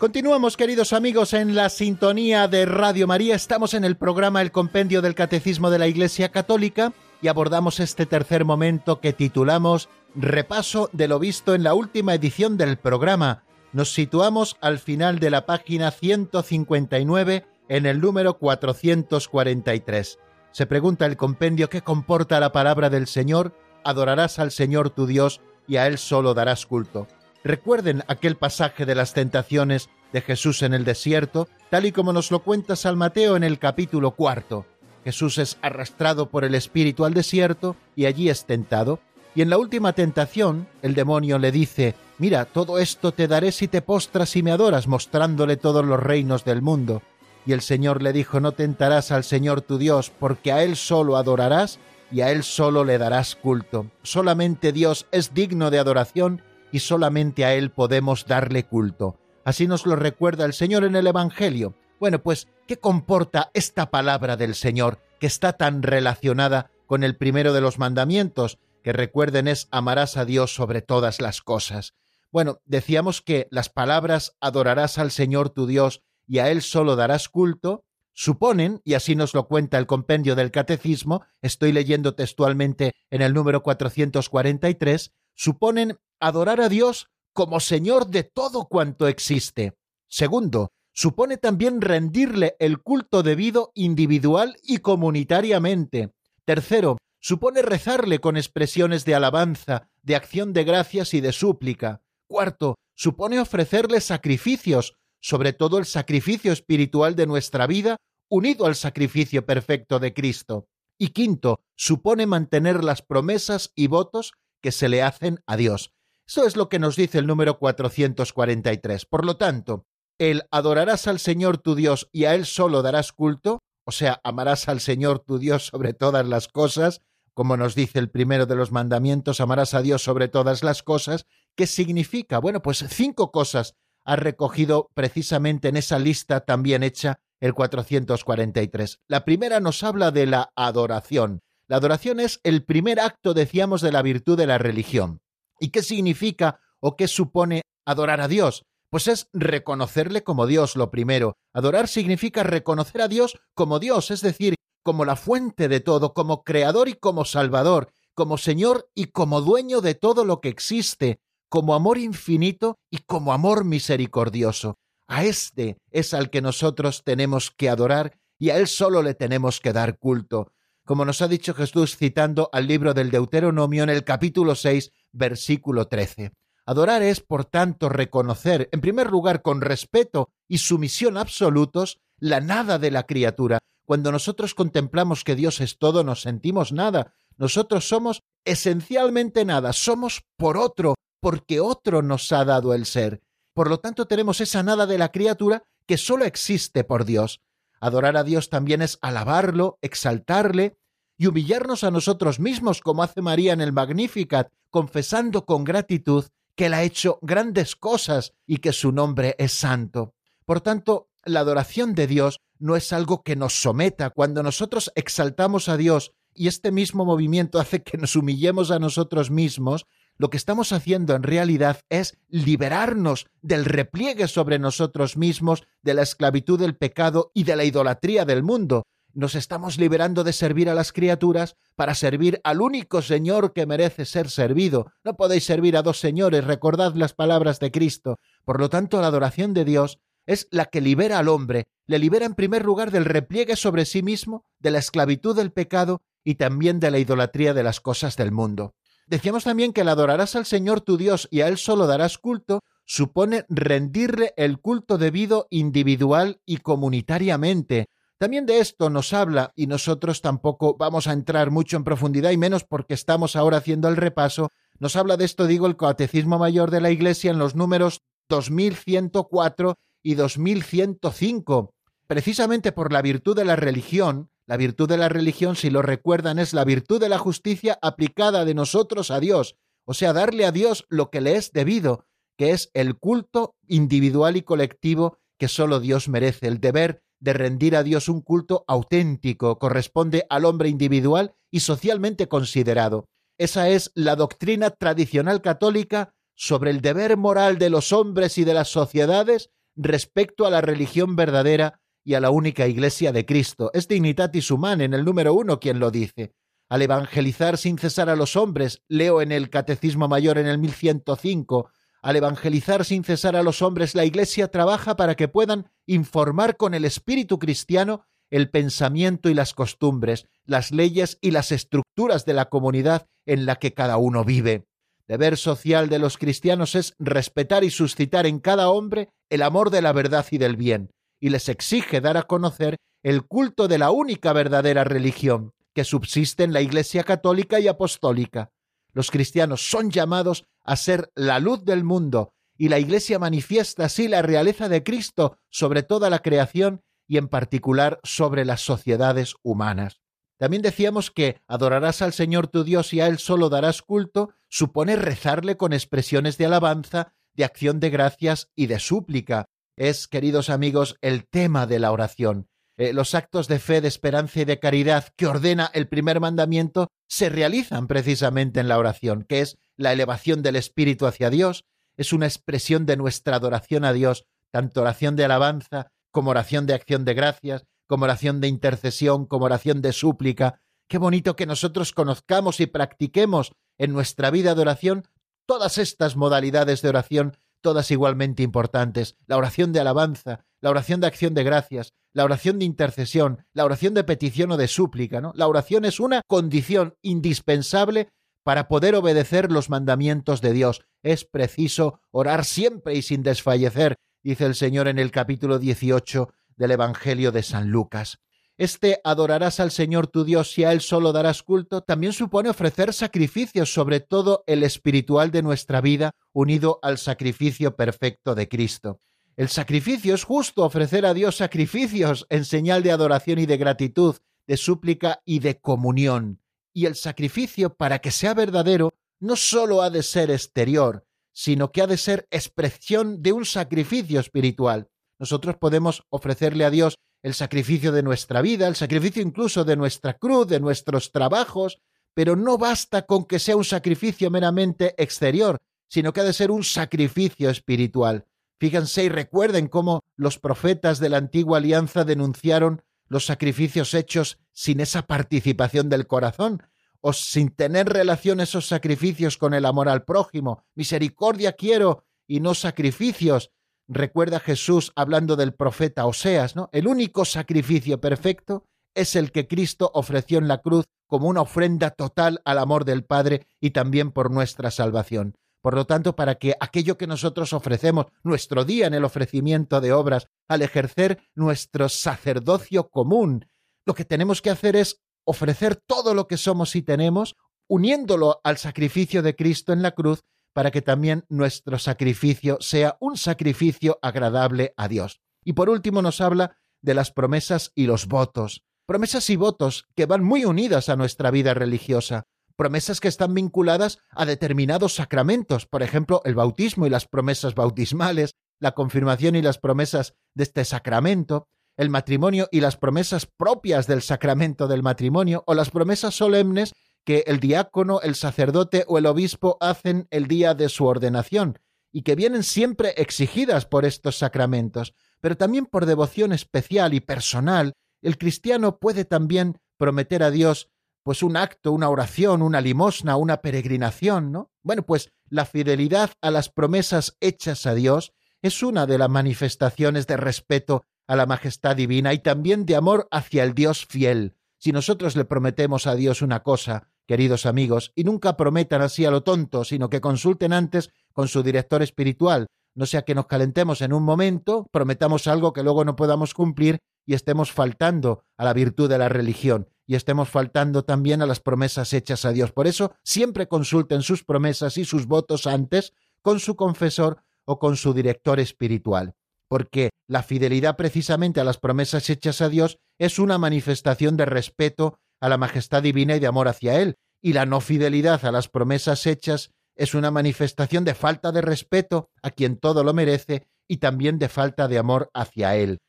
Continuamos, 0.00 0.56
queridos 0.56 0.94
amigos, 0.94 1.34
en 1.34 1.54
la 1.54 1.68
sintonía 1.68 2.48
de 2.48 2.64
Radio 2.64 3.06
María. 3.06 3.34
Estamos 3.34 3.74
en 3.74 3.84
el 3.84 3.98
programa 3.98 4.40
El 4.40 4.50
Compendio 4.50 5.02
del 5.02 5.14
Catecismo 5.14 5.68
de 5.68 5.78
la 5.78 5.88
Iglesia 5.88 6.30
Católica 6.30 6.94
y 7.20 7.28
abordamos 7.28 7.80
este 7.80 8.06
tercer 8.06 8.46
momento 8.46 9.00
que 9.00 9.12
titulamos 9.12 9.90
Repaso 10.14 10.88
de 10.94 11.06
lo 11.06 11.18
visto 11.18 11.54
en 11.54 11.64
la 11.64 11.74
última 11.74 12.14
edición 12.14 12.56
del 12.56 12.78
programa. 12.78 13.42
Nos 13.74 13.92
situamos 13.92 14.56
al 14.62 14.78
final 14.78 15.18
de 15.18 15.28
la 15.28 15.44
página 15.44 15.90
159 15.90 17.44
en 17.68 17.84
el 17.84 18.00
número 18.00 18.38
443. 18.38 20.18
Se 20.50 20.64
pregunta 20.64 21.04
el 21.04 21.18
compendio 21.18 21.68
qué 21.68 21.82
comporta 21.82 22.40
la 22.40 22.52
palabra 22.52 22.88
del 22.88 23.06
Señor, 23.06 23.54
adorarás 23.84 24.38
al 24.38 24.50
Señor 24.50 24.88
tu 24.88 25.04
Dios 25.04 25.42
y 25.68 25.76
a 25.76 25.86
Él 25.86 25.98
solo 25.98 26.32
darás 26.32 26.64
culto. 26.64 27.06
Recuerden 27.42 28.04
aquel 28.06 28.36
pasaje 28.36 28.84
de 28.84 28.94
las 28.94 29.14
tentaciones 29.14 29.88
de 30.12 30.20
Jesús 30.20 30.62
en 30.62 30.74
el 30.74 30.84
desierto, 30.84 31.48
tal 31.70 31.86
y 31.86 31.92
como 31.92 32.12
nos 32.12 32.30
lo 32.30 32.40
cuenta 32.40 32.76
San 32.76 32.98
Mateo 32.98 33.36
en 33.36 33.44
el 33.44 33.58
capítulo 33.58 34.10
cuarto. 34.10 34.66
Jesús 35.04 35.38
es 35.38 35.56
arrastrado 35.62 36.28
por 36.28 36.44
el 36.44 36.54
Espíritu 36.54 37.06
al 37.06 37.14
desierto 37.14 37.76
y 37.96 38.04
allí 38.04 38.28
es 38.28 38.44
tentado. 38.44 39.00
Y 39.34 39.42
en 39.42 39.48
la 39.48 39.56
última 39.56 39.92
tentación, 39.92 40.66
el 40.82 40.94
demonio 40.94 41.38
le 41.38 41.52
dice, 41.52 41.94
Mira, 42.18 42.44
todo 42.44 42.78
esto 42.78 43.12
te 43.12 43.28
daré 43.28 43.52
si 43.52 43.68
te 43.68 43.80
postras 43.80 44.36
y 44.36 44.42
me 44.42 44.50
adoras, 44.50 44.86
mostrándole 44.88 45.56
todos 45.56 45.84
los 45.84 46.00
reinos 46.00 46.44
del 46.44 46.60
mundo. 46.60 47.00
Y 47.46 47.52
el 47.52 47.62
Señor 47.62 48.02
le 48.02 48.12
dijo, 48.12 48.40
No 48.40 48.52
tentarás 48.52 49.12
al 49.12 49.24
Señor 49.24 49.62
tu 49.62 49.78
Dios, 49.78 50.10
porque 50.10 50.52
a 50.52 50.62
Él 50.62 50.76
solo 50.76 51.16
adorarás 51.16 51.78
y 52.12 52.20
a 52.20 52.30
Él 52.30 52.42
solo 52.42 52.84
le 52.84 52.98
darás 52.98 53.36
culto. 53.36 53.86
Solamente 54.02 54.72
Dios 54.72 55.06
es 55.12 55.32
digno 55.32 55.70
de 55.70 55.78
adoración 55.78 56.42
y 56.72 56.80
solamente 56.80 57.44
a 57.44 57.54
Él 57.54 57.70
podemos 57.70 58.26
darle 58.26 58.64
culto. 58.64 59.18
Así 59.44 59.66
nos 59.66 59.86
lo 59.86 59.96
recuerda 59.96 60.44
el 60.44 60.52
Señor 60.52 60.84
en 60.84 60.96
el 60.96 61.06
Evangelio. 61.06 61.74
Bueno, 61.98 62.22
pues, 62.22 62.48
¿qué 62.66 62.78
comporta 62.78 63.50
esta 63.54 63.90
palabra 63.90 64.36
del 64.36 64.54
Señor 64.54 64.98
que 65.18 65.26
está 65.26 65.54
tan 65.54 65.82
relacionada 65.82 66.70
con 66.86 67.04
el 67.04 67.16
primero 67.16 67.52
de 67.52 67.60
los 67.60 67.78
mandamientos, 67.78 68.58
que 68.82 68.92
recuerden 68.92 69.48
es 69.48 69.68
amarás 69.70 70.16
a 70.16 70.24
Dios 70.24 70.54
sobre 70.54 70.82
todas 70.82 71.20
las 71.20 71.42
cosas? 71.42 71.94
Bueno, 72.32 72.60
decíamos 72.64 73.22
que 73.22 73.48
las 73.50 73.68
palabras 73.68 74.36
adorarás 74.40 74.98
al 74.98 75.10
Señor 75.10 75.50
tu 75.50 75.66
Dios 75.66 76.02
y 76.26 76.38
a 76.38 76.50
Él 76.50 76.62
solo 76.62 76.94
darás 76.94 77.28
culto, 77.28 77.84
suponen, 78.12 78.80
y 78.84 78.94
así 78.94 79.16
nos 79.16 79.34
lo 79.34 79.48
cuenta 79.48 79.78
el 79.78 79.86
compendio 79.86 80.36
del 80.36 80.50
Catecismo, 80.50 81.24
estoy 81.42 81.72
leyendo 81.72 82.14
textualmente 82.14 82.94
en 83.10 83.22
el 83.22 83.34
número 83.34 83.62
443, 83.62 85.12
suponen 85.34 85.98
adorar 86.20 86.60
a 86.60 86.68
Dios 86.68 87.08
como 87.32 87.60
Señor 87.60 88.06
de 88.08 88.24
todo 88.24 88.66
cuanto 88.66 89.08
existe. 89.08 89.74
Segundo, 90.08 90.72
supone 90.92 91.36
también 91.36 91.80
rendirle 91.80 92.56
el 92.58 92.82
culto 92.82 93.22
debido 93.22 93.72
individual 93.74 94.56
y 94.62 94.78
comunitariamente. 94.78 96.10
Tercero, 96.44 96.98
supone 97.20 97.62
rezarle 97.62 98.18
con 98.18 98.36
expresiones 98.36 99.04
de 99.04 99.14
alabanza, 99.14 99.88
de 100.02 100.16
acción 100.16 100.52
de 100.52 100.64
gracias 100.64 101.14
y 101.14 101.20
de 101.20 101.32
súplica. 101.32 102.02
Cuarto, 102.26 102.76
supone 102.94 103.40
ofrecerle 103.40 104.00
sacrificios, 104.00 104.96
sobre 105.20 105.52
todo 105.52 105.78
el 105.78 105.86
sacrificio 105.86 106.52
espiritual 106.52 107.14
de 107.14 107.26
nuestra 107.26 107.66
vida, 107.66 107.96
unido 108.28 108.66
al 108.66 108.74
sacrificio 108.74 109.44
perfecto 109.44 109.98
de 109.98 110.14
Cristo. 110.14 110.66
Y 110.98 111.08
quinto, 111.08 111.60
supone 111.76 112.26
mantener 112.26 112.84
las 112.84 113.02
promesas 113.02 113.72
y 113.74 113.86
votos 113.86 114.32
que 114.60 114.72
se 114.72 114.88
le 114.88 115.02
hacen 115.02 115.40
a 115.46 115.56
Dios. 115.56 115.92
Eso 116.30 116.46
es 116.46 116.56
lo 116.56 116.68
que 116.68 116.78
nos 116.78 116.94
dice 116.94 117.18
el 117.18 117.26
número 117.26 117.58
443. 117.58 119.04
Por 119.04 119.24
lo 119.24 119.36
tanto, 119.36 119.84
el 120.16 120.44
adorarás 120.52 121.08
al 121.08 121.18
Señor 121.18 121.58
tu 121.58 121.74
Dios 121.74 122.08
y 122.12 122.26
a 122.26 122.36
Él 122.36 122.46
solo 122.46 122.82
darás 122.82 123.12
culto, 123.12 123.58
o 123.84 123.90
sea, 123.90 124.20
amarás 124.22 124.68
al 124.68 124.78
Señor 124.78 125.18
tu 125.18 125.40
Dios 125.40 125.66
sobre 125.66 125.92
todas 125.92 126.24
las 126.24 126.46
cosas, 126.46 127.02
como 127.34 127.56
nos 127.56 127.74
dice 127.74 127.98
el 127.98 128.10
primero 128.10 128.46
de 128.46 128.54
los 128.54 128.70
mandamientos, 128.70 129.40
amarás 129.40 129.74
a 129.74 129.82
Dios 129.82 130.04
sobre 130.04 130.28
todas 130.28 130.62
las 130.62 130.84
cosas, 130.84 131.26
¿qué 131.56 131.66
significa? 131.66 132.38
Bueno, 132.38 132.62
pues 132.62 132.84
cinco 132.88 133.32
cosas 133.32 133.74
ha 134.04 134.14
recogido 134.14 134.88
precisamente 134.94 135.66
en 135.66 135.76
esa 135.78 135.98
lista 135.98 136.38
también 136.42 136.84
hecha 136.84 137.18
el 137.40 137.54
443. 137.54 139.00
La 139.08 139.24
primera 139.24 139.58
nos 139.58 139.82
habla 139.82 140.12
de 140.12 140.26
la 140.26 140.52
adoración. 140.54 141.40
La 141.66 141.78
adoración 141.78 142.20
es 142.20 142.38
el 142.44 142.64
primer 142.64 143.00
acto, 143.00 143.34
decíamos, 143.34 143.80
de 143.80 143.90
la 143.90 144.02
virtud 144.02 144.38
de 144.38 144.46
la 144.46 144.58
religión. 144.58 145.22
¿Y 145.60 145.68
qué 145.68 145.82
significa 145.82 146.58
o 146.80 146.96
qué 146.96 147.06
supone 147.06 147.62
adorar 147.84 148.20
a 148.20 148.28
Dios? 148.28 148.64
Pues 148.88 149.06
es 149.06 149.28
reconocerle 149.32 150.24
como 150.24 150.46
Dios 150.46 150.74
lo 150.74 150.90
primero. 150.90 151.36
Adorar 151.52 151.86
significa 151.86 152.42
reconocer 152.42 153.02
a 153.02 153.08
Dios 153.08 153.38
como 153.54 153.78
Dios, 153.78 154.10
es 154.10 154.22
decir, 154.22 154.54
como 154.82 155.04
la 155.04 155.14
fuente 155.14 155.68
de 155.68 155.80
todo, 155.80 156.14
como 156.14 156.42
creador 156.42 156.88
y 156.88 156.94
como 156.94 157.24
salvador, 157.24 157.92
como 158.14 158.38
Señor 158.38 158.90
y 158.94 159.06
como 159.06 159.42
dueño 159.42 159.82
de 159.82 159.94
todo 159.94 160.24
lo 160.24 160.40
que 160.40 160.48
existe, 160.48 161.20
como 161.48 161.74
amor 161.74 161.98
infinito 161.98 162.78
y 162.90 162.98
como 162.98 163.32
amor 163.32 163.64
misericordioso. 163.64 164.78
A 165.06 165.24
este 165.24 165.76
es 165.90 166.14
al 166.14 166.30
que 166.30 166.40
nosotros 166.40 167.02
tenemos 167.04 167.50
que 167.50 167.68
adorar 167.68 168.18
y 168.38 168.50
a 168.50 168.56
él 168.56 168.66
solo 168.66 169.02
le 169.02 169.14
tenemos 169.14 169.60
que 169.60 169.72
dar 169.72 169.98
culto 169.98 170.52
como 170.90 171.04
nos 171.04 171.22
ha 171.22 171.28
dicho 171.28 171.54
Jesús 171.54 171.96
citando 171.96 172.50
al 172.52 172.66
libro 172.66 172.94
del 172.94 173.12
Deuteronomio 173.12 173.84
en 173.84 173.90
el 173.90 174.02
capítulo 174.02 174.56
6, 174.56 174.90
versículo 175.12 175.88
13. 175.88 176.32
Adorar 176.66 177.02
es, 177.02 177.20
por 177.20 177.44
tanto, 177.44 177.88
reconocer, 177.88 178.68
en 178.72 178.80
primer 178.80 179.10
lugar, 179.10 179.42
con 179.42 179.60
respeto 179.60 180.30
y 180.46 180.58
sumisión 180.58 181.16
absolutos, 181.16 181.98
la 182.18 182.40
nada 182.40 182.78
de 182.78 182.90
la 182.90 183.04
criatura. 183.06 183.58
Cuando 183.84 184.12
nosotros 184.12 184.54
contemplamos 184.54 185.24
que 185.24 185.34
Dios 185.34 185.60
es 185.60 185.78
todo, 185.78 186.04
nos 186.04 186.22
sentimos 186.22 186.70
nada. 186.72 187.14
Nosotros 187.36 187.88
somos 187.88 188.22
esencialmente 188.44 189.44
nada, 189.44 189.72
somos 189.72 190.22
por 190.36 190.56
otro, 190.56 190.94
porque 191.20 191.60
otro 191.60 192.02
nos 192.02 192.30
ha 192.30 192.44
dado 192.44 192.74
el 192.74 192.86
ser. 192.86 193.20
Por 193.52 193.68
lo 193.68 193.80
tanto, 193.80 194.06
tenemos 194.06 194.40
esa 194.40 194.62
nada 194.62 194.86
de 194.86 194.98
la 194.98 195.10
criatura 195.10 195.64
que 195.86 195.98
solo 195.98 196.24
existe 196.24 196.84
por 196.84 197.04
Dios. 197.04 197.40
Adorar 197.80 198.16
a 198.16 198.22
Dios 198.22 198.48
también 198.48 198.82
es 198.82 198.98
alabarlo, 199.02 199.78
exaltarle 199.82 200.78
y 201.18 201.26
humillarnos 201.26 201.82
a 201.82 201.90
nosotros 201.90 202.38
mismos, 202.38 202.80
como 202.80 203.02
hace 203.02 203.22
María 203.22 203.52
en 203.52 203.60
el 203.60 203.72
Magnificat, 203.72 204.52
confesando 204.70 205.44
con 205.44 205.64
gratitud 205.64 206.26
que 206.54 206.66
Él 206.66 206.74
ha 206.74 206.82
hecho 206.82 207.18
grandes 207.22 207.76
cosas 207.76 208.32
y 208.46 208.58
que 208.58 208.72
su 208.72 208.92
nombre 208.92 209.34
es 209.38 209.52
santo. 209.52 210.14
Por 210.44 210.60
tanto, 210.60 211.08
la 211.24 211.40
adoración 211.40 211.94
de 211.94 212.06
Dios 212.06 212.40
no 212.58 212.76
es 212.76 212.92
algo 212.92 213.22
que 213.22 213.36
nos 213.36 213.60
someta. 213.60 214.10
Cuando 214.10 214.42
nosotros 214.42 214.92
exaltamos 214.94 215.68
a 215.68 215.76
Dios 215.76 216.12
y 216.34 216.48
este 216.48 216.70
mismo 216.70 217.04
movimiento 217.04 217.58
hace 217.58 217.82
que 217.82 217.98
nos 217.98 218.16
humillemos 218.16 218.70
a 218.70 218.78
nosotros 218.78 219.30
mismos, 219.30 219.86
lo 220.16 220.28
que 220.28 220.36
estamos 220.36 220.72
haciendo 220.72 221.14
en 221.14 221.22
realidad 221.22 221.80
es 221.88 222.18
liberarnos 222.28 223.26
del 223.40 223.64
repliegue 223.64 224.28
sobre 224.28 224.58
nosotros 224.58 225.16
mismos, 225.16 225.64
de 225.82 225.94
la 225.94 226.02
esclavitud 226.02 226.58
del 226.58 226.76
pecado 226.76 227.30
y 227.34 227.44
de 227.44 227.56
la 227.56 227.64
idolatría 227.64 228.26
del 228.26 228.42
mundo. 228.42 228.84
Nos 229.12 229.34
estamos 229.34 229.78
liberando 229.78 230.22
de 230.22 230.32
servir 230.32 230.70
a 230.70 230.74
las 230.74 230.92
criaturas 230.92 231.56
para 231.74 231.94
servir 231.94 232.40
al 232.44 232.60
único 232.60 233.02
Señor 233.02 233.52
que 233.52 233.66
merece 233.66 234.04
ser 234.04 234.30
servido. 234.30 234.92
No 235.02 235.16
podéis 235.16 235.44
servir 235.44 235.76
a 235.76 235.82
dos 235.82 235.98
señores, 235.98 236.44
recordad 236.44 236.94
las 236.94 237.12
palabras 237.12 237.58
de 237.58 237.72
Cristo. 237.72 238.18
Por 238.44 238.60
lo 238.60 238.68
tanto, 238.68 239.00
la 239.00 239.08
adoración 239.08 239.52
de 239.52 239.64
Dios 239.64 239.98
es 240.26 240.46
la 240.52 240.66
que 240.66 240.80
libera 240.80 241.18
al 241.18 241.28
hombre, 241.28 241.66
le 241.86 241.98
libera 241.98 242.24
en 242.24 242.34
primer 242.34 242.64
lugar 242.64 242.92
del 242.92 243.04
repliegue 243.04 243.56
sobre 243.56 243.84
sí 243.84 244.02
mismo, 244.02 244.44
de 244.60 244.70
la 244.70 244.78
esclavitud 244.78 245.34
del 245.34 245.50
pecado 245.50 246.02
y 246.22 246.36
también 246.36 246.78
de 246.78 246.92
la 246.92 246.98
idolatría 246.98 247.52
de 247.52 247.64
las 247.64 247.80
cosas 247.80 248.16
del 248.16 248.30
mundo. 248.30 248.74
Decíamos 249.08 249.42
también 249.42 249.72
que 249.72 249.80
el 249.80 249.88
adorarás 249.88 250.36
al 250.36 250.46
Señor 250.46 250.82
tu 250.82 250.96
Dios 250.96 251.26
y 251.32 251.40
a 251.40 251.48
Él 251.48 251.58
solo 251.58 251.88
darás 251.88 252.16
culto, 252.16 252.62
supone 252.84 253.44
rendirle 253.48 254.34
el 254.36 254.60
culto 254.60 254.98
debido 254.98 255.48
individual 255.50 256.40
y 256.46 256.58
comunitariamente. 256.58 257.88
También 258.20 258.44
de 258.44 258.58
esto 258.58 258.90
nos 258.90 259.14
habla, 259.14 259.50
y 259.56 259.66
nosotros 259.66 260.20
tampoco 260.20 260.76
vamos 260.76 261.06
a 261.06 261.14
entrar 261.14 261.50
mucho 261.50 261.78
en 261.78 261.84
profundidad, 261.84 262.32
y 262.32 262.36
menos 262.36 262.64
porque 262.64 262.92
estamos 262.92 263.34
ahora 263.34 263.56
haciendo 263.56 263.88
el 263.88 263.96
repaso, 263.96 264.50
nos 264.78 264.94
habla 264.94 265.16
de 265.16 265.24
esto, 265.24 265.46
digo, 265.46 265.66
el 265.66 265.78
Catecismo 265.78 266.38
Mayor 266.38 266.70
de 266.70 266.82
la 266.82 266.90
Iglesia 266.90 267.30
en 267.30 267.38
los 267.38 267.54
números 267.54 268.02
2104 268.28 269.78
y 270.02 270.16
2105. 270.16 271.72
Precisamente 272.06 272.72
por 272.72 272.92
la 272.92 273.00
virtud 273.00 273.34
de 273.34 273.46
la 273.46 273.56
religión, 273.56 274.28
la 274.44 274.58
virtud 274.58 274.86
de 274.86 274.98
la 274.98 275.08
religión, 275.08 275.56
si 275.56 275.70
lo 275.70 275.80
recuerdan, 275.80 276.38
es 276.38 276.52
la 276.52 276.66
virtud 276.66 277.00
de 277.00 277.08
la 277.08 277.16
justicia 277.16 277.78
aplicada 277.80 278.44
de 278.44 278.52
nosotros 278.52 279.10
a 279.10 279.18
Dios, 279.18 279.56
o 279.86 279.94
sea, 279.94 280.12
darle 280.12 280.44
a 280.44 280.52
Dios 280.52 280.84
lo 280.90 281.08
que 281.08 281.22
le 281.22 281.36
es 281.36 281.52
debido, 281.52 282.04
que 282.36 282.50
es 282.50 282.70
el 282.74 282.98
culto 282.98 283.54
individual 283.66 284.36
y 284.36 284.42
colectivo 284.42 285.16
que 285.38 285.48
solo 285.48 285.80
Dios 285.80 286.10
merece. 286.10 286.48
El 286.48 286.60
deber 286.60 287.02
de 287.20 287.32
rendir 287.32 287.76
a 287.76 287.82
Dios 287.82 288.08
un 288.08 288.22
culto 288.22 288.64
auténtico 288.66 289.58
corresponde 289.58 290.26
al 290.28 290.44
hombre 290.44 290.68
individual 290.68 291.34
y 291.50 291.60
socialmente 291.60 292.28
considerado. 292.28 293.08
Esa 293.38 293.68
es 293.68 293.92
la 293.94 294.16
doctrina 294.16 294.70
tradicional 294.70 295.40
católica 295.40 296.14
sobre 296.34 296.70
el 296.70 296.80
deber 296.80 297.16
moral 297.16 297.58
de 297.58 297.70
los 297.70 297.92
hombres 297.92 298.38
y 298.38 298.44
de 298.44 298.54
las 298.54 298.68
sociedades 298.68 299.50
respecto 299.76 300.46
a 300.46 300.50
la 300.50 300.60
religión 300.60 301.16
verdadera 301.16 301.80
y 302.04 302.14
a 302.14 302.20
la 302.20 302.30
única 302.30 302.66
Iglesia 302.66 303.12
de 303.12 303.26
Cristo. 303.26 303.70
Es 303.74 303.88
Dignitatis 303.88 304.50
Humanae 304.50 304.86
en 304.86 304.94
el 304.94 305.04
número 305.04 305.34
uno 305.34 305.60
quien 305.60 305.78
lo 305.78 305.90
dice. 305.90 306.34
Al 306.68 306.82
evangelizar 306.82 307.58
sin 307.58 307.78
cesar 307.78 308.08
a 308.08 308.16
los 308.16 308.36
hombres, 308.36 308.82
leo 308.88 309.22
en 309.22 309.32
el 309.32 309.50
Catecismo 309.50 310.08
Mayor 310.08 310.38
en 310.38 310.46
el 310.46 310.58
1105, 310.58 311.70
al 312.02 312.16
evangelizar 312.16 312.84
sin 312.84 313.04
cesar 313.04 313.36
a 313.36 313.42
los 313.42 313.62
hombres, 313.62 313.94
la 313.94 314.04
Iglesia 314.04 314.48
trabaja 314.48 314.96
para 314.96 315.14
que 315.14 315.28
puedan 315.28 315.70
informar 315.86 316.56
con 316.56 316.74
el 316.74 316.84
espíritu 316.84 317.38
cristiano 317.38 318.04
el 318.30 318.50
pensamiento 318.50 319.28
y 319.28 319.34
las 319.34 319.54
costumbres, 319.54 320.26
las 320.44 320.70
leyes 320.70 321.18
y 321.20 321.32
las 321.32 321.52
estructuras 321.52 322.24
de 322.24 322.34
la 322.34 322.48
comunidad 322.48 323.08
en 323.26 323.44
la 323.44 323.56
que 323.56 323.74
cada 323.74 323.96
uno 323.96 324.24
vive 324.24 324.66
deber 325.10 325.36
social 325.36 325.88
de 325.88 325.98
los 325.98 326.16
cristianos 326.18 326.76
es 326.76 326.94
respetar 327.00 327.64
y 327.64 327.70
suscitar 327.70 328.26
en 328.26 328.38
cada 328.38 328.70
hombre 328.70 329.08
el 329.28 329.42
amor 329.42 329.70
de 329.70 329.82
la 329.82 329.92
verdad 329.92 330.24
y 330.30 330.38
del 330.38 330.54
bien, 330.54 330.92
y 331.18 331.30
les 331.30 331.48
exige 331.48 332.00
dar 332.00 332.16
a 332.16 332.22
conocer 332.22 332.76
el 333.02 333.24
culto 333.24 333.66
de 333.66 333.78
la 333.78 333.90
única 333.90 334.32
verdadera 334.32 334.84
religión 334.84 335.52
que 335.74 335.82
subsiste 335.82 336.44
en 336.44 336.52
la 336.52 336.60
Iglesia 336.60 337.02
católica 337.02 337.58
y 337.58 337.66
apostólica. 337.66 338.52
Los 338.92 339.10
cristianos 339.10 339.68
son 339.68 339.90
llamados 339.90 340.44
a 340.64 340.76
ser 340.76 341.10
la 341.14 341.38
luz 341.38 341.64
del 341.64 341.84
mundo, 341.84 342.34
y 342.56 342.68
la 342.68 342.78
Iglesia 342.78 343.18
manifiesta 343.18 343.86
así 343.86 344.06
la 344.06 344.20
realeza 344.20 344.68
de 344.68 344.82
Cristo 344.82 345.38
sobre 345.48 345.82
toda 345.82 346.10
la 346.10 346.18
creación 346.18 346.82
y 347.08 347.16
en 347.16 347.28
particular 347.28 348.00
sobre 348.02 348.44
las 348.44 348.60
sociedades 348.60 349.34
humanas. 349.42 350.00
También 350.38 350.62
decíamos 350.62 351.10
que 351.10 351.40
adorarás 351.46 352.02
al 352.02 352.12
Señor 352.12 352.48
tu 352.48 352.64
Dios 352.64 352.92
y 352.94 353.00
a 353.00 353.06
Él 353.06 353.18
solo 353.18 353.48
darás 353.48 353.82
culto, 353.82 354.30
supone 354.48 354.96
rezarle 354.96 355.56
con 355.56 355.72
expresiones 355.72 356.38
de 356.38 356.46
alabanza, 356.46 357.14
de 357.34 357.44
acción 357.44 357.80
de 357.80 357.90
gracias 357.90 358.50
y 358.54 358.66
de 358.66 358.78
súplica. 358.78 359.46
Es, 359.76 360.06
queridos 360.06 360.50
amigos, 360.50 360.96
el 361.00 361.26
tema 361.26 361.66
de 361.66 361.78
la 361.78 361.92
oración. 361.92 362.48
Eh, 362.76 362.94
los 362.94 363.14
actos 363.14 363.48
de 363.48 363.58
fe, 363.58 363.80
de 363.80 363.88
esperanza 363.88 364.40
y 364.40 364.44
de 364.46 364.58
caridad 364.58 365.08
que 365.16 365.26
ordena 365.26 365.70
el 365.74 365.88
primer 365.88 366.20
mandamiento 366.20 366.88
se 367.06 367.28
realizan 367.28 367.86
precisamente 367.86 368.60
en 368.60 368.68
la 368.68 368.78
oración, 368.78 369.24
que 369.28 369.40
es 369.40 369.58
la 369.80 369.92
elevación 369.92 370.42
del 370.42 370.56
espíritu 370.56 371.06
hacia 371.06 371.30
Dios, 371.30 371.64
es 371.96 372.12
una 372.12 372.26
expresión 372.26 372.84
de 372.84 372.96
nuestra 372.96 373.36
adoración 373.36 373.84
a 373.84 373.92
Dios, 373.92 374.26
tanto 374.52 374.82
oración 374.82 375.16
de 375.16 375.24
alabanza 375.24 375.90
como 376.10 376.30
oración 376.30 376.66
de 376.66 376.74
acción 376.74 377.04
de 377.04 377.14
gracias, 377.14 377.64
como 377.86 378.04
oración 378.04 378.40
de 378.40 378.48
intercesión, 378.48 379.26
como 379.26 379.46
oración 379.46 379.80
de 379.80 379.92
súplica. 379.92 380.60
Qué 380.88 380.98
bonito 380.98 381.34
que 381.34 381.46
nosotros 381.46 381.92
conozcamos 381.92 382.60
y 382.60 382.66
practiquemos 382.66 383.52
en 383.78 383.92
nuestra 383.92 384.30
vida 384.30 384.54
de 384.54 384.60
oración 384.60 385.08
todas 385.46 385.78
estas 385.78 386.14
modalidades 386.14 386.82
de 386.82 386.90
oración, 386.90 387.38
todas 387.62 387.90
igualmente 387.90 388.42
importantes. 388.42 389.16
La 389.26 389.38
oración 389.38 389.72
de 389.72 389.80
alabanza, 389.80 390.44
la 390.60 390.70
oración 390.70 391.00
de 391.00 391.06
acción 391.06 391.32
de 391.32 391.44
gracias, 391.44 391.94
la 392.12 392.24
oración 392.24 392.58
de 392.58 392.66
intercesión, 392.66 393.46
la 393.54 393.64
oración 393.64 393.94
de 393.94 394.04
petición 394.04 394.50
o 394.52 394.56
de 394.56 394.68
súplica. 394.68 395.20
¿no? 395.20 395.32
La 395.34 395.48
oración 395.48 395.84
es 395.84 396.00
una 396.00 396.22
condición 396.26 396.96
indispensable 397.02 398.10
para 398.42 398.68
poder 398.68 398.94
obedecer 398.94 399.50
los 399.50 399.70
mandamientos 399.70 400.40
de 400.40 400.52
Dios. 400.52 400.82
Es 401.02 401.24
preciso 401.24 402.00
orar 402.10 402.44
siempre 402.44 402.94
y 402.94 403.02
sin 403.02 403.22
desfallecer, 403.22 403.96
dice 404.22 404.46
el 404.46 404.54
Señor 404.54 404.88
en 404.88 404.98
el 404.98 405.10
capítulo 405.10 405.58
18 405.58 406.32
del 406.56 406.70
Evangelio 406.72 407.32
de 407.32 407.42
San 407.42 407.70
Lucas. 407.70 408.18
Este 408.60 409.00
adorarás 409.04 409.58
al 409.58 409.70
Señor 409.70 410.06
tu 410.06 410.22
Dios 410.22 410.58
y 410.58 410.64
a 410.64 410.72
Él 410.72 410.82
solo 410.82 411.12
darás 411.12 411.42
culto 411.42 411.80
también 411.80 412.12
supone 412.12 412.50
ofrecer 412.50 412.92
sacrificios, 412.92 413.72
sobre 413.72 414.00
todo 414.00 414.44
el 414.46 414.62
espiritual 414.62 415.30
de 415.30 415.42
nuestra 415.42 415.80
vida, 415.80 416.12
unido 416.34 416.78
al 416.82 416.98
sacrificio 416.98 417.74
perfecto 417.74 418.34
de 418.34 418.48
Cristo. 418.48 419.00
El 419.38 419.48
sacrificio 419.48 420.14
es 420.14 420.24
justo 420.24 420.64
ofrecer 420.64 421.06
a 421.06 421.14
Dios 421.14 421.38
sacrificios 421.38 422.26
en 422.28 422.44
señal 422.44 422.82
de 422.82 422.92
adoración 422.92 423.38
y 423.38 423.46
de 423.46 423.56
gratitud, 423.56 424.16
de 424.46 424.58
súplica 424.58 425.22
y 425.24 425.38
de 425.38 425.58
comunión. 425.58 426.42
Y 426.72 426.86
el 426.86 426.94
sacrificio, 426.94 427.74
para 427.74 427.98
que 427.98 428.10
sea 428.10 428.34
verdadero, 428.34 428.92
no 429.18 429.36
sólo 429.36 429.82
ha 429.82 429.90
de 429.90 430.02
ser 430.02 430.30
exterior, 430.30 431.06
sino 431.32 431.72
que 431.72 431.82
ha 431.82 431.86
de 431.86 431.96
ser 431.96 432.26
expresión 432.30 433.22
de 433.22 433.32
un 433.32 433.44
sacrificio 433.44 434.20
espiritual 434.20 434.88
nosotros 435.20 435.56
podemos 435.58 436.02
ofrecerle 436.08 436.64
a 436.64 436.70
Dios 436.70 436.98
el 437.22 437.34
sacrificio 437.34 437.92
de 437.92 438.02
nuestra 438.02 438.40
vida, 438.40 438.66
el 438.66 438.74
sacrificio 438.74 439.22
incluso 439.22 439.64
de 439.64 439.76
nuestra 439.76 440.14
cruz, 440.14 440.48
de 440.48 440.58
nuestros 440.58 441.12
trabajos, 441.12 441.78
pero 442.14 442.34
no 442.34 442.56
basta 442.56 443.02
con 443.02 443.26
que 443.26 443.38
sea 443.38 443.54
un 443.54 443.64
sacrificio 443.64 444.30
meramente 444.30 444.94
exterior, 444.96 445.58
sino 445.88 446.14
que 446.14 446.22
ha 446.22 446.24
de 446.24 446.32
ser 446.32 446.50
un 446.50 446.64
sacrificio 446.64 447.50
espiritual. 447.50 448.24
Fíjense 448.58 449.04
y 449.04 449.08
recuerden 449.10 449.68
cómo 449.68 450.00
los 450.16 450.38
profetas 450.38 450.98
de 450.98 451.10
la 451.10 451.18
antigua 451.18 451.58
alianza 451.58 452.04
denunciaron 452.04 452.82
los 453.10 453.26
sacrificios 453.26 453.92
hechos 453.92 454.38
sin 454.52 454.80
esa 454.80 455.02
participación 455.02 455.90
del 455.90 456.06
corazón, 456.06 456.62
o 457.00 457.12
sin 457.12 457.50
tener 457.50 457.88
relación 457.88 458.40
esos 458.40 458.66
sacrificios 458.66 459.36
con 459.36 459.52
el 459.52 459.66
amor 459.66 459.88
al 459.88 460.04
prójimo. 460.04 460.64
Misericordia 460.74 461.52
quiero 461.52 462.04
y 462.26 462.40
no 462.40 462.54
sacrificios, 462.54 463.50
recuerda 463.88 464.38
Jesús 464.38 464.92
hablando 464.94 465.36
del 465.36 465.54
profeta 465.54 466.06
Oseas, 466.06 466.56
¿no? 466.56 466.68
El 466.72 466.86
único 466.86 467.24
sacrificio 467.24 468.00
perfecto 468.00 468.64
es 468.94 469.16
el 469.16 469.32
que 469.32 469.48
Cristo 469.48 469.90
ofreció 469.94 470.38
en 470.38 470.48
la 470.48 470.58
cruz 470.58 470.86
como 471.06 471.28
una 471.28 471.40
ofrenda 471.40 471.90
total 471.90 472.40
al 472.44 472.58
amor 472.58 472.84
del 472.84 473.04
Padre 473.04 473.46
y 473.60 473.70
también 473.70 474.12
por 474.12 474.30
nuestra 474.30 474.70
salvación. 474.70 475.36
Por 475.62 475.74
lo 475.74 475.84
tanto, 475.84 476.16
para 476.16 476.36
que 476.36 476.54
aquello 476.58 476.96
que 476.96 477.06
nosotros 477.06 477.52
ofrecemos, 477.52 478.06
nuestro 478.22 478.64
día 478.64 478.86
en 478.86 478.94
el 478.94 479.04
ofrecimiento 479.04 479.80
de 479.80 479.92
obras, 479.92 480.28
al 480.48 480.62
ejercer 480.62 481.22
nuestro 481.34 481.88
sacerdocio 481.88 482.88
común, 482.88 483.46
lo 483.84 483.94
que 483.94 484.04
tenemos 484.04 484.40
que 484.40 484.50
hacer 484.50 484.76
es 484.76 485.02
ofrecer 485.24 485.76
todo 485.76 486.14
lo 486.14 486.26
que 486.26 486.36
somos 486.36 486.74
y 486.76 486.82
tenemos, 486.82 487.36
uniéndolo 487.68 488.40
al 488.42 488.58
sacrificio 488.58 489.22
de 489.22 489.36
Cristo 489.36 489.72
en 489.72 489.82
la 489.82 489.92
cruz 489.92 490.22
para 490.52 490.70
que 490.70 490.82
también 490.82 491.24
nuestro 491.28 491.78
sacrificio 491.78 492.58
sea 492.60 492.96
un 493.00 493.16
sacrificio 493.16 493.98
agradable 494.02 494.74
a 494.76 494.88
Dios. 494.88 495.20
Y 495.44 495.52
por 495.52 495.70
último 495.70 496.02
nos 496.02 496.20
habla 496.20 496.56
de 496.82 496.94
las 496.94 497.12
promesas 497.12 497.70
y 497.74 497.86
los 497.86 498.06
votos. 498.06 498.64
Promesas 498.86 499.30
y 499.30 499.36
votos 499.36 499.84
que 499.94 500.06
van 500.06 500.24
muy 500.24 500.44
unidas 500.44 500.88
a 500.88 500.96
nuestra 500.96 501.30
vida 501.30 501.54
religiosa. 501.54 502.24
Promesas 502.60 503.00
que 503.00 503.08
están 503.08 503.32
vinculadas 503.32 504.00
a 504.10 504.26
determinados 504.26 504.96
sacramentos, 504.96 505.64
por 505.64 505.82
ejemplo, 505.82 506.20
el 506.26 506.34
bautismo 506.34 506.86
y 506.86 506.90
las 506.90 507.08
promesas 507.08 507.54
bautismales, 507.54 508.34
la 508.58 508.72
confirmación 508.72 509.34
y 509.34 509.40
las 509.40 509.56
promesas 509.56 510.12
de 510.34 510.42
este 510.42 510.66
sacramento, 510.66 511.48
el 511.78 511.88
matrimonio 511.88 512.48
y 512.52 512.60
las 512.60 512.76
promesas 512.76 513.24
propias 513.24 513.86
del 513.86 514.02
sacramento 514.02 514.68
del 514.68 514.82
matrimonio, 514.82 515.42
o 515.46 515.54
las 515.54 515.70
promesas 515.70 516.14
solemnes 516.14 516.74
que 517.06 517.24
el 517.26 517.40
diácono, 517.40 518.02
el 518.02 518.14
sacerdote 518.14 518.84
o 518.88 518.98
el 518.98 519.06
obispo 519.06 519.56
hacen 519.62 520.06
el 520.10 520.26
día 520.26 520.52
de 520.52 520.68
su 520.68 520.84
ordenación, 520.84 521.58
y 521.90 522.02
que 522.02 522.14
vienen 522.14 522.42
siempre 522.42 522.90
exigidas 522.98 523.64
por 523.64 523.86
estos 523.86 524.18
sacramentos, 524.18 524.92
pero 525.22 525.34
también 525.34 525.64
por 525.64 525.86
devoción 525.86 526.34
especial 526.34 526.92
y 526.92 527.00
personal, 527.00 527.72
el 528.02 528.18
cristiano 528.18 528.76
puede 528.76 529.06
también 529.06 529.56
prometer 529.78 530.22
a 530.22 530.30
Dios 530.30 530.68
pues 531.02 531.22
un 531.22 531.36
acto, 531.36 531.72
una 531.72 531.88
oración, 531.88 532.42
una 532.42 532.60
limosna, 532.60 533.16
una 533.16 533.38
peregrinación, 533.38 534.32
¿no? 534.32 534.50
Bueno, 534.62 534.82
pues 534.82 535.12
la 535.28 535.44
fidelidad 535.44 536.10
a 536.20 536.30
las 536.30 536.48
promesas 536.48 537.16
hechas 537.20 537.66
a 537.66 537.74
Dios 537.74 538.12
es 538.42 538.62
una 538.62 538.86
de 538.86 538.98
las 538.98 539.08
manifestaciones 539.08 540.06
de 540.06 540.16
respeto 540.16 540.84
a 541.06 541.16
la 541.16 541.26
majestad 541.26 541.76
divina 541.76 542.12
y 542.14 542.18
también 542.18 542.66
de 542.66 542.76
amor 542.76 543.08
hacia 543.10 543.42
el 543.44 543.54
Dios 543.54 543.86
fiel. 543.86 544.36
Si 544.58 544.72
nosotros 544.72 545.16
le 545.16 545.24
prometemos 545.24 545.86
a 545.86 545.94
Dios 545.94 546.22
una 546.22 546.42
cosa, 546.42 546.88
queridos 547.06 547.46
amigos, 547.46 547.92
y 547.94 548.04
nunca 548.04 548.36
prometan 548.36 548.82
así 548.82 549.04
a 549.04 549.10
lo 549.10 549.22
tonto, 549.22 549.64
sino 549.64 549.90
que 549.90 550.00
consulten 550.00 550.52
antes 550.52 550.90
con 551.12 551.28
su 551.28 551.42
director 551.42 551.82
espiritual, 551.82 552.46
no 552.74 552.86
sea 552.86 553.02
que 553.02 553.14
nos 553.14 553.26
calentemos 553.26 553.82
en 553.82 553.92
un 553.92 554.04
momento, 554.04 554.68
prometamos 554.70 555.26
algo 555.26 555.52
que 555.52 555.62
luego 555.62 555.84
no 555.84 555.96
podamos 555.96 556.34
cumplir 556.34 556.78
y 557.04 557.14
estemos 557.14 557.50
faltando 557.50 558.24
a 558.36 558.44
la 558.44 558.52
virtud 558.52 558.88
de 558.88 558.98
la 558.98 559.08
religión 559.08 559.68
y 559.90 559.96
estemos 559.96 560.28
faltando 560.28 560.84
también 560.84 561.20
a 561.20 561.26
las 561.26 561.40
promesas 561.40 561.92
hechas 561.94 562.24
a 562.24 562.30
Dios. 562.30 562.52
Por 562.52 562.68
eso, 562.68 562.94
siempre 563.02 563.48
consulten 563.48 564.02
sus 564.02 564.22
promesas 564.22 564.78
y 564.78 564.84
sus 564.84 565.06
votos 565.06 565.48
antes 565.48 565.94
con 566.22 566.38
su 566.38 566.54
confesor 566.54 567.24
o 567.44 567.58
con 567.58 567.76
su 567.76 567.92
director 567.92 568.38
espiritual, 568.38 569.16
porque 569.48 569.90
la 570.06 570.22
fidelidad 570.22 570.76
precisamente 570.76 571.40
a 571.40 571.44
las 571.44 571.58
promesas 571.58 572.08
hechas 572.08 572.40
a 572.40 572.48
Dios 572.48 572.78
es 573.00 573.18
una 573.18 573.36
manifestación 573.36 574.16
de 574.16 574.26
respeto 574.26 575.00
a 575.18 575.28
la 575.28 575.38
majestad 575.38 575.82
divina 575.82 576.14
y 576.14 576.20
de 576.20 576.28
amor 576.28 576.46
hacia 576.46 576.80
Él, 576.80 576.94
y 577.20 577.32
la 577.32 577.44
no 577.44 577.60
fidelidad 577.60 578.24
a 578.24 578.30
las 578.30 578.46
promesas 578.46 579.04
hechas 579.08 579.50
es 579.74 579.94
una 579.94 580.12
manifestación 580.12 580.84
de 580.84 580.94
falta 580.94 581.32
de 581.32 581.42
respeto 581.42 582.10
a 582.22 582.30
quien 582.30 582.58
todo 582.58 582.84
lo 582.84 582.94
merece 582.94 583.48
y 583.66 583.78
también 583.78 584.20
de 584.20 584.28
falta 584.28 584.68
de 584.68 584.78
amor 584.78 585.10
hacia 585.14 585.56
Él. 585.56 585.80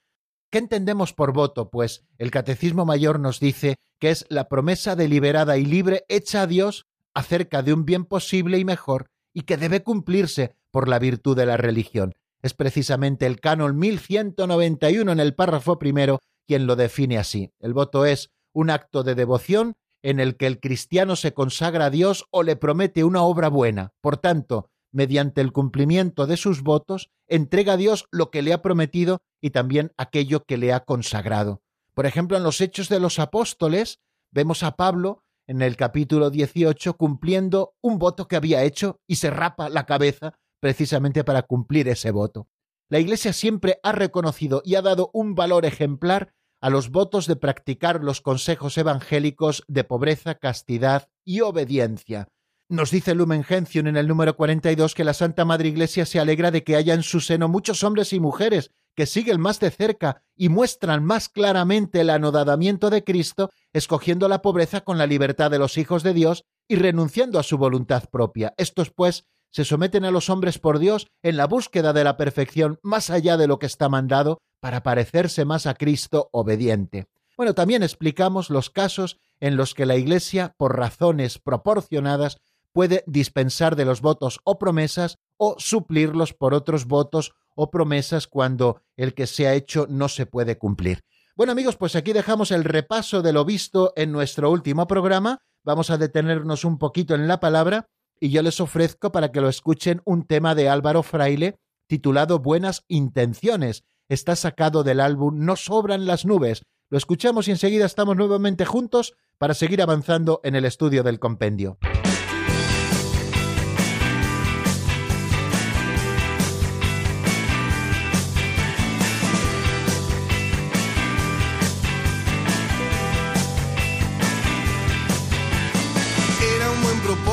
¿Qué 0.52 0.58
entendemos 0.58 1.14
por 1.14 1.32
voto? 1.32 1.70
Pues 1.70 2.04
el 2.18 2.30
Catecismo 2.30 2.86
Mayor 2.86 3.22
nos 3.22 3.40
dice 3.40 3.78
que 4.00 4.10
es 4.10 4.26
la 4.28 4.50
promesa 4.50 4.98
deliberada 4.98 5.58
y 5.58 5.64
libre 5.64 6.04
hecha 6.10 6.42
a 6.42 6.48
Dios 6.48 6.88
acerca 7.14 7.64
de 7.64 7.72
un 7.74 7.86
bien 7.86 8.04
posible 8.04 8.60
y 8.60 8.66
mejor 8.66 9.08
y 9.34 9.44
que 9.44 9.56
debe 9.56 9.82
cumplirse 9.82 10.58
por 10.70 10.90
la 10.90 11.00
virtud 11.00 11.38
de 11.38 11.46
la 11.46 11.56
religión. 11.56 12.12
Es 12.42 12.54
precisamente 12.54 13.28
el 13.28 13.40
canon 13.40 13.80
1191 13.80 15.10
en 15.10 15.20
el 15.22 15.36
párrafo 15.36 15.80
primero 15.80 16.20
quien 16.46 16.68
lo 16.68 16.76
define 16.76 17.18
así. 17.18 17.54
El 17.62 17.74
voto 17.74 18.06
es 18.06 18.30
un 18.52 18.72
acto 18.72 19.04
de 19.04 19.16
devoción 19.16 19.76
en 20.04 20.20
el 20.20 20.36
que 20.36 20.48
el 20.48 20.60
cristiano 20.60 21.16
se 21.16 21.34
consagra 21.34 21.86
a 21.86 21.90
Dios 21.90 22.26
o 22.30 22.44
le 22.44 22.58
promete 22.58 23.06
una 23.06 23.22
obra 23.22 23.48
buena. 23.48 23.94
Por 24.02 24.18
tanto, 24.18 24.70
mediante 24.92 25.40
el 25.40 25.54
cumplimiento 25.54 26.28
de 26.28 26.36
sus 26.36 26.62
votos, 26.62 27.10
entrega 27.30 27.74
a 27.74 27.78
Dios 27.78 28.06
lo 28.12 28.32
que 28.32 28.42
le 28.42 28.52
ha 28.52 28.62
prometido 28.62 29.22
y 29.42 29.50
también 29.50 29.92
aquello 29.98 30.46
que 30.46 30.58
le 30.58 30.72
ha 30.72 30.82
consagrado. 30.82 31.62
Por 31.94 32.06
ejemplo, 32.06 32.38
en 32.38 32.44
los 32.44 32.62
Hechos 32.62 32.88
de 32.88 33.00
los 33.00 33.20
Apóstoles, 33.20 34.00
vemos 34.32 34.64
a 34.64 34.78
Pablo 34.78 35.24
en 35.48 35.62
el 35.62 35.76
capítulo 35.76 36.30
18 36.30 36.96
cumpliendo 36.96 37.76
un 37.82 38.00
voto 38.00 38.28
que 38.28 38.38
había 38.38 38.64
hecho 38.64 39.02
y 39.08 39.16
se 39.18 39.30
rapa 39.30 39.68
la 39.68 39.86
cabeza 39.86 40.40
precisamente 40.62 41.24
para 41.24 41.42
cumplir 41.42 41.90
ese 41.90 42.12
voto. 42.12 42.48
La 42.88 43.00
Iglesia 43.00 43.34
siempre 43.34 43.80
ha 43.84 43.92
reconocido 43.92 44.62
y 44.64 44.76
ha 44.76 44.82
dado 44.82 45.10
un 45.14 45.36
valor 45.36 45.66
ejemplar 45.66 46.34
a 46.62 46.70
los 46.70 46.92
votos 46.92 47.26
de 47.26 47.36
practicar 47.36 48.04
los 48.04 48.22
consejos 48.22 48.78
evangélicos 48.78 49.64
de 49.68 49.84
pobreza, 49.84 50.36
castidad 50.36 51.10
y 51.26 51.42
obediencia. 51.42 52.28
Nos 52.70 52.92
dice 52.92 53.16
Lumen 53.16 53.44
Gentium 53.44 53.88
en 53.88 53.98
el 53.98 54.08
número 54.08 54.38
42 54.38 54.94
que 54.94 55.04
la 55.04 55.14
Santa 55.14 55.44
Madre 55.44 55.70
Iglesia 55.70 56.06
se 56.06 56.20
alegra 56.20 56.52
de 56.52 56.64
que 56.64 56.76
haya 56.76 56.94
en 56.94 57.04
su 57.04 57.20
seno 57.20 57.50
muchos 57.50 57.84
hombres 57.84 58.14
y 58.14 58.20
mujeres 58.20 58.72
que 58.96 59.06
siguen 59.06 59.40
más 59.40 59.60
de 59.60 59.72
cerca 59.72 60.24
y 60.36 60.50
muestran 60.50 61.04
más 61.04 61.30
claramente 61.30 62.02
el 62.02 62.10
anodadamiento 62.10 62.90
de 62.90 63.04
Cristo, 63.04 63.50
escogiendo 63.74 64.28
la 64.28 64.42
pobreza 64.42 64.82
con 64.82 64.98
la 64.98 65.08
libertad 65.08 65.52
de 65.52 65.60
los 65.60 65.78
hijos 65.78 66.04
de 66.04 66.14
Dios 66.14 66.46
y 66.68 66.76
renunciando 66.76 67.40
a 67.40 67.44
su 67.44 67.58
voluntad 67.58 68.06
propia. 68.10 68.54
Estos, 68.58 68.92
pues, 68.92 69.26
se 69.52 69.66
someten 69.66 70.06
a 70.06 70.12
los 70.12 70.30
hombres 70.30 70.60
por 70.60 70.80
Dios 70.80 71.08
en 71.22 71.38
la 71.38 71.46
búsqueda 71.46 71.94
de 71.94 72.04
la 72.04 72.18
perfección 72.18 72.80
más 72.84 73.10
allá 73.10 73.38
de 73.38 73.48
lo 73.48 73.60
que 73.60 73.66
está 73.66 73.90
mandado 73.90 74.42
para 74.62 74.84
parecerse 74.84 75.44
más 75.44 75.66
a 75.66 75.74
Cristo 75.74 76.30
obediente. 76.32 77.08
Bueno, 77.36 77.54
también 77.54 77.84
explicamos 77.84 78.50
los 78.50 78.70
casos 78.70 79.18
en 79.40 79.58
los 79.58 79.74
que 79.74 79.86
la 79.86 79.96
Iglesia, 79.96 80.54
por 80.58 80.78
razones 80.78 81.40
proporcionadas, 81.40 82.38
puede 82.72 83.04
dispensar 83.08 83.76
de 83.76 83.86
los 83.86 84.02
votos 84.02 84.40
o 84.44 84.58
promesas 84.58 85.18
o 85.38 85.56
suplirlos 85.58 86.34
por 86.34 86.54
otros 86.54 86.86
votos 86.86 87.34
o 87.56 87.72
promesas 87.72 88.28
cuando 88.28 88.82
el 88.98 89.14
que 89.14 89.28
se 89.28 89.48
ha 89.48 89.54
hecho 89.54 89.88
no 89.90 90.10
se 90.10 90.26
puede 90.26 90.58
cumplir. 90.58 91.04
Bueno 91.36 91.54
amigos, 91.54 91.78
pues 91.78 91.96
aquí 91.96 92.14
dejamos 92.14 92.52
el 92.52 92.64
repaso 92.64 93.22
de 93.22 93.34
lo 93.34 93.46
visto 93.46 93.94
en 93.96 94.12
nuestro 94.12 94.52
último 94.52 94.88
programa. 94.88 95.40
Vamos 95.64 95.90
a 95.90 95.98
detenernos 95.98 96.66
un 96.66 96.78
poquito 96.78 97.16
en 97.16 97.28
la 97.28 97.40
palabra 97.40 97.88
y 98.20 98.30
yo 98.30 98.42
les 98.42 98.60
ofrezco 98.60 99.12
para 99.12 99.32
que 99.32 99.42
lo 99.42 99.50
escuchen 99.50 100.02
un 100.06 100.26
tema 100.26 100.56
de 100.56 100.70
Álvaro 100.70 101.04
Fraile 101.04 101.60
titulado 101.88 102.40
Buenas 102.40 102.84
Intenciones. 102.88 103.84
Está 104.08 104.36
sacado 104.36 104.84
del 104.84 105.00
álbum 105.00 105.46
No 105.46 105.56
sobran 105.56 106.06
las 106.06 106.26
nubes. 106.26 106.64
Lo 106.90 106.98
escuchamos 106.98 107.48
y 107.48 107.52
enseguida 107.52 107.86
estamos 107.86 108.18
nuevamente 108.18 108.66
juntos 108.66 109.14
para 109.38 109.54
seguir 109.54 109.82
avanzando 109.82 110.42
en 110.44 110.56
el 110.56 110.66
estudio 110.66 111.04
del 111.04 111.20
compendio. 111.20 111.78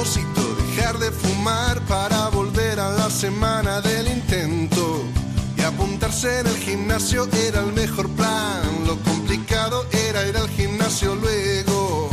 Propósito 0.09 0.49
de 0.99 1.11
fumar 1.13 1.81
para 1.83 2.29
volver 2.29 2.81
a 2.81 2.91
la 2.91 3.11
semana 3.11 3.81
del 3.83 4.09
intento. 4.09 5.05
Y 5.57 5.61
apuntarse 5.61 6.41
en 6.41 6.47
el 6.47 6.57
gimnasio 6.57 7.29
era 7.47 7.61
el 7.61 7.73
mejor 7.73 8.09
plan. 8.11 8.63
Lo 8.87 8.97
complicado 9.03 9.85
era 9.93 10.27
ir 10.27 10.37
al 10.37 10.49
gimnasio 10.49 11.15
luego. 11.15 12.09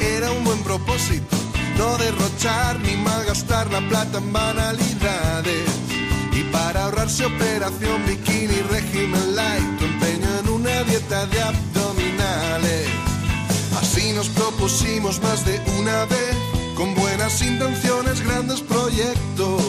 Era 0.00 0.30
un 0.30 0.42
buen 0.42 0.62
propósito 0.62 1.36
no 1.76 1.98
derrochar 1.98 2.80
ni 2.80 2.96
malgastar 2.96 3.70
la 3.70 3.86
plata 3.88 4.18
en 4.18 4.32
banalidades. 4.32 5.68
Y 6.32 6.44
para 6.44 6.84
ahorrarse 6.84 7.26
operación 7.26 8.06
bikini, 8.06 8.62
régimen 8.70 9.36
light, 9.36 9.78
tu 9.78 9.84
empeño 9.84 10.28
en 10.40 10.48
una 10.48 10.82
dieta 10.84 11.26
de 11.26 11.42
abdominales. 11.42 12.88
Así 13.80 14.12
nos 14.12 14.28
propusimos 14.30 15.20
más 15.22 15.44
de 15.44 15.60
una 15.78 16.06
vez 16.06 16.41
con 16.82 16.96
buenas 16.96 17.40
intenciones, 17.42 18.24
grandes 18.24 18.60
proyectos. 18.60 19.62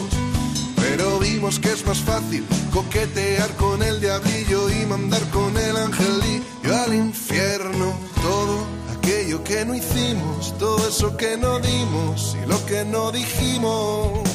Pero 0.74 1.20
vimos 1.20 1.60
que 1.60 1.70
es 1.70 1.86
más 1.86 1.98
fácil 1.98 2.44
coquetear 2.72 3.50
con 3.50 3.84
el 3.84 4.00
diablillo 4.00 4.68
y 4.68 4.84
mandar 4.86 5.22
con 5.30 5.56
el 5.56 5.76
angelillo 5.76 6.72
al 6.84 6.92
infierno. 6.92 7.94
Todo 8.20 8.66
aquello 8.96 9.44
que 9.44 9.64
no 9.64 9.76
hicimos, 9.76 10.58
todo 10.58 10.88
eso 10.88 11.16
que 11.16 11.36
no 11.36 11.60
dimos 11.60 12.36
y 12.42 12.48
lo 12.48 12.58
que 12.66 12.84
no 12.84 13.12
dijimos. 13.12 14.28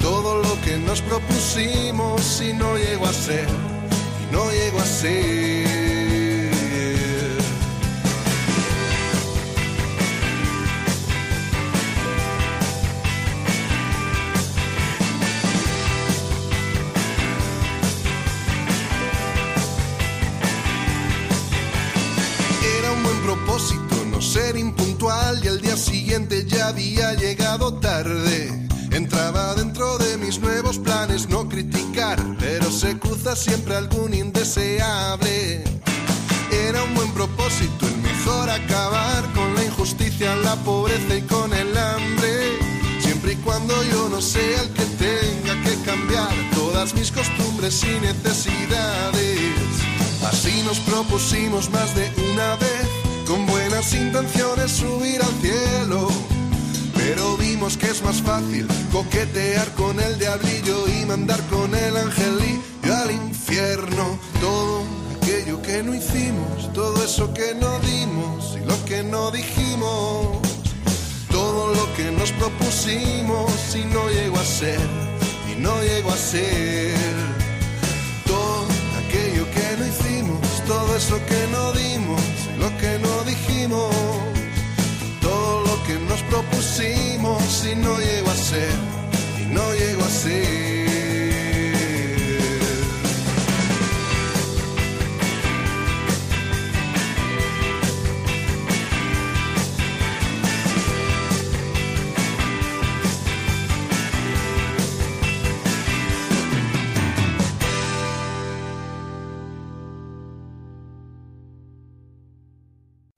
Todo 0.00 0.42
lo 0.42 0.60
que 0.62 0.78
nos 0.78 1.00
propusimos 1.02 2.40
y 2.40 2.52
no 2.52 2.76
llegó 2.76 3.06
a 3.06 3.12
ser, 3.12 3.46
y 4.22 4.34
no 4.34 4.50
llegó 4.50 4.80
a 4.80 4.86
ser. 4.86 5.71
Y 25.40 25.48
al 25.48 25.60
día 25.60 25.76
siguiente 25.76 26.44
ya 26.46 26.68
había 26.68 27.14
llegado 27.14 27.74
tarde. 27.74 28.68
Entraba 28.90 29.54
dentro 29.54 29.96
de 29.98 30.18
mis 30.18 30.38
nuevos 30.40 30.78
planes 30.78 31.28
no 31.28 31.48
criticar, 31.48 32.18
pero 32.38 32.70
se 32.70 32.98
cruza 32.98 33.34
siempre 33.34 33.76
algún 33.76 34.12
indeseable. 34.12 35.64
Era 36.50 36.84
un 36.84 36.94
buen 36.94 37.10
propósito 37.12 37.86
el 37.86 37.96
mejor 37.98 38.50
acabar 38.50 39.32
con 39.32 39.54
la 39.54 39.64
injusticia, 39.64 40.36
la 40.36 40.56
pobreza 40.56 41.16
y 41.16 41.22
con 41.22 41.52
el 41.54 41.76
hambre. 41.78 42.58
Siempre 43.00 43.32
y 43.32 43.36
cuando 43.36 43.74
yo 43.84 44.08
no 44.10 44.20
sea 44.20 44.60
el 44.62 44.68
que 44.70 44.84
tenga 44.84 45.62
que 45.62 45.76
cambiar 45.84 46.34
todas 46.54 46.94
mis 46.94 47.10
costumbres 47.10 47.82
y 47.84 48.00
necesidades. 48.00 49.52
Así 50.28 50.62
nos 50.64 50.78
propusimos 50.80 51.70
más 51.70 51.94
de 51.94 52.10
una 52.32 52.56
vez, 52.56 52.61
con 53.26 53.46
buenas 53.46 53.94
intenciones 53.94 54.72
subir 54.72 55.20
al 55.22 55.32
cielo. 55.40 56.08
Pero 56.94 57.36
vimos 57.36 57.76
que 57.76 57.86
es 57.86 58.02
más 58.02 58.22
fácil 58.22 58.66
coquetear 58.92 59.68
con 59.74 59.98
el 60.00 60.18
diablillo 60.18 60.86
y 60.88 61.04
mandar 61.06 61.40
con 61.48 61.74
el 61.74 61.96
angelillo 61.96 62.94
al 63.02 63.10
infierno. 63.10 64.18
Todo 64.40 64.84
aquello 65.16 65.60
que 65.62 65.82
no 65.82 65.94
hicimos, 65.94 66.72
todo 66.72 67.02
eso 67.04 67.32
que 67.34 67.54
no 67.54 67.78
dimos 67.80 68.56
y 68.60 68.64
lo 68.64 68.84
que 68.84 69.02
no 69.02 69.30
dijimos. 69.30 70.38
Todo 71.30 71.74
lo 71.74 71.94
que 71.94 72.10
nos 72.12 72.30
propusimos 72.32 73.50
y 73.74 73.84
no 73.86 74.08
llegó 74.10 74.38
a 74.38 74.44
ser, 74.44 74.80
y 75.50 75.58
no 75.60 75.82
llegó 75.82 76.12
a 76.12 76.16
ser. 76.16 77.21
Todo 81.08 81.16
eso 81.16 81.26
que 81.26 81.46
no 81.50 81.72
dimos 81.72 82.20
lo 82.58 82.68
que 82.78 82.98
no 82.98 83.24
dijimos. 83.24 83.94
Todo 85.20 85.62
lo 85.62 85.82
que 85.84 85.94
nos 85.94 86.20
propusimos 86.22 87.66
y 87.70 87.76
no 87.76 87.96
llegó 87.98 88.30
a 88.30 88.36
ser, 88.36 88.74
y 89.40 89.46
no 89.46 89.72
llegó 89.74 90.04
a 90.04 90.08
ser. 90.08 90.71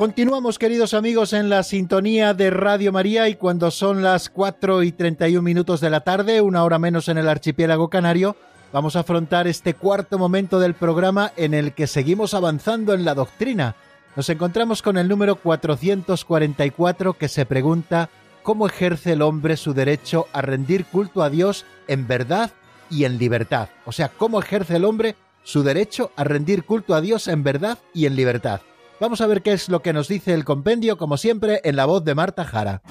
Continuamos, 0.00 0.58
queridos 0.58 0.94
amigos, 0.94 1.34
en 1.34 1.50
la 1.50 1.62
sintonía 1.62 2.32
de 2.32 2.48
Radio 2.48 2.90
María 2.90 3.28
y 3.28 3.34
cuando 3.34 3.70
son 3.70 4.02
las 4.02 4.30
4 4.30 4.82
y 4.82 4.92
31 4.92 5.42
minutos 5.42 5.82
de 5.82 5.90
la 5.90 6.00
tarde, 6.00 6.40
una 6.40 6.64
hora 6.64 6.78
menos 6.78 7.10
en 7.10 7.18
el 7.18 7.28
archipiélago 7.28 7.90
canario, 7.90 8.34
vamos 8.72 8.96
a 8.96 9.00
afrontar 9.00 9.46
este 9.46 9.74
cuarto 9.74 10.18
momento 10.18 10.58
del 10.58 10.72
programa 10.72 11.32
en 11.36 11.52
el 11.52 11.74
que 11.74 11.86
seguimos 11.86 12.32
avanzando 12.32 12.94
en 12.94 13.04
la 13.04 13.14
doctrina. 13.14 13.76
Nos 14.16 14.30
encontramos 14.30 14.80
con 14.80 14.96
el 14.96 15.06
número 15.06 15.36
444 15.36 17.12
que 17.12 17.28
se 17.28 17.44
pregunta 17.44 18.08
cómo 18.42 18.66
ejerce 18.68 19.12
el 19.12 19.20
hombre 19.20 19.58
su 19.58 19.74
derecho 19.74 20.28
a 20.32 20.40
rendir 20.40 20.86
culto 20.86 21.22
a 21.22 21.28
Dios 21.28 21.66
en 21.88 22.08
verdad 22.08 22.52
y 22.88 23.04
en 23.04 23.18
libertad. 23.18 23.68
O 23.84 23.92
sea, 23.92 24.08
cómo 24.08 24.40
ejerce 24.40 24.76
el 24.76 24.86
hombre 24.86 25.14
su 25.42 25.62
derecho 25.62 26.10
a 26.16 26.24
rendir 26.24 26.64
culto 26.64 26.94
a 26.94 27.02
Dios 27.02 27.28
en 27.28 27.42
verdad 27.42 27.76
y 27.92 28.06
en 28.06 28.16
libertad. 28.16 28.62
Vamos 29.00 29.22
a 29.22 29.26
ver 29.26 29.40
qué 29.40 29.52
es 29.52 29.70
lo 29.70 29.80
que 29.80 29.94
nos 29.94 30.08
dice 30.08 30.34
el 30.34 30.44
compendio, 30.44 30.98
como 30.98 31.16
siempre, 31.16 31.62
en 31.64 31.74
la 31.74 31.86
voz 31.86 32.04
de 32.04 32.14
Marta 32.14 32.44
Jara. 32.44 32.82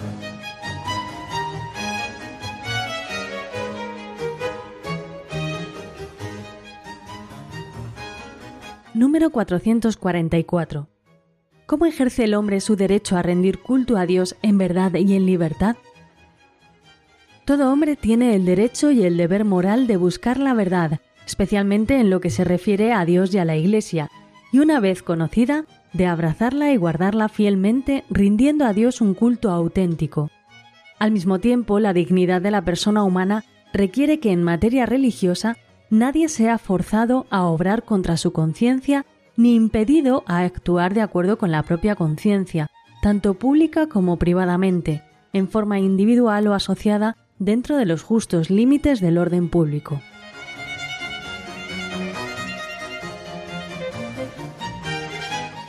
Número 8.96 9.30
444. 9.30 10.88
¿Cómo 11.68 11.86
ejerce 11.86 12.24
el 12.24 12.34
hombre 12.34 12.60
su 12.60 12.76
derecho 12.76 13.16
a 13.16 13.22
rendir 13.22 13.60
culto 13.60 13.96
a 13.96 14.08
Dios 14.08 14.36
en 14.42 14.58
verdad 14.58 14.96
y 14.96 15.16
en 15.16 15.28
libertad? 15.28 15.76
Todo 17.46 17.72
hombre 17.72 17.96
tiene 17.96 18.36
el 18.36 18.46
derecho 18.46 18.90
y 18.90 19.04
el 19.04 19.16
deber 19.16 19.46
moral 19.46 19.86
de 19.86 19.98
buscar 19.98 20.40
la 20.40 20.56
verdad, 20.56 21.02
especialmente 21.28 22.00
en 22.00 22.10
lo 22.10 22.20
que 22.20 22.32
se 22.32 22.44
refiere 22.44 22.94
a 22.94 23.06
Dios 23.06 23.32
y 23.36 23.38
a 23.38 23.46
la 23.46 23.58
Iglesia, 23.58 24.10
y 24.52 24.58
una 24.58 24.80
vez 24.80 25.04
conocida, 25.04 25.66
de 25.94 26.06
abrazarla 26.06 26.72
y 26.72 26.78
guardarla 26.78 27.30
fielmente, 27.30 28.04
rindiendo 28.10 28.66
a 28.66 28.74
Dios 28.74 29.02
un 29.02 29.14
culto 29.14 29.52
auténtico. 29.52 30.30
Al 31.00 31.12
mismo 31.12 31.40
tiempo, 31.40 31.80
la 31.80 31.94
dignidad 31.94 32.42
de 32.42 32.52
la 32.52 32.64
persona 32.64 33.04
humana 33.04 33.44
requiere 33.74 34.20
que 34.20 34.32
en 34.32 34.44
materia 34.44 34.86
religiosa 34.86 35.58
nadie 35.90 36.30
sea 36.30 36.58
forzado 36.58 37.26
a 37.30 37.46
obrar 37.46 37.84
contra 37.84 38.18
su 38.18 38.32
conciencia 38.32 39.06
ni 39.38 39.56
impedido 39.56 40.24
a 40.28 40.40
actuar 40.40 40.94
de 40.94 41.02
acuerdo 41.02 41.38
con 41.38 41.52
la 41.52 41.64
propia 41.64 41.96
conciencia, 41.96 42.68
tanto 43.02 43.36
pública 43.36 43.88
como 43.88 44.18
privadamente, 44.18 45.02
en 45.32 45.48
forma 45.48 45.80
individual 45.80 46.48
o 46.48 46.54
asociada 46.54 47.16
dentro 47.38 47.78
de 47.78 47.86
los 47.86 48.04
justos 48.04 48.50
límites 48.50 49.00
del 49.00 49.18
orden 49.18 49.50
público. 49.50 50.02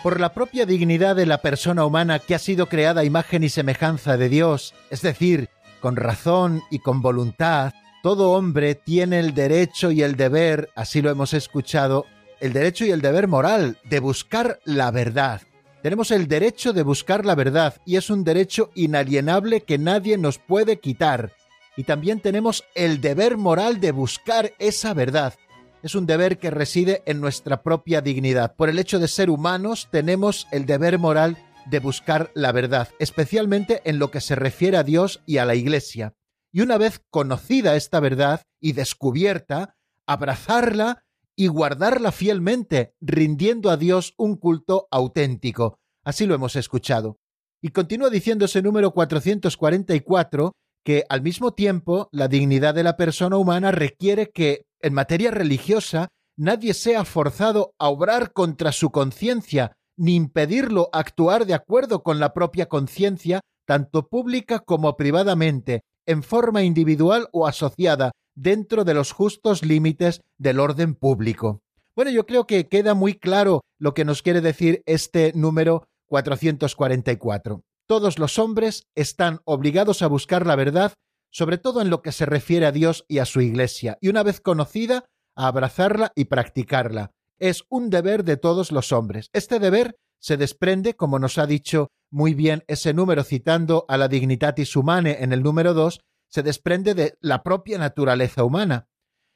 Por 0.02 0.20
la 0.20 0.32
propia 0.32 0.64
dignidad 0.66 1.16
de 1.16 1.26
la 1.26 1.42
persona 1.42 1.84
humana 1.84 2.18
que 2.18 2.34
ha 2.34 2.38
sido 2.38 2.66
creada 2.66 3.04
imagen 3.04 3.44
y 3.44 3.48
semejanza 3.48 4.16
de 4.16 4.28
Dios, 4.28 4.74
es 4.90 5.02
decir, 5.02 5.50
con 5.80 5.96
razón 5.96 6.62
y 6.70 6.78
con 6.78 7.02
voluntad, 7.02 7.72
todo 8.02 8.32
hombre 8.32 8.74
tiene 8.74 9.18
el 9.18 9.34
derecho 9.34 9.90
y 9.90 10.02
el 10.02 10.16
deber, 10.16 10.70
así 10.74 11.02
lo 11.02 11.10
hemos 11.10 11.34
escuchado, 11.34 12.06
el 12.40 12.52
derecho 12.52 12.86
y 12.86 12.90
el 12.90 13.02
deber 13.02 13.28
moral 13.28 13.78
de 13.84 14.00
buscar 14.00 14.60
la 14.64 14.90
verdad. 14.90 15.42
Tenemos 15.82 16.10
el 16.10 16.28
derecho 16.28 16.72
de 16.72 16.82
buscar 16.82 17.26
la 17.26 17.34
verdad 17.34 17.74
y 17.84 17.96
es 17.96 18.08
un 18.08 18.24
derecho 18.24 18.70
inalienable 18.74 19.62
que 19.62 19.78
nadie 19.78 20.16
nos 20.16 20.38
puede 20.38 20.78
quitar. 20.78 21.32
Y 21.76 21.84
también 21.84 22.20
tenemos 22.20 22.64
el 22.74 23.00
deber 23.00 23.36
moral 23.36 23.80
de 23.80 23.92
buscar 23.92 24.52
esa 24.58 24.94
verdad 24.94 25.34
es 25.82 25.94
un 25.94 26.06
deber 26.06 26.38
que 26.38 26.50
reside 26.50 27.02
en 27.06 27.20
nuestra 27.20 27.62
propia 27.62 28.00
dignidad. 28.00 28.54
Por 28.56 28.68
el 28.68 28.78
hecho 28.78 28.98
de 28.98 29.08
ser 29.08 29.30
humanos 29.30 29.88
tenemos 29.90 30.46
el 30.50 30.66
deber 30.66 30.98
moral 30.98 31.38
de 31.66 31.78
buscar 31.78 32.30
la 32.34 32.52
verdad, 32.52 32.88
especialmente 32.98 33.80
en 33.84 33.98
lo 33.98 34.10
que 34.10 34.20
se 34.20 34.34
refiere 34.34 34.76
a 34.76 34.82
Dios 34.82 35.22
y 35.26 35.38
a 35.38 35.44
la 35.44 35.54
Iglesia. 35.54 36.14
Y 36.52 36.62
una 36.62 36.78
vez 36.78 37.00
conocida 37.10 37.76
esta 37.76 38.00
verdad 38.00 38.42
y 38.60 38.72
descubierta, 38.72 39.76
abrazarla 40.06 41.04
y 41.36 41.46
guardarla 41.46 42.12
fielmente, 42.12 42.94
rindiendo 43.00 43.70
a 43.70 43.76
Dios 43.76 44.14
un 44.18 44.36
culto 44.36 44.88
auténtico. 44.90 45.78
Así 46.04 46.26
lo 46.26 46.34
hemos 46.34 46.56
escuchado. 46.56 47.18
Y 47.62 47.70
continúa 47.70 48.10
diciendo 48.10 48.46
ese 48.46 48.62
número 48.62 48.90
444 48.92 50.52
que 50.84 51.04
al 51.08 51.22
mismo 51.22 51.52
tiempo 51.52 52.08
la 52.10 52.26
dignidad 52.26 52.74
de 52.74 52.82
la 52.82 52.96
persona 52.96 53.36
humana 53.36 53.70
requiere 53.70 54.30
que 54.30 54.64
en 54.82 54.94
materia 54.94 55.30
religiosa 55.30 56.08
nadie 56.36 56.74
sea 56.74 57.04
forzado 57.04 57.74
a 57.78 57.88
obrar 57.88 58.32
contra 58.32 58.72
su 58.72 58.90
conciencia, 58.90 59.72
ni 59.96 60.14
impedirlo 60.14 60.88
actuar 60.92 61.44
de 61.44 61.54
acuerdo 61.54 62.02
con 62.02 62.18
la 62.18 62.32
propia 62.32 62.66
conciencia, 62.66 63.40
tanto 63.66 64.08
pública 64.08 64.60
como 64.60 64.96
privadamente, 64.96 65.82
en 66.06 66.22
forma 66.22 66.62
individual 66.62 67.28
o 67.32 67.46
asociada, 67.46 68.12
dentro 68.34 68.84
de 68.84 68.94
los 68.94 69.12
justos 69.12 69.64
límites 69.64 70.22
del 70.38 70.60
orden 70.60 70.94
público. 70.94 71.60
Bueno, 71.94 72.10
yo 72.10 72.24
creo 72.24 72.46
que 72.46 72.68
queda 72.68 72.94
muy 72.94 73.14
claro 73.14 73.60
lo 73.78 73.92
que 73.92 74.06
nos 74.06 74.22
quiere 74.22 74.40
decir 74.40 74.82
este 74.86 75.32
número 75.34 75.86
444. 76.06 77.62
Todos 77.86 78.18
los 78.18 78.38
hombres 78.38 78.84
están 78.94 79.40
obligados 79.44 80.00
a 80.00 80.06
buscar 80.06 80.46
la 80.46 80.56
verdad 80.56 80.94
sobre 81.30 81.58
todo 81.58 81.80
en 81.80 81.90
lo 81.90 82.02
que 82.02 82.12
se 82.12 82.26
refiere 82.26 82.66
a 82.66 82.72
Dios 82.72 83.04
y 83.08 83.18
a 83.18 83.24
su 83.24 83.40
Iglesia, 83.40 83.98
y 84.00 84.08
una 84.08 84.22
vez 84.22 84.40
conocida, 84.40 85.04
a 85.36 85.46
abrazarla 85.46 86.12
y 86.14 86.26
practicarla. 86.26 87.12
Es 87.38 87.64
un 87.68 87.88
deber 87.88 88.24
de 88.24 88.36
todos 88.36 88.72
los 88.72 88.92
hombres. 88.92 89.30
Este 89.32 89.58
deber 89.58 89.96
se 90.20 90.36
desprende, 90.36 90.94
como 90.94 91.18
nos 91.18 91.38
ha 91.38 91.46
dicho 91.46 91.88
muy 92.10 92.34
bien 92.34 92.64
ese 92.66 92.92
número 92.92 93.24
citando 93.24 93.86
a 93.88 93.96
la 93.96 94.08
Dignitatis 94.08 94.76
Humanae 94.76 95.22
en 95.22 95.32
el 95.32 95.42
número 95.42 95.72
2, 95.72 96.00
se 96.28 96.42
desprende 96.42 96.94
de 96.94 97.14
la 97.20 97.42
propia 97.42 97.78
naturaleza 97.78 98.44
humana. 98.44 98.88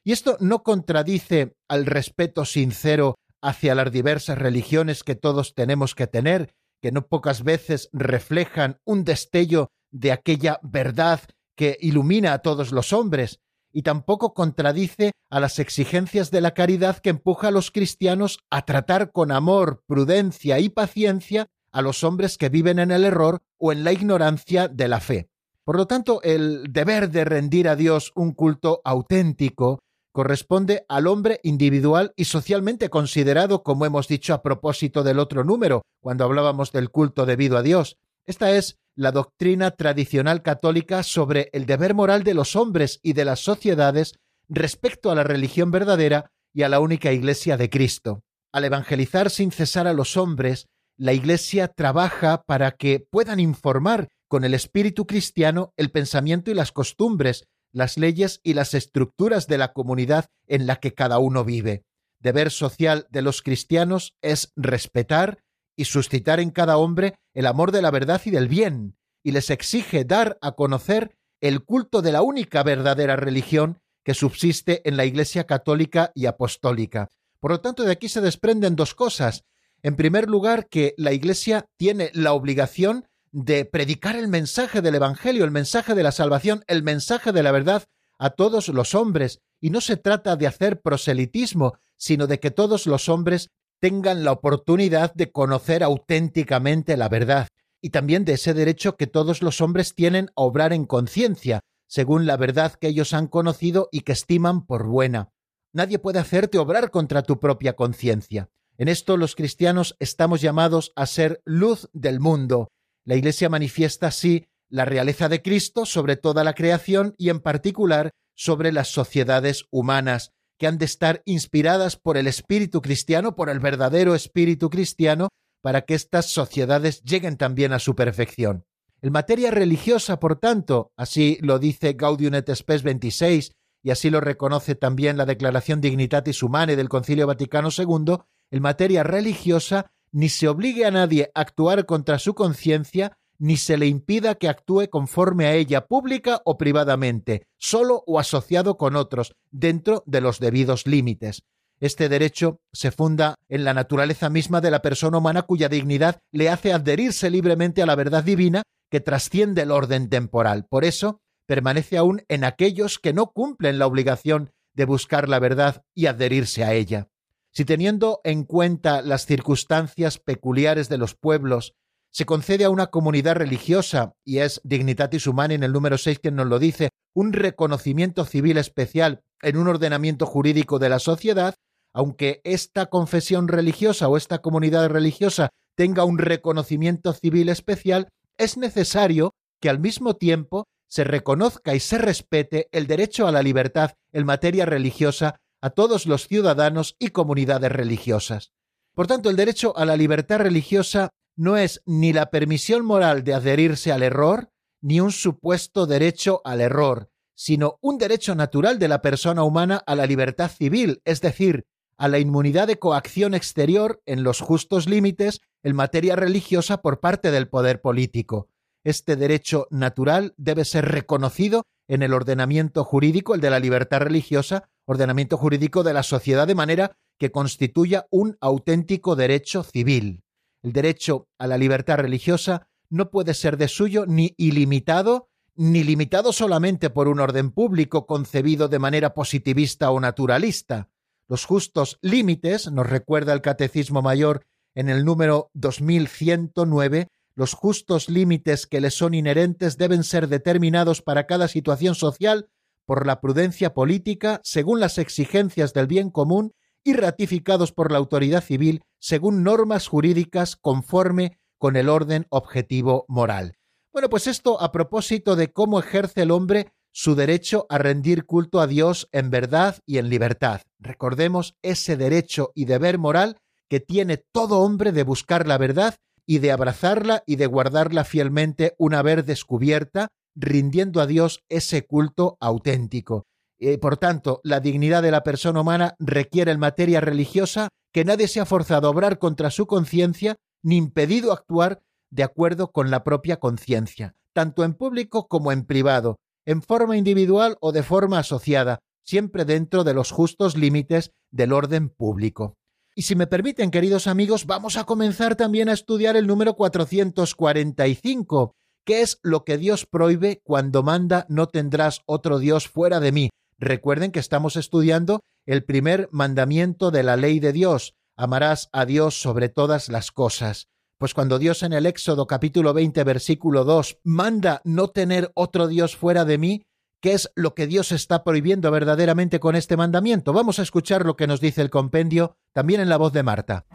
Y 0.05 0.13
esto 0.13 0.37
no 0.41 0.63
contradice 0.63 1.57
al 1.69 1.87
respeto 1.87 2.45
sincero 2.45 3.17
hacia 3.41 3.75
las 3.75 3.91
diversas 3.91 4.39
religiones 4.39 5.03
que 5.03 5.15
todos 5.15 5.55
tenemos 5.55 5.95
que 5.95 6.07
tener, 6.07 6.55
que 6.83 6.93
no 6.93 7.07
pocas 7.07 7.43
veces 7.43 7.89
reflejan 7.93 8.79
un 8.85 9.05
destello 9.05 9.71
de 9.91 10.13
aquella 10.13 10.61
verdad 10.63 11.21
que 11.57 11.79
ilumina 11.81 12.33
a 12.33 12.39
todos 12.39 12.73
los 12.73 12.93
hombres, 12.93 13.41
y 13.73 13.83
tampoco 13.83 14.35
contradice 14.35 15.13
a 15.31 15.41
las 15.41 15.59
exigencias 15.59 16.31
de 16.31 16.41
la 16.41 16.55
caridad 16.55 16.99
que 16.99 17.11
empuja 17.11 17.49
a 17.49 17.51
los 17.51 17.73
cristianos 17.73 18.39
a 18.49 18.65
tratar 18.65 19.11
con 19.11 19.33
amor, 19.33 19.83
prudencia 19.87 20.61
y 20.61 20.69
paciencia 20.69 21.49
a 21.73 21.83
los 21.83 22.05
hombres 22.05 22.39
que 22.39 22.49
viven 22.49 22.79
en 22.79 22.93
el 22.93 23.05
error 23.05 23.43
o 23.59 23.73
en 23.73 23.83
la 23.83 23.93
ignorancia 23.93 24.69
de 24.69 24.87
la 24.87 25.01
fe. 25.01 25.29
Por 25.65 25.77
lo 25.77 25.87
tanto, 25.87 26.23
el 26.23 26.73
deber 26.73 27.11
de 27.11 27.25
rendir 27.25 27.69
a 27.69 27.75
Dios 27.75 28.13
un 28.15 28.33
culto 28.33 28.81
auténtico 28.85 29.81
corresponde 30.13 30.87
al 30.89 31.09
hombre 31.09 31.41
individual 31.43 32.13
y 32.15 32.27
socialmente 32.27 32.89
considerado, 32.89 33.65
como 33.65 33.87
hemos 33.87 34.07
dicho 34.07 34.35
a 34.35 34.43
propósito 34.43 35.03
del 35.03 35.19
otro 35.19 35.43
número, 35.43 35.83
cuando 36.01 36.23
hablábamos 36.23 36.71
del 36.71 36.91
culto 36.91 37.27
debido 37.27 37.57
a 37.57 37.63
Dios. 37.63 37.99
Esta 38.25 38.53
es 38.53 38.79
la 38.97 39.13
doctrina 39.13 39.73
tradicional 39.73 40.43
católica 40.43 41.03
sobre 41.03 41.51
el 41.53 41.67
deber 41.67 41.95
moral 41.95 42.23
de 42.23 42.35
los 42.35 42.57
hombres 42.57 43.01
y 43.03 43.13
de 43.13 43.25
las 43.25 43.41
sociedades 43.41 44.15
respecto 44.49 45.11
a 45.11 45.15
la 45.15 45.25
religión 45.25 45.71
verdadera 45.71 46.31
y 46.53 46.63
a 46.63 46.69
la 46.69 46.81
única 46.81 47.13
Iglesia 47.13 47.57
de 47.57 47.71
Cristo. 47.71 48.23
Al 48.53 48.65
evangelizar 48.65 49.31
sin 49.31 49.51
cesar 49.51 49.87
a 49.87 49.93
los 49.93 50.17
hombres, 50.17 50.69
la 50.97 51.13
Iglesia 51.13 51.69
trabaja 51.69 52.45
para 52.47 52.73
que 52.73 53.01
puedan 53.01 53.41
informar 53.41 54.09
con 54.29 54.45
el 54.45 54.55
espíritu 54.55 55.07
cristiano 55.07 55.73
el 55.77 55.91
pensamiento 55.91 56.51
y 56.51 56.55
las 56.55 56.71
costumbres, 56.71 57.49
las 57.73 57.99
leyes 57.99 58.41
y 58.45 58.55
las 58.55 58.75
estructuras 58.75 59.49
de 59.49 59.59
la 59.59 59.73
comunidad 59.73 60.27
en 60.47 60.67
la 60.67 60.77
que 60.77 60.95
cada 60.95 61.19
uno 61.19 61.45
vive. 61.45 61.83
Deber 62.21 62.51
social 62.51 63.07
de 63.11 63.23
los 63.23 63.43
cristianos 63.43 64.17
es 64.23 64.53
respetar, 64.57 65.44
y 65.77 65.85
suscitar 65.85 66.41
en 66.41 66.51
cada 66.51 66.77
hombre 66.77 67.15
el 67.33 67.47
amor 67.47 67.73
de 67.73 67.83
la 67.83 67.91
verdad 67.91 68.21
y 68.25 68.31
del 68.31 68.49
bien, 68.49 68.97
y 69.23 69.33
les 69.33 69.51
exige 69.51 70.05
dar 70.05 70.39
a 70.41 70.53
conocer 70.53 71.17
el 71.41 71.65
culto 71.65 72.03
de 72.03 72.13
la 72.13 72.23
única 72.23 72.63
verdadera 72.63 73.17
religión 73.17 73.81
que 74.05 74.15
subsiste 74.15 74.87
en 74.89 74.97
la 74.97 75.05
Iglesia 75.05 75.45
católica 75.45 76.13
y 76.15 76.27
apostólica. 76.27 77.11
Por 77.41 77.51
lo 77.51 77.61
tanto, 77.61 77.83
de 77.83 77.93
aquí 77.93 78.09
se 78.09 78.21
desprenden 78.21 78.77
dos 78.77 78.95
cosas. 78.95 79.45
En 79.83 79.97
primer 79.97 80.29
lugar, 80.29 80.69
que 80.69 80.95
la 80.97 81.13
Iglesia 81.13 81.67
tiene 81.77 82.11
la 82.15 82.33
obligación 82.33 83.07
de 83.33 83.65
predicar 83.65 84.17
el 84.17 84.29
mensaje 84.29 84.81
del 84.81 84.95
Evangelio, 84.95 85.45
el 85.45 85.51
mensaje 85.51 85.95
de 85.95 86.03
la 86.03 86.13
salvación, 86.13 86.65
el 86.69 86.83
mensaje 86.83 87.33
de 87.33 87.43
la 87.43 87.51
verdad 87.51 87.85
a 88.19 88.31
todos 88.31 88.69
los 88.69 88.95
hombres, 88.95 89.41
y 89.61 89.71
no 89.71 89.81
se 89.81 89.97
trata 89.97 90.37
de 90.37 90.47
hacer 90.47 90.81
proselitismo, 90.81 91.75
sino 91.97 92.27
de 92.27 92.39
que 92.39 92.51
todos 92.51 92.87
los 92.87 93.09
hombres 93.09 93.51
tengan 93.85 94.25
la 94.25 94.33
oportunidad 94.33 95.13
de 95.13 95.31
conocer 95.31 95.83
auténticamente 95.83 96.97
la 96.97 97.11
verdad, 97.11 97.49
y 97.83 97.91
también 97.91 98.25
de 98.25 98.33
ese 98.33 98.55
derecho 98.55 98.97
que 98.97 99.07
todos 99.07 99.43
los 99.43 99.61
hombres 99.61 99.95
tienen 99.95 100.31
a 100.37 100.41
obrar 100.41 100.73
en 100.73 100.87
conciencia, 100.87 101.61
según 101.87 102.25
la 102.25 102.39
verdad 102.39 102.73
que 102.81 102.89
ellos 102.89 103.13
han 103.13 103.27
conocido 103.27 103.91
y 103.93 104.01
que 104.01 104.13
estiman 104.13 104.65
por 104.65 104.87
buena. 104.87 105.29
Nadie 105.75 105.99
puede 105.99 106.19
hacerte 106.19 106.57
obrar 106.57 106.91
contra 106.91 107.25
tu 107.25 107.39
propia 107.39 107.77
conciencia. 107.77 108.49
En 108.79 108.89
esto 108.89 109.19
los 109.19 109.35
cristianos 109.35 109.97
estamos 109.99 110.41
llamados 110.41 110.95
a 110.97 111.05
ser 111.05 111.43
luz 111.45 111.91
del 111.93 112.21
mundo. 112.21 112.69
La 113.05 113.17
Iglesia 113.17 113.51
manifiesta 113.51 114.07
así 114.07 114.47
la 114.71 114.87
realeza 114.87 115.29
de 115.29 115.43
Cristo 115.43 115.85
sobre 115.85 116.17
toda 116.17 116.43
la 116.43 116.55
creación 116.55 117.15
y 117.19 117.29
en 117.29 117.41
particular 117.41 118.13
sobre 118.35 118.73
las 118.73 118.89
sociedades 118.89 119.67
humanas, 119.71 120.33
han 120.67 120.79
de 120.79 120.85
estar 120.85 121.23
inspiradas 121.25 121.97
por 121.97 122.17
el 122.17 122.27
espíritu 122.27 122.81
cristiano, 122.81 123.37
por 123.37 123.51
el 123.51 123.61
verdadero 123.61 124.15
espíritu 124.15 124.71
cristiano, 124.71 125.29
para 125.63 125.83
que 125.83 125.95
estas 125.95 126.27
sociedades 126.27 127.03
lleguen 127.03 127.37
también 127.37 127.73
a 127.73 127.79
su 127.79 127.95
perfección. 127.95 128.65
En 129.01 129.13
materia 129.13 129.51
religiosa, 129.51 130.19
por 130.19 130.37
tanto, 130.37 130.93
así 130.97 131.39
lo 131.41 131.59
dice 131.59 131.93
Gaudium 131.93 132.35
et 132.35 132.55
Spes 132.55 132.83
26 132.83 133.53
y 133.83 133.91
así 133.91 134.09
lo 134.09 134.21
reconoce 134.21 134.75
también 134.75 135.19
la 135.19 135.27
Declaración 135.27 135.81
Dignitatis 135.81 136.43
Humanae 136.43 136.75
del 136.75 136.89
Concilio 136.89 137.27
Vaticano 137.27 137.69
II, 137.77 138.17
en 138.51 138.63
materia 138.63 139.03
religiosa 139.03 139.91
ni 140.11 140.29
se 140.29 140.49
obligue 140.49 140.87
a 140.87 140.91
nadie 140.91 141.31
a 141.35 141.41
actuar 141.41 141.85
contra 141.87 142.19
su 142.19 142.35
conciencia, 142.35 143.19
ni 143.39 143.57
se 143.57 143.77
le 143.77 143.87
impida 143.87 144.37
que 144.37 144.49
actúe 144.49 144.89
conforme 144.91 145.47
a 145.47 145.55
ella 145.55 145.87
pública 145.87 146.41
o 146.45 146.57
privadamente, 146.59 147.47
solo 147.59 148.03
o 148.07 148.19
asociado 148.19 148.77
con 148.77 148.97
otros, 148.97 149.35
dentro 149.51 150.03
de 150.07 150.21
los 150.21 150.41
debidos 150.41 150.87
límites. 150.87 151.43
Este 151.81 152.09
derecho 152.09 152.61
se 152.73 152.91
funda 152.91 153.35
en 153.49 153.65
la 153.65 153.75
naturaleza 153.75 154.31
misma 154.31 154.61
de 154.61 154.71
la 154.71 154.81
persona 154.81 155.19
humana 155.19 155.43
cuya 155.43 155.69
dignidad 155.69 156.21
le 156.33 156.49
hace 156.49 156.73
adherirse 156.73 157.31
libremente 157.31 157.83
a 157.83 157.87
la 157.87 157.97
verdad 157.97 158.25
divina 158.25 158.63
que 158.91 159.01
trasciende 159.01 159.63
el 159.63 159.71
orden 159.71 160.09
temporal. 160.09 160.67
Por 160.69 160.85
eso, 160.85 161.21
permanece 161.47 161.99
aún 161.99 162.23
en 162.29 162.45
aquellos 162.45 162.99
que 162.99 163.13
no 163.13 163.33
cumplen 163.33 163.79
la 163.79 163.87
obligación 163.87 164.53
de 164.73 164.85
buscar 164.85 165.29
la 165.29 165.39
verdad 165.39 165.83
y 165.95 166.07
adherirse 166.07 166.65
a 166.65 166.75
ella. 166.75 167.09
Si 167.51 167.65
teniendo 167.65 168.21
en 168.25 168.45
cuenta 168.45 169.03
las 169.03 169.27
circunstancias 169.27 170.19
peculiares 170.19 170.89
de 170.89 170.99
los 170.99 171.15
pueblos 171.15 171.75
se 172.15 172.27
concede 172.27 172.63
a 172.63 172.71
una 172.71 172.87
comunidad 172.87 173.35
religiosa, 173.35 174.15
y 174.25 174.39
es 174.39 174.61
Dignitatis 174.63 175.27
Humanae 175.27 175.57
en 175.57 175.65
el 175.65 175.73
número 175.73 175.99
6 175.99 176.21
quien 176.21 176.37
nos 176.37 176.47
lo 176.47 176.61
dice, 176.61 176.91
un 177.13 177.33
reconocimiento 177.33 178.25
civil 178.25 178.57
especial 178.57 179.23
en 179.43 179.57
un 179.57 179.67
ordenamiento 179.67 180.25
jurídico 180.25 180.79
de 180.79 180.89
la 180.91 181.01
sociedad, 181.01 181.57
aunque 181.93 182.41
esta 182.45 182.87
confesión 182.87 183.49
religiosa 183.49 184.07
o 184.07 184.17
esta 184.17 184.39
comunidad 184.39 184.89
religiosa 184.91 185.51
tenga 185.75 186.05
un 186.05 186.19
reconocimiento 186.19 187.13
civil 187.15 187.49
especial, 187.49 188.07
es 188.39 188.57
necesario 188.57 189.35
que 189.61 189.69
al 189.69 189.81
mismo 189.81 190.15
tiempo 190.15 190.69
se 190.89 191.03
reconozca 191.03 191.75
y 191.75 191.81
se 191.81 191.99
respete 191.99 192.69
el 192.71 192.87
derecho 192.87 193.27
a 193.27 193.33
la 193.33 193.43
libertad 193.43 193.95
en 194.13 194.25
materia 194.25 194.67
religiosa 194.67 195.41
a 195.61 195.71
todos 195.71 196.07
los 196.07 196.29
ciudadanos 196.29 196.95
y 197.01 197.09
comunidades 197.09 197.73
religiosas. 197.73 198.53
Por 198.95 199.09
tanto, 199.09 199.31
el 199.31 199.37
derecho 199.37 199.77
a 199.77 199.85
la 199.85 199.97
libertad 199.97 200.39
religiosa 200.39 201.11
no 201.37 201.57
es 201.57 201.83
ni 201.87 202.13
la 202.13 202.31
permisión 202.31 202.85
moral 202.85 203.25
de 203.25 203.35
adherirse 203.35 203.93
al 203.93 204.03
error, 204.03 204.51
ni 204.81 205.01
un 205.01 205.13
supuesto 205.13 205.87
derecho 205.87 206.41
al 206.45 206.61
error, 206.61 207.11
sino 207.35 207.79
un 207.81 207.99
derecho 207.99 208.35
natural 208.35 208.79
de 208.79 208.89
la 208.89 209.03
persona 209.03 209.43
humana 209.43 209.83
a 209.87 209.95
la 209.95 210.07
libertad 210.07 210.51
civil, 210.51 211.01
es 211.05 211.21
decir, 211.21 211.67
a 211.97 212.09
la 212.09 212.19
inmunidad 212.19 212.67
de 212.67 212.79
coacción 212.79 213.35
exterior 213.35 214.03
en 214.07 214.23
los 214.23 214.41
justos 214.41 214.89
límites 214.89 215.41
en 215.63 215.77
materia 215.77 216.17
religiosa 216.17 216.83
por 216.83 217.01
parte 217.01 217.31
del 217.31 217.49
poder 217.49 217.81
político. 217.81 218.49
Este 218.85 219.17
derecho 219.17 219.67
natural 219.71 220.35
debe 220.37 220.65
ser 220.65 220.87
reconocido 220.87 221.65
en 221.89 222.03
el 222.03 222.13
ordenamiento 222.13 222.85
jurídico, 222.85 223.35
el 223.35 223.41
de 223.41 223.51
la 223.51 223.59
libertad 223.59 224.01
religiosa, 224.01 224.69
ordenamiento 224.87 225.37
jurídico 225.37 225.83
de 225.83 225.95
la 225.95 226.03
sociedad, 226.03 226.47
de 226.47 226.55
manera 226.55 226.97
que 227.19 227.31
constituya 227.31 228.07
un 228.11 228.37
auténtico 228.41 229.17
derecho 229.17 229.63
civil. 229.63 230.24
El 230.65 230.73
derecho 230.73 231.29
a 231.39 231.47
la 231.47 231.59
libertad 231.59 231.99
religiosa 231.99 232.69
no 232.89 233.11
puede 233.11 233.35
ser 233.35 233.59
de 233.59 233.69
suyo 233.69 234.07
ni 234.07 234.35
ilimitado, 234.39 235.29
ni 235.55 235.85
limitado 235.85 236.33
solamente 236.33 236.89
por 236.89 237.07
un 237.07 237.21
orden 237.21 237.51
público 237.51 238.07
concebido 238.07 238.69
de 238.69 238.79
manera 238.79 239.13
positivista 239.13 239.91
o 239.91 240.01
naturalista. 240.01 240.89
Los 241.29 241.45
justos 241.45 241.99
límites, 242.01 242.73
nos 242.73 242.89
recuerda 242.89 243.35
el 243.35 243.43
Catecismo 243.43 244.01
Mayor 244.01 244.47
en 244.75 244.89
el 244.89 245.05
número 245.05 245.51
2109, 245.53 247.09
los 247.35 247.53
justos 247.53 248.09
límites 248.09 248.67
que 248.67 248.81
le 248.81 248.91
son 248.91 249.13
inherentes 249.13 249.77
deben 249.77 250.03
ser 250.03 250.29
determinados 250.29 251.03
para 251.03 251.27
cada 251.27 251.47
situación 251.47 251.95
social 251.95 252.49
por 252.87 253.07
la 253.07 253.21
prudencia 253.21 253.75
política 253.75 254.41
según 254.43 254.81
las 254.81 254.97
exigencias 254.97 255.75
del 255.75 255.89
bien 255.89 256.11
común 256.11 256.55
y 256.85 256.93
ratificados 256.93 257.73
por 257.73 257.91
la 257.91 257.99
autoridad 257.99 258.45
civil 258.45 258.83
según 259.01 259.43
normas 259.43 259.89
jurídicas 259.89 260.57
conforme 260.57 261.39
con 261.59 261.77
el 261.77 261.89
orden 261.89 262.27
objetivo 262.29 263.07
moral. 263.09 263.57
Bueno, 263.93 264.09
pues 264.09 264.27
esto 264.27 264.61
a 264.61 264.71
propósito 264.71 265.35
de 265.35 265.53
cómo 265.53 265.79
ejerce 265.79 266.23
el 266.23 266.31
hombre 266.31 266.73
su 266.93 267.15
derecho 267.15 267.67
a 267.69 267.79
rendir 267.79 268.25
culto 268.25 268.61
a 268.61 268.67
Dios 268.67 269.09
en 269.13 269.31
verdad 269.31 269.79
y 269.87 269.99
en 269.99 270.09
libertad. 270.09 270.63
Recordemos 270.79 271.57
ese 271.63 271.97
derecho 271.97 272.53
y 272.55 272.67
deber 272.67 272.99
moral 272.99 273.39
que 273.69 273.81
tiene 273.81 274.17
todo 274.17 274.61
hombre 274.61 274.93
de 274.93 275.03
buscar 275.03 275.49
la 275.49 275.59
verdad 275.59 275.97
y 276.27 276.39
de 276.39 276.53
abrazarla 276.53 277.23
y 277.27 277.37
de 277.37 277.47
guardarla 277.47 278.05
fielmente 278.05 278.75
una 278.79 279.03
vez 279.03 279.27
descubierta, 279.27 280.09
rindiendo 280.35 281.01
a 281.01 281.07
Dios 281.07 281.41
ese 281.49 281.87
culto 281.87 282.37
auténtico. 282.41 283.25
Eh, 283.67 283.79
por 283.79 283.97
tanto, 283.97 284.43
la 284.45 284.61
dignidad 284.61 285.03
de 285.03 285.11
la 285.11 285.23
persona 285.23 285.63
humana 285.63 285.97
requiere 285.99 286.53
en 286.53 286.61
materia 286.61 287.01
religiosa 287.01 287.71
que 287.95 288.05
nadie 288.05 288.29
sea 288.29 288.45
forzado 288.45 288.89
a 288.89 288.91
obrar 288.91 289.19
contra 289.19 289.51
su 289.51 289.67
conciencia 289.67 290.37
ni 290.63 290.77
impedido 290.77 291.33
actuar 291.33 291.81
de 292.11 292.25
acuerdo 292.25 292.73
con 292.73 292.91
la 292.91 293.05
propia 293.05 293.39
conciencia, 293.39 294.17
tanto 294.35 294.65
en 294.65 294.75
público 294.75 295.29
como 295.29 295.51
en 295.51 295.65
privado, 295.65 296.19
en 296.45 296.61
forma 296.61 296.99
individual 296.99 297.57
o 297.63 297.73
de 297.73 297.83
forma 297.83 298.19
asociada, 298.19 298.81
siempre 299.03 299.47
dentro 299.47 299.83
de 299.83 299.95
los 299.95 300.11
justos 300.11 300.59
límites 300.59 301.13
del 301.31 301.55
orden 301.55 301.89
público. 301.89 302.59
Y 302.95 303.03
si 303.03 303.17
me 303.17 303.27
permiten, 303.27 303.71
queridos 303.71 304.09
amigos, 304.09 304.45
vamos 304.45 304.77
a 304.77 304.85
comenzar 304.85 305.37
también 305.37 305.71
a 305.71 305.73
estudiar 305.73 306.19
el 306.19 306.27
número 306.27 306.53
445, 306.53 308.53
que 308.85 309.01
es 309.01 309.21
lo 309.23 309.45
que 309.45 309.57
Dios 309.57 309.87
prohíbe 309.87 310.43
cuando 310.45 310.83
manda 310.83 311.25
no 311.31 311.49
tendrás 311.49 312.03
otro 312.05 312.39
Dios 312.39 312.69
fuera 312.69 313.01
de 313.01 313.11
mí. 313.11 313.31
Recuerden 313.59 314.11
que 314.11 314.21
estamos 314.21 314.57
estudiando 314.57 315.21
el 315.47 315.65
primer 315.65 316.09
mandamiento 316.11 316.91
de 316.91 317.03
la 317.03 317.17
ley 317.17 317.41
de 317.41 317.53
Dios, 317.53 317.95
amarás 318.17 318.69
a 318.73 318.87
Dios 318.87 319.21
sobre 319.21 319.49
todas 319.49 319.89
las 319.89 320.11
cosas. 320.11 320.69
Pues 320.99 321.15
cuando 321.15 321.39
Dios 321.39 321.63
en 321.63 321.73
el 321.73 321.87
Éxodo 321.87 322.27
capítulo 322.27 322.73
20 322.73 323.05
versículo 323.05 323.65
2 323.65 323.99
manda 324.05 324.61
no 324.65 324.89
tener 324.89 325.33
otro 325.35 325.67
Dios 325.67 325.97
fuera 325.97 326.25
de 326.25 326.39
mí, 326.39 326.63
¿qué 327.01 327.13
es 327.13 327.31
lo 327.35 327.55
que 327.55 327.67
Dios 327.67 327.93
está 327.93 328.25
prohibiendo 328.25 328.71
verdaderamente 328.71 329.41
con 329.41 329.57
este 329.57 329.77
mandamiento? 329.77 330.33
Vamos 330.33 330.59
a 330.59 330.63
escuchar 330.63 331.05
lo 331.05 331.17
que 331.17 331.27
nos 331.27 331.41
dice 331.41 331.61
el 331.61 331.71
compendio 331.71 332.37
también 332.53 332.81
en 332.81 332.89
la 332.89 332.97
voz 332.97 333.13
de 333.13 333.23
Marta. 333.23 333.67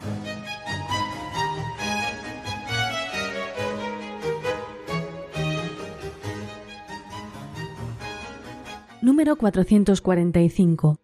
Número 9.02 9.36
445. 9.36 10.98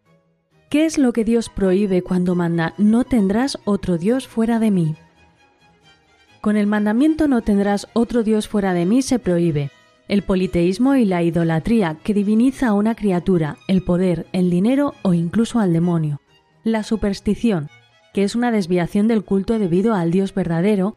¿Qué 0.68 0.84
es 0.84 0.98
lo 0.98 1.12
que 1.12 1.24
Dios 1.24 1.48
prohíbe 1.48 2.02
cuando 2.02 2.34
manda 2.34 2.74
no 2.76 3.04
tendrás 3.04 3.58
otro 3.64 3.98
Dios 3.98 4.26
fuera 4.28 4.58
de 4.58 4.70
mí? 4.70 4.96
Con 6.40 6.56
el 6.56 6.66
mandamiento 6.66 7.28
no 7.28 7.40
tendrás 7.40 7.88
otro 7.94 8.22
Dios 8.22 8.48
fuera 8.48 8.74
de 8.74 8.84
mí 8.84 9.02
se 9.02 9.18
prohíbe 9.18 9.70
el 10.08 10.22
politeísmo 10.22 10.94
y 10.94 11.04
la 11.04 11.22
idolatría 11.22 11.96
que 12.02 12.14
diviniza 12.14 12.68
a 12.68 12.74
una 12.74 12.94
criatura, 12.94 13.56
el 13.66 13.82
poder, 13.82 14.26
el 14.32 14.50
dinero 14.50 14.94
o 15.02 15.14
incluso 15.14 15.58
al 15.58 15.72
demonio. 15.72 16.20
La 16.62 16.82
superstición, 16.82 17.68
que 18.14 18.22
es 18.22 18.34
una 18.34 18.52
desviación 18.52 19.08
del 19.08 19.24
culto 19.24 19.58
debido 19.58 19.94
al 19.94 20.10
Dios 20.10 20.34
verdadero 20.34 20.96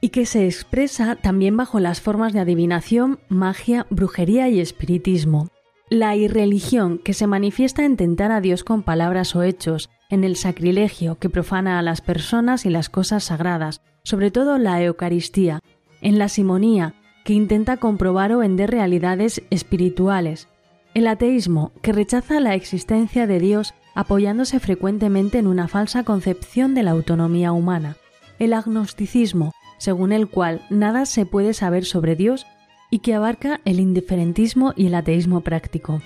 y 0.00 0.10
que 0.10 0.26
se 0.26 0.44
expresa 0.44 1.16
también 1.16 1.56
bajo 1.56 1.80
las 1.80 2.00
formas 2.00 2.32
de 2.32 2.40
adivinación, 2.40 3.18
magia, 3.28 3.86
brujería 3.88 4.48
y 4.48 4.60
espiritismo. 4.60 5.48
La 5.90 6.16
irreligión, 6.16 6.98
que 6.98 7.12
se 7.12 7.26
manifiesta 7.26 7.84
en 7.84 7.96
tentar 7.96 8.32
a 8.32 8.40
Dios 8.40 8.64
con 8.64 8.82
palabras 8.82 9.36
o 9.36 9.42
hechos, 9.42 9.90
en 10.08 10.24
el 10.24 10.36
sacrilegio, 10.36 11.18
que 11.18 11.28
profana 11.28 11.78
a 11.78 11.82
las 11.82 12.00
personas 12.00 12.64
y 12.64 12.70
las 12.70 12.88
cosas 12.88 13.24
sagradas, 13.24 13.82
sobre 14.02 14.30
todo 14.30 14.56
la 14.56 14.82
Eucaristía, 14.82 15.60
en 16.00 16.18
la 16.18 16.28
simonía, 16.28 16.94
que 17.24 17.34
intenta 17.34 17.76
comprobar 17.76 18.32
o 18.32 18.38
vender 18.38 18.70
realidades 18.70 19.42
espirituales, 19.50 20.48
el 20.94 21.06
ateísmo, 21.06 21.72
que 21.82 21.92
rechaza 21.92 22.40
la 22.40 22.54
existencia 22.54 23.26
de 23.26 23.38
Dios 23.38 23.74
apoyándose 23.94 24.60
frecuentemente 24.60 25.38
en 25.38 25.46
una 25.46 25.68
falsa 25.68 26.02
concepción 26.02 26.74
de 26.74 26.82
la 26.82 26.92
autonomía 26.92 27.52
humana, 27.52 27.96
el 28.38 28.54
agnosticismo, 28.54 29.52
según 29.78 30.12
el 30.12 30.28
cual 30.28 30.62
nada 30.70 31.04
se 31.04 31.26
puede 31.26 31.52
saber 31.52 31.84
sobre 31.84 32.16
Dios 32.16 32.46
y 32.94 33.00
que 33.00 33.12
abarca 33.12 33.60
el 33.64 33.80
indiferentismo 33.80 34.72
y 34.76 34.86
el 34.86 34.94
ateísmo 34.94 35.40
práctico. 35.40 36.00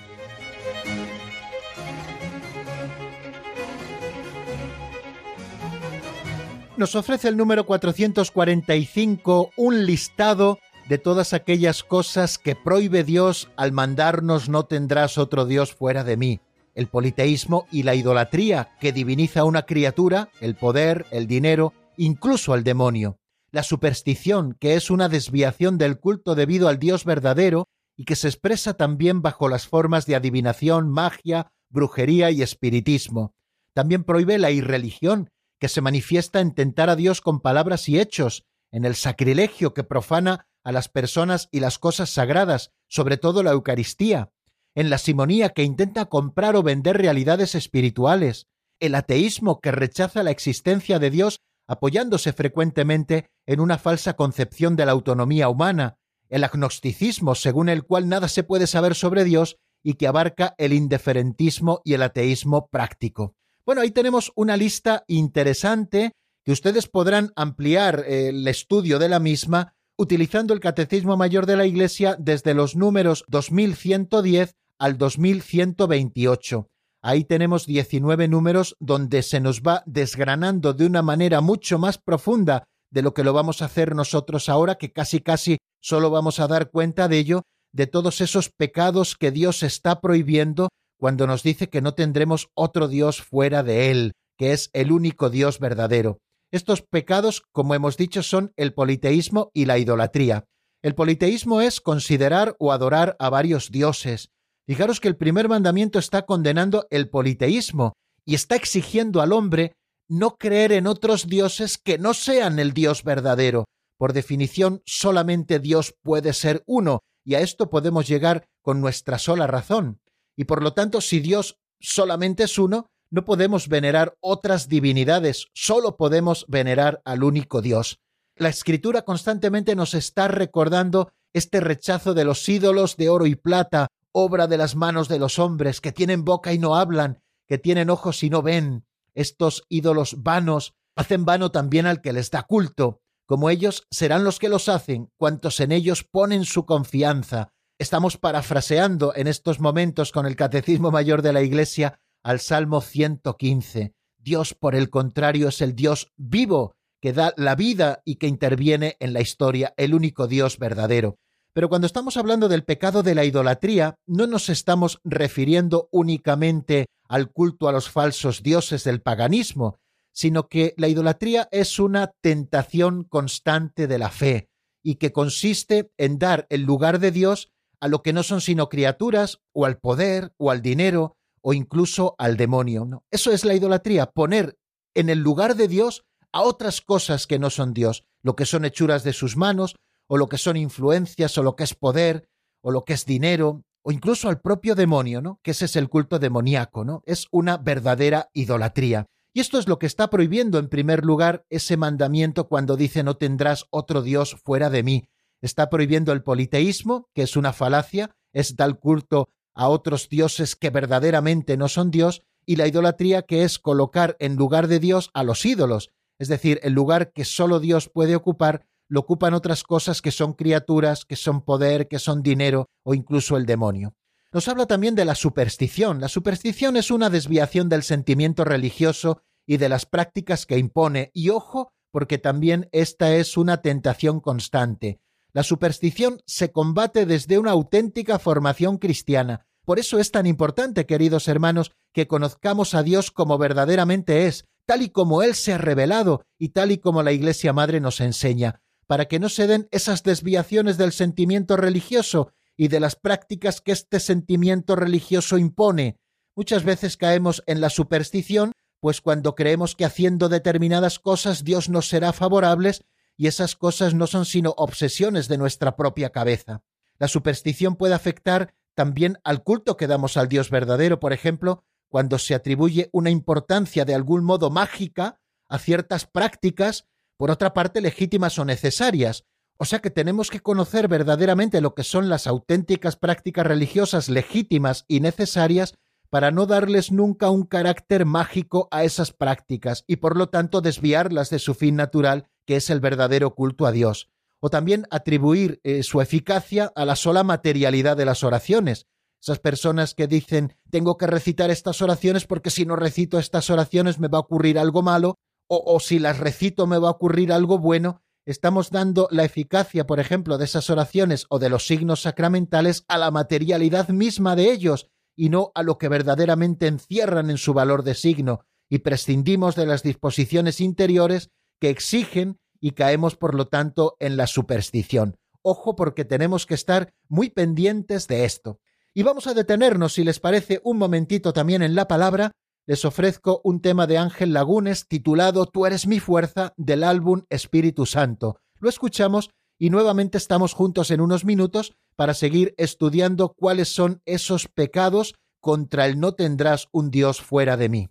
Nos 6.77 6.95
ofrece 6.95 7.27
el 7.27 7.37
número 7.37 7.67
445 7.67 9.51
un 9.55 9.85
listado 9.85 10.57
de 10.87 10.97
todas 10.97 11.33
aquellas 11.33 11.83
cosas 11.83 12.39
que 12.39 12.55
prohíbe 12.55 13.03
Dios 13.03 13.51
al 13.55 13.71
mandarnos 13.71 14.49
no 14.49 14.65
tendrás 14.65 15.19
otro 15.19 15.45
Dios 15.45 15.75
fuera 15.75 16.03
de 16.03 16.17
mí. 16.17 16.39
El 16.73 16.87
politeísmo 16.87 17.67
y 17.71 17.83
la 17.83 17.93
idolatría 17.93 18.69
que 18.79 18.91
diviniza 18.91 19.41
a 19.41 19.43
una 19.43 19.67
criatura, 19.67 20.29
el 20.41 20.55
poder, 20.55 21.05
el 21.11 21.27
dinero, 21.27 21.71
incluso 21.97 22.51
al 22.53 22.63
demonio 22.63 23.18
la 23.51 23.63
superstición, 23.63 24.55
que 24.59 24.75
es 24.75 24.89
una 24.89 25.09
desviación 25.09 25.77
del 25.77 25.99
culto 25.99 26.35
debido 26.35 26.67
al 26.67 26.79
Dios 26.79 27.05
verdadero 27.05 27.67
y 27.95 28.05
que 28.05 28.15
se 28.15 28.27
expresa 28.27 28.75
también 28.75 29.21
bajo 29.21 29.49
las 29.49 29.67
formas 29.67 30.05
de 30.05 30.15
adivinación, 30.15 30.89
magia, 30.89 31.51
brujería 31.69 32.31
y 32.31 32.41
espiritismo. 32.41 33.33
También 33.73 34.03
prohíbe 34.03 34.37
la 34.37 34.51
irreligión, 34.51 35.29
que 35.59 35.67
se 35.67 35.81
manifiesta 35.81 36.39
en 36.39 36.53
tentar 36.53 36.89
a 36.89 36.95
Dios 36.95 37.21
con 37.21 37.41
palabras 37.41 37.89
y 37.89 37.99
hechos, 37.99 38.45
en 38.71 38.85
el 38.85 38.95
sacrilegio 38.95 39.73
que 39.73 39.83
profana 39.83 40.47
a 40.63 40.71
las 40.71 40.89
personas 40.89 41.49
y 41.51 41.59
las 41.59 41.79
cosas 41.79 42.09
sagradas, 42.09 42.71
sobre 42.87 43.17
todo 43.17 43.43
la 43.43 43.51
Eucaristía, 43.51 44.31
en 44.75 44.89
la 44.89 44.97
simonía 44.97 45.49
que 45.49 45.63
intenta 45.63 46.05
comprar 46.05 46.55
o 46.55 46.63
vender 46.63 46.97
realidades 46.97 47.55
espirituales, 47.55 48.47
el 48.79 48.95
ateísmo 48.95 49.59
que 49.59 49.71
rechaza 49.71 50.23
la 50.23 50.31
existencia 50.31 50.99
de 50.99 51.09
Dios 51.09 51.41
apoyándose 51.69 52.33
frecuentemente 52.33 53.29
en 53.45 53.59
una 53.59 53.77
falsa 53.77 54.15
concepción 54.15 54.75
de 54.75 54.87
la 54.87 54.91
autonomía 54.91 55.49
humana, 55.49 55.99
el 56.27 56.43
agnosticismo 56.43 57.35
según 57.35 57.69
el 57.69 57.83
cual 57.83 58.09
nada 58.09 58.27
se 58.27 58.43
puede 58.43 58.65
saber 58.65 58.95
sobre 58.95 59.23
Dios 59.23 59.57
y 59.83 59.93
que 59.93 60.07
abarca 60.07 60.55
el 60.57 60.73
indiferentismo 60.73 61.81
y 61.85 61.93
el 61.93 62.01
ateísmo 62.01 62.69
práctico. 62.69 63.35
Bueno, 63.67 63.81
ahí 63.81 63.91
tenemos 63.91 64.31
una 64.35 64.57
lista 64.57 65.03
interesante 65.07 66.13
que 66.43 66.51
ustedes 66.51 66.87
podrán 66.87 67.31
ampliar 67.35 68.03
eh, 68.07 68.29
el 68.29 68.47
estudio 68.47 68.97
de 68.97 69.09
la 69.09 69.19
misma 69.19 69.75
utilizando 69.95 70.55
el 70.55 70.59
Catecismo 70.59 71.17
Mayor 71.17 71.45
de 71.45 71.55
la 71.55 71.67
Iglesia 71.67 72.15
desde 72.17 72.55
los 72.55 72.75
números 72.75 73.25
2110 73.27 74.55
al 74.79 74.97
2128. 74.97 76.67
Ahí 77.01 77.23
tenemos 77.23 77.65
19 77.65 78.27
números 78.27 78.75
donde 78.79 79.23
se 79.23 79.39
nos 79.39 79.61
va 79.61 79.83
desgranando 79.85 80.73
de 80.73 80.85
una 80.85 81.01
manera 81.01 81.39
mucho 81.39 81.79
más 81.79 81.97
profunda 81.97 82.65
de 82.91 83.01
lo 83.01 83.13
que 83.13 83.23
lo 83.23 83.33
vamos 83.33 83.61
a 83.61 83.65
hacer 83.65 83.95
nosotros 83.95 84.49
ahora, 84.49 84.75
que 84.75 84.91
casi 84.91 85.21
casi 85.21 85.57
solo 85.81 86.09
vamos 86.09 86.39
a 86.39 86.47
dar 86.47 86.71
cuenta 86.71 87.07
de 87.07 87.19
ello, 87.19 87.43
de 87.71 87.87
todos 87.87 88.19
esos 88.19 88.49
pecados 88.49 89.15
que 89.15 89.31
Dios 89.31 89.63
está 89.63 90.01
prohibiendo 90.01 90.69
cuando 90.99 91.27
nos 91.27 91.43
dice 91.43 91.69
que 91.69 91.81
no 91.81 91.93
tendremos 91.93 92.49
otro 92.53 92.87
Dios 92.87 93.21
fuera 93.21 93.63
de 93.63 93.91
Él, 93.91 94.11
que 94.37 94.51
es 94.51 94.69
el 94.73 94.91
único 94.91 95.29
Dios 95.29 95.59
verdadero. 95.59 96.17
Estos 96.51 96.81
pecados, 96.81 97.43
como 97.51 97.75
hemos 97.75 97.95
dicho, 97.95 98.23
son 98.23 98.51
el 98.57 98.73
politeísmo 98.73 99.51
y 99.53 99.65
la 99.65 99.77
idolatría. 99.77 100.45
El 100.81 100.95
politeísmo 100.95 101.61
es 101.61 101.79
considerar 101.79 102.55
o 102.59 102.71
adorar 102.71 103.15
a 103.19 103.29
varios 103.29 103.69
dioses, 103.71 104.29
Fijaros 104.69 104.99
que 104.99 105.07
el 105.07 105.15
primer 105.15 105.49
mandamiento 105.49 105.97
está 105.97 106.27
condenando 106.27 106.85
el 106.91 107.09
politeísmo 107.09 107.93
y 108.23 108.35
está 108.35 108.55
exigiendo 108.55 109.19
al 109.19 109.33
hombre 109.33 109.73
no 110.07 110.35
creer 110.37 110.73
en 110.73 110.85
otros 110.85 111.25
dioses 111.25 111.79
que 111.79 111.97
no 111.97 112.13
sean 112.13 112.59
el 112.59 112.73
Dios 112.73 113.03
verdadero. 113.03 113.65
Por 113.97 114.13
definición, 114.13 114.83
solamente 114.85 115.57
Dios 115.57 115.95
puede 116.03 116.33
ser 116.33 116.61
uno, 116.67 116.99
y 117.25 117.33
a 117.33 117.39
esto 117.39 117.71
podemos 117.71 118.07
llegar 118.07 118.45
con 118.61 118.79
nuestra 118.79 119.17
sola 119.17 119.47
razón. 119.47 120.01
Y 120.37 120.43
por 120.43 120.61
lo 120.61 120.75
tanto, 120.75 121.01
si 121.01 121.19
Dios 121.19 121.57
solamente 121.79 122.43
es 122.43 122.59
uno, 122.59 122.85
no 123.09 123.25
podemos 123.25 123.69
venerar 123.69 124.17
otras 124.19 124.69
divinidades, 124.69 125.47
solo 125.55 125.97
podemos 125.97 126.45
venerar 126.47 127.01
al 127.05 127.23
único 127.23 127.63
Dios. 127.63 127.97
La 128.35 128.49
escritura 128.49 129.01
constantemente 129.01 129.75
nos 129.75 129.95
está 129.95 130.27
recordando 130.27 131.11
este 131.33 131.59
rechazo 131.59 132.13
de 132.13 132.23
los 132.23 132.47
ídolos 132.47 132.97
de 132.97 133.09
oro 133.09 133.25
y 133.25 133.33
plata, 133.33 133.87
obra 134.19 134.47
de 134.47 134.57
las 134.57 134.75
manos 134.75 135.07
de 135.07 135.19
los 135.19 135.39
hombres, 135.39 135.81
que 135.81 135.91
tienen 135.91 136.25
boca 136.25 136.53
y 136.53 136.59
no 136.59 136.75
hablan, 136.75 137.21
que 137.47 137.57
tienen 137.57 137.89
ojos 137.89 138.23
y 138.23 138.29
no 138.29 138.41
ven. 138.41 138.85
Estos 139.13 139.65
ídolos 139.69 140.21
vanos 140.23 140.75
hacen 140.95 141.25
vano 141.25 141.51
también 141.51 141.85
al 141.85 142.01
que 142.01 142.13
les 142.13 142.31
da 142.31 142.43
culto. 142.43 143.01
Como 143.25 143.49
ellos 143.49 143.87
serán 143.91 144.23
los 144.23 144.39
que 144.39 144.49
los 144.49 144.69
hacen, 144.69 145.11
cuantos 145.17 145.59
en 145.59 145.71
ellos 145.71 146.03
ponen 146.03 146.45
su 146.45 146.65
confianza. 146.65 147.53
Estamos 147.77 148.17
parafraseando 148.17 149.13
en 149.15 149.27
estos 149.27 149.59
momentos 149.59 150.11
con 150.11 150.25
el 150.25 150.35
Catecismo 150.35 150.91
Mayor 150.91 151.21
de 151.21 151.33
la 151.33 151.41
Iglesia 151.41 151.99
al 152.23 152.39
Salmo 152.39 152.81
115. 152.81 153.93
Dios, 154.17 154.53
por 154.53 154.75
el 154.75 154.89
contrario, 154.89 155.47
es 155.47 155.61
el 155.61 155.75
Dios 155.75 156.11
vivo, 156.17 156.75
que 157.01 157.13
da 157.13 157.33
la 157.37 157.55
vida 157.55 158.01
y 158.03 158.15
que 158.15 158.27
interviene 158.27 158.97
en 158.99 159.13
la 159.13 159.21
historia, 159.21 159.73
el 159.77 159.93
único 159.93 160.27
Dios 160.27 160.57
verdadero. 160.57 161.17
Pero 161.53 161.69
cuando 161.69 161.87
estamos 161.87 162.17
hablando 162.17 162.47
del 162.47 162.63
pecado 162.63 163.03
de 163.03 163.15
la 163.15 163.25
idolatría, 163.25 163.95
no 164.05 164.27
nos 164.27 164.49
estamos 164.49 164.99
refiriendo 165.03 165.89
únicamente 165.91 166.87
al 167.07 167.31
culto 167.31 167.67
a 167.67 167.71
los 167.71 167.89
falsos 167.89 168.43
dioses 168.43 168.83
del 168.83 169.01
paganismo, 169.01 169.79
sino 170.11 170.47
que 170.47 170.73
la 170.77 170.87
idolatría 170.87 171.47
es 171.51 171.79
una 171.79 172.11
tentación 172.21 173.03
constante 173.03 173.87
de 173.87 173.97
la 173.97 174.09
fe 174.09 174.49
y 174.83 174.95
que 174.95 175.11
consiste 175.11 175.91
en 175.97 176.19
dar 176.19 176.45
el 176.49 176.63
lugar 176.63 176.99
de 176.99 177.11
Dios 177.11 177.51
a 177.79 177.87
lo 177.87 178.03
que 178.03 178.13
no 178.13 178.23
son 178.23 178.41
sino 178.41 178.69
criaturas, 178.69 179.39
o 179.53 179.65
al 179.65 179.77
poder, 179.77 180.33
o 180.37 180.51
al 180.51 180.61
dinero, 180.61 181.15
o 181.41 181.53
incluso 181.53 182.15
al 182.17 182.37
demonio. 182.37 183.03
Eso 183.11 183.31
es 183.31 183.45
la 183.45 183.55
idolatría, 183.55 184.07
poner 184.07 184.57
en 184.93 185.09
el 185.09 185.19
lugar 185.19 185.55
de 185.55 185.67
Dios 185.67 186.05
a 186.31 186.41
otras 186.41 186.81
cosas 186.81 187.25
que 187.25 187.39
no 187.39 187.49
son 187.49 187.73
Dios, 187.73 188.03
lo 188.21 188.35
que 188.35 188.45
son 188.45 188.65
hechuras 188.65 189.03
de 189.03 189.13
sus 189.13 189.37
manos, 189.37 189.75
o 190.09 190.17
lo 190.17 190.27
que 190.27 190.39
son 190.39 190.57
influencias, 190.57 191.37
o 191.37 191.43
lo 191.43 191.55
que 191.55 191.63
es 191.63 191.75
poder, 191.75 192.27
o 192.61 192.71
lo 192.71 192.83
que 192.83 192.93
es 192.93 193.05
dinero, 193.05 193.63
o 193.83 193.91
incluso 193.91 194.27
al 194.27 194.41
propio 194.41 194.73
demonio, 194.73 195.21
¿no? 195.21 195.39
Que 195.43 195.51
ese 195.51 195.65
es 195.65 195.75
el 195.75 195.87
culto 195.87 196.17
demoníaco, 196.17 196.83
¿no? 196.83 197.03
Es 197.05 197.27
una 197.31 197.57
verdadera 197.57 198.29
idolatría. 198.33 199.05
Y 199.33 199.39
esto 199.39 199.59
es 199.59 199.67
lo 199.67 199.77
que 199.77 199.85
está 199.85 200.09
prohibiendo 200.09 200.57
en 200.57 200.67
primer 200.67 201.05
lugar 201.05 201.45
ese 201.49 201.77
mandamiento 201.77 202.47
cuando 202.47 202.75
dice 202.75 203.03
no 203.03 203.17
tendrás 203.17 203.67
otro 203.69 204.01
Dios 204.01 204.35
fuera 204.43 204.71
de 204.71 204.81
mí. 204.81 205.05
Está 205.41 205.69
prohibiendo 205.69 206.11
el 206.11 206.23
politeísmo, 206.23 207.07
que 207.13 207.21
es 207.21 207.37
una 207.37 207.53
falacia, 207.53 208.15
es 208.33 208.55
dar 208.55 208.79
culto 208.79 209.29
a 209.53 209.69
otros 209.69 210.09
dioses 210.09 210.55
que 210.55 210.71
verdaderamente 210.71 211.55
no 211.55 211.67
son 211.67 211.91
Dios, 211.91 212.23
y 212.47 212.55
la 212.55 212.67
idolatría, 212.67 213.21
que 213.21 213.43
es 213.43 213.59
colocar 213.59 214.15
en 214.19 214.35
lugar 214.35 214.67
de 214.67 214.79
Dios 214.79 215.11
a 215.13 215.23
los 215.23 215.45
ídolos, 215.45 215.91
es 216.17 216.27
decir, 216.29 216.59
el 216.63 216.73
lugar 216.73 217.11
que 217.13 217.25
solo 217.25 217.59
Dios 217.59 217.89
puede 217.89 218.15
ocupar, 218.15 218.65
lo 218.89 219.01
ocupan 219.01 219.33
otras 219.33 219.63
cosas 219.63 220.01
que 220.01 220.11
son 220.11 220.33
criaturas, 220.33 221.05
que 221.05 221.15
son 221.15 221.41
poder, 221.41 221.87
que 221.87 221.99
son 221.99 222.21
dinero 222.21 222.67
o 222.83 222.93
incluso 222.93 223.37
el 223.37 223.45
demonio. 223.45 223.93
Nos 224.31 224.47
habla 224.47 224.65
también 224.65 224.95
de 224.95 225.05
la 225.05 225.15
superstición. 225.15 226.01
La 226.01 226.09
superstición 226.09 226.75
es 226.75 226.91
una 226.91 227.09
desviación 227.09 227.69
del 227.69 227.83
sentimiento 227.83 228.43
religioso 228.43 229.21
y 229.45 229.57
de 229.57 229.69
las 229.69 229.85
prácticas 229.85 230.45
que 230.45 230.57
impone, 230.57 231.11
y 231.13 231.29
ojo, 231.29 231.71
porque 231.91 232.17
también 232.17 232.67
esta 232.71 233.15
es 233.15 233.37
una 233.37 233.61
tentación 233.61 234.19
constante. 234.19 234.99
La 235.31 235.43
superstición 235.43 236.21
se 236.25 236.51
combate 236.51 237.05
desde 237.05 237.37
una 237.37 237.51
auténtica 237.51 238.19
formación 238.19 238.77
cristiana. 238.77 239.45
Por 239.65 239.79
eso 239.79 239.99
es 239.99 240.11
tan 240.11 240.25
importante, 240.25 240.85
queridos 240.85 241.27
hermanos, 241.27 241.71
que 241.93 242.07
conozcamos 242.07 242.73
a 242.73 242.81
Dios 242.83 243.11
como 243.11 243.37
verdaderamente 243.37 244.25
es, 244.25 244.45
tal 244.65 244.81
y 244.81 244.89
como 244.89 245.21
Él 245.23 245.35
se 245.35 245.53
ha 245.53 245.57
revelado 245.57 246.23
y 246.37 246.49
tal 246.49 246.71
y 246.71 246.77
como 246.77 247.03
la 247.03 247.11
Iglesia 247.11 247.53
Madre 247.53 247.79
nos 247.79 248.01
enseña, 248.01 248.61
para 248.89 249.05
que 249.05 249.19
no 249.19 249.29
se 249.29 249.45
den 249.45 249.67
esas 249.69 250.01
desviaciones 250.01 250.79
del 250.79 250.91
sentimiento 250.93 251.55
religioso 251.55 252.33
y 252.57 252.69
de 252.69 252.79
las 252.79 252.95
prácticas 252.95 253.61
que 253.61 253.71
este 253.71 253.99
sentimiento 253.99 254.75
religioso 254.75 255.37
impone. 255.37 255.99
Muchas 256.35 256.63
veces 256.63 256.97
caemos 256.97 257.43
en 257.45 257.61
la 257.61 257.69
superstición, 257.69 258.51
pues 258.79 258.99
cuando 258.99 259.35
creemos 259.35 259.75
que 259.75 259.85
haciendo 259.85 260.27
determinadas 260.27 260.97
cosas 260.97 261.43
Dios 261.43 261.69
nos 261.69 261.87
será 261.87 262.13
favorables, 262.13 262.83
y 263.15 263.27
esas 263.27 263.55
cosas 263.55 263.93
no 263.93 264.07
son 264.07 264.25
sino 264.25 264.55
obsesiones 264.57 265.27
de 265.27 265.37
nuestra 265.37 265.75
propia 265.75 266.09
cabeza. 266.09 266.63
La 266.97 267.07
superstición 267.07 267.75
puede 267.75 267.93
afectar 267.93 268.55
también 268.73 269.19
al 269.23 269.43
culto 269.43 269.77
que 269.77 269.85
damos 269.85 270.17
al 270.17 270.29
Dios 270.29 270.49
verdadero, 270.49 270.99
por 270.99 271.13
ejemplo, 271.13 271.63
cuando 271.89 272.17
se 272.17 272.33
atribuye 272.33 272.89
una 272.91 273.11
importancia 273.11 273.85
de 273.85 273.93
algún 273.93 274.23
modo 274.23 274.49
mágica 274.49 275.21
a 275.47 275.59
ciertas 275.59 276.07
prácticas, 276.07 276.87
por 277.19 277.31
otra 277.31 277.53
parte 277.53 277.81
legítimas 277.81 278.39
o 278.39 278.45
necesarias, 278.45 279.25
o 279.57 279.65
sea 279.65 279.79
que 279.79 279.89
tenemos 279.89 280.29
que 280.29 280.39
conocer 280.39 280.87
verdaderamente 280.87 281.59
lo 281.59 281.75
que 281.75 281.83
son 281.83 282.07
las 282.07 282.27
auténticas 282.27 282.95
prácticas 282.95 283.45
religiosas 283.45 284.07
legítimas 284.07 284.85
y 284.87 285.01
necesarias 285.01 285.75
para 286.09 286.31
no 286.31 286.45
darles 286.45 286.93
nunca 286.93 287.29
un 287.29 287.43
carácter 287.43 288.05
mágico 288.05 288.69
a 288.71 288.85
esas 288.85 289.11
prácticas 289.11 289.83
y 289.85 289.97
por 289.97 290.15
lo 290.15 290.29
tanto 290.29 290.61
desviarlas 290.61 291.29
de 291.29 291.39
su 291.39 291.55
fin 291.55 291.75
natural, 291.75 292.29
que 292.45 292.55
es 292.55 292.69
el 292.69 292.79
verdadero 292.79 293.35
culto 293.35 293.65
a 293.65 293.73
Dios. 293.73 294.09
O 294.39 294.49
también 294.49 294.85
atribuir 294.89 295.59
eh, 295.65 295.83
su 295.83 295.99
eficacia 295.99 296.71
a 296.73 296.85
la 296.85 296.95
sola 296.95 297.25
materialidad 297.25 297.97
de 297.97 298.05
las 298.05 298.23
oraciones. 298.23 298.87
Esas 299.21 299.39
personas 299.39 299.93
que 299.93 300.07
dicen 300.07 300.55
tengo 300.71 300.95
que 300.95 301.05
recitar 301.05 301.51
estas 301.51 301.81
oraciones 301.81 302.25
porque 302.25 302.49
si 302.49 302.65
no 302.65 302.77
recito 302.77 303.19
estas 303.19 303.49
oraciones 303.49 303.99
me 303.99 304.07
va 304.07 304.19
a 304.19 304.21
ocurrir 304.21 304.57
algo 304.57 304.81
malo, 304.83 305.17
o, 305.49 305.79
si 305.79 305.97
las 305.97 306.19
recito 306.19 306.67
me 306.67 306.77
va 306.77 306.89
a 306.89 306.91
ocurrir 306.91 307.33
algo 307.33 307.57
bueno, 307.57 308.03
estamos 308.25 308.69
dando 308.69 309.07
la 309.09 309.23
eficacia, 309.23 309.87
por 309.87 309.99
ejemplo, 309.99 310.37
de 310.37 310.45
esas 310.45 310.69
oraciones 310.69 311.25
o 311.29 311.39
de 311.39 311.49
los 311.49 311.65
signos 311.65 312.03
sacramentales 312.03 312.85
a 312.87 312.99
la 312.99 313.09
materialidad 313.09 313.89
misma 313.89 314.35
de 314.35 314.51
ellos 314.51 314.91
y 315.15 315.29
no 315.29 315.51
a 315.55 315.63
lo 315.63 315.79
que 315.79 315.89
verdaderamente 315.89 316.67
encierran 316.67 317.31
en 317.31 317.37
su 317.37 317.53
valor 317.53 317.83
de 317.83 317.95
signo, 317.95 318.45
y 318.69 318.79
prescindimos 318.79 319.55
de 319.55 319.65
las 319.65 319.81
disposiciones 319.81 320.61
interiores 320.61 321.31
que 321.59 321.71
exigen 321.71 322.39
y 322.61 322.71
caemos, 322.71 323.15
por 323.15 323.33
lo 323.33 323.47
tanto, 323.47 323.97
en 323.99 324.17
la 324.17 324.27
superstición. 324.27 325.17
Ojo 325.41 325.75
porque 325.75 326.05
tenemos 326.05 326.45
que 326.45 326.53
estar 326.53 326.93
muy 327.07 327.31
pendientes 327.31 328.07
de 328.07 328.25
esto. 328.25 328.59
Y 328.93 329.03
vamos 329.03 329.27
a 329.27 329.33
detenernos, 329.33 329.93
si 329.93 330.03
les 330.03 330.19
parece, 330.19 330.61
un 330.63 330.77
momentito 330.77 331.33
también 331.33 331.63
en 331.63 331.73
la 331.73 331.87
palabra, 331.87 332.31
les 332.69 332.85
ofrezco 332.85 333.41
un 333.43 333.61
tema 333.61 333.87
de 333.87 333.97
Ángel 333.97 334.31
Lagunes 334.31 334.87
titulado 334.87 335.47
Tú 335.47 335.65
eres 335.65 335.87
mi 335.87 335.99
fuerza 335.99 336.53
del 336.55 336.83
álbum 336.83 337.23
Espíritu 337.31 337.87
Santo. 337.87 338.41
Lo 338.59 338.69
escuchamos 338.69 339.31
y 339.57 339.71
nuevamente 339.71 340.19
estamos 340.19 340.53
juntos 340.53 340.91
en 340.91 341.01
unos 341.01 341.25
minutos 341.25 341.73
para 341.95 342.13
seguir 342.13 342.53
estudiando 342.57 343.33
cuáles 343.33 343.69
son 343.69 344.03
esos 344.05 344.47
pecados 344.47 345.15
contra 345.41 345.87
el 345.87 345.99
no 345.99 346.11
tendrás 346.11 346.67
un 346.71 346.91
Dios 346.91 347.21
fuera 347.21 347.57
de 347.57 347.69
mí. 347.69 347.89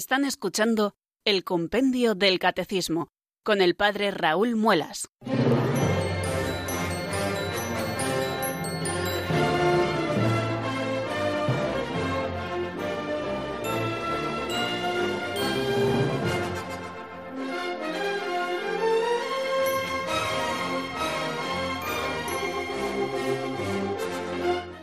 Están 0.00 0.24
escuchando 0.24 0.94
el 1.26 1.44
Compendio 1.44 2.14
del 2.14 2.38
Catecismo 2.38 3.08
con 3.44 3.60
el 3.60 3.76
Padre 3.76 4.10
Raúl 4.10 4.56
Muelas. 4.56 5.10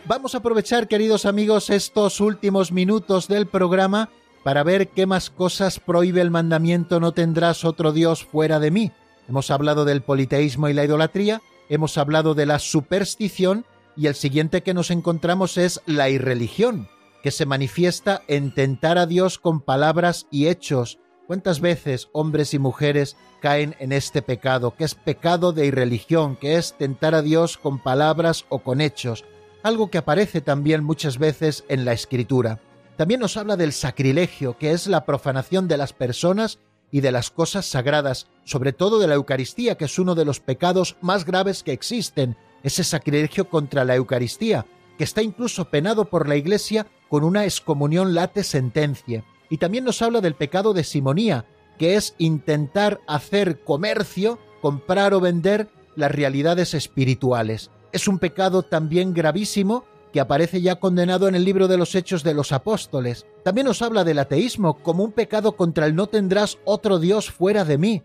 Vamos 0.06 0.36
a 0.36 0.38
aprovechar, 0.38 0.88
queridos 0.88 1.26
amigos, 1.26 1.72
estos 1.72 2.22
últimos 2.22 2.72
minutos 2.72 3.28
del 3.28 3.48
programa 3.48 4.12
para 4.48 4.64
ver 4.64 4.88
qué 4.88 5.06
más 5.06 5.30
cosas 5.30 5.82
prohíbe 5.82 6.22
el 6.22 6.32
mandamiento 6.32 7.02
no 7.02 7.12
tendrás 7.12 7.66
otro 7.66 7.92
Dios 7.92 8.24
fuera 8.24 8.62
de 8.62 8.72
mí. 8.72 8.94
Hemos 9.28 9.52
hablado 9.52 9.84
del 9.84 10.02
politeísmo 10.02 10.70
y 10.70 10.74
la 10.74 10.86
idolatría, 10.86 11.42
hemos 11.68 11.98
hablado 11.98 12.34
de 12.34 12.46
la 12.46 12.58
superstición 12.58 13.66
y 13.98 14.08
el 14.08 14.16
siguiente 14.16 14.64
que 14.64 14.74
nos 14.74 14.90
encontramos 14.90 15.58
es 15.58 15.82
la 15.86 16.10
irreligión, 16.10 16.88
que 17.24 17.32
se 17.32 17.46
manifiesta 17.46 18.22
en 18.30 18.54
tentar 18.54 18.98
a 18.98 19.06
Dios 19.06 19.38
con 19.38 19.60
palabras 19.60 20.28
y 20.32 20.48
hechos. 20.48 20.98
¿Cuántas 21.28 21.60
veces 21.60 22.08
hombres 22.14 22.54
y 22.54 22.60
mujeres 22.60 23.18
caen 23.42 23.76
en 23.80 23.92
este 23.92 24.22
pecado, 24.22 24.78
que 24.78 24.86
es 24.86 24.96
pecado 24.96 25.52
de 25.52 25.66
irreligión, 25.66 26.38
que 26.38 26.56
es 26.56 26.78
tentar 26.78 27.16
a 27.16 27.22
Dios 27.22 27.58
con 27.58 27.80
palabras 27.84 28.46
o 28.48 28.60
con 28.60 28.80
hechos? 28.80 29.26
algo 29.64 29.90
que 29.90 29.98
aparece 29.98 30.42
también 30.42 30.84
muchas 30.84 31.18
veces 31.18 31.66
en 31.68 31.86
la 31.86 31.94
escritura. 31.94 32.60
También 32.98 33.20
nos 33.20 33.38
habla 33.38 33.56
del 33.56 33.74
sacrilegio, 33.74 34.58
que 34.58 34.72
es 34.72 34.88
la 34.88 35.06
profanación 35.06 35.68
de 35.68 35.78
las 35.78 35.94
personas 35.94 36.60
y 36.92 37.02
de 37.02 37.12
las 37.12 37.30
cosas 37.30 37.68
sagradas, 37.68 38.28
sobre 38.44 38.74
todo 38.74 39.00
de 39.00 39.08
la 39.08 39.14
Eucaristía, 39.14 39.76
que 39.76 39.86
es 39.86 40.00
uno 40.00 40.16
de 40.16 40.26
los 40.26 40.40
pecados 40.40 40.98
más 41.02 41.24
graves 41.24 41.62
que 41.62 41.74
existen, 41.74 42.36
ese 42.64 42.84
sacrilegio 42.84 43.50
contra 43.50 43.86
la 43.86 43.96
Eucaristía, 43.96 44.66
que 44.98 45.04
está 45.04 45.22
incluso 45.22 45.66
penado 45.66 46.06
por 46.06 46.28
la 46.28 46.38
Iglesia 46.38 46.88
con 47.08 47.24
una 47.24 47.46
excomunión 47.46 48.16
late 48.16 48.44
sentencia. 48.44 49.24
Y 49.50 49.58
también 49.58 49.84
nos 49.84 50.02
habla 50.02 50.20
del 50.20 50.34
pecado 50.34 50.74
de 50.74 50.84
simonía, 50.84 51.46
que 51.78 51.96
es 51.96 52.16
intentar 52.18 53.00
hacer 53.08 53.64
comercio, 53.64 54.40
comprar 54.60 55.14
o 55.14 55.22
vender 55.22 55.70
las 55.96 56.12
realidades 56.12 56.74
espirituales 56.74 57.70
es 57.92 58.08
un 58.08 58.20
pecado 58.20 58.64
también 58.64 59.14
gravísimo 59.14 59.86
que 60.18 60.22
aparece 60.22 60.64
ya 60.64 60.78
condenado 60.78 61.28
en 61.28 61.36
el 61.36 61.46
libro 61.46 61.68
de 61.68 61.78
los 61.78 61.94
Hechos 61.94 62.24
de 62.24 62.34
los 62.34 62.52
Apóstoles. 62.52 63.28
También 63.44 63.68
nos 63.68 63.84
habla 63.84 64.04
del 64.04 64.18
ateísmo 64.18 64.82
como 64.82 65.04
un 65.04 65.12
pecado 65.12 65.56
contra 65.56 65.86
el 65.86 65.94
no 65.94 66.08
tendrás 66.08 66.58
otro 66.66 66.98
Dios 66.98 67.30
fuera 67.30 67.66
de 67.66 67.78
mí. 67.78 68.02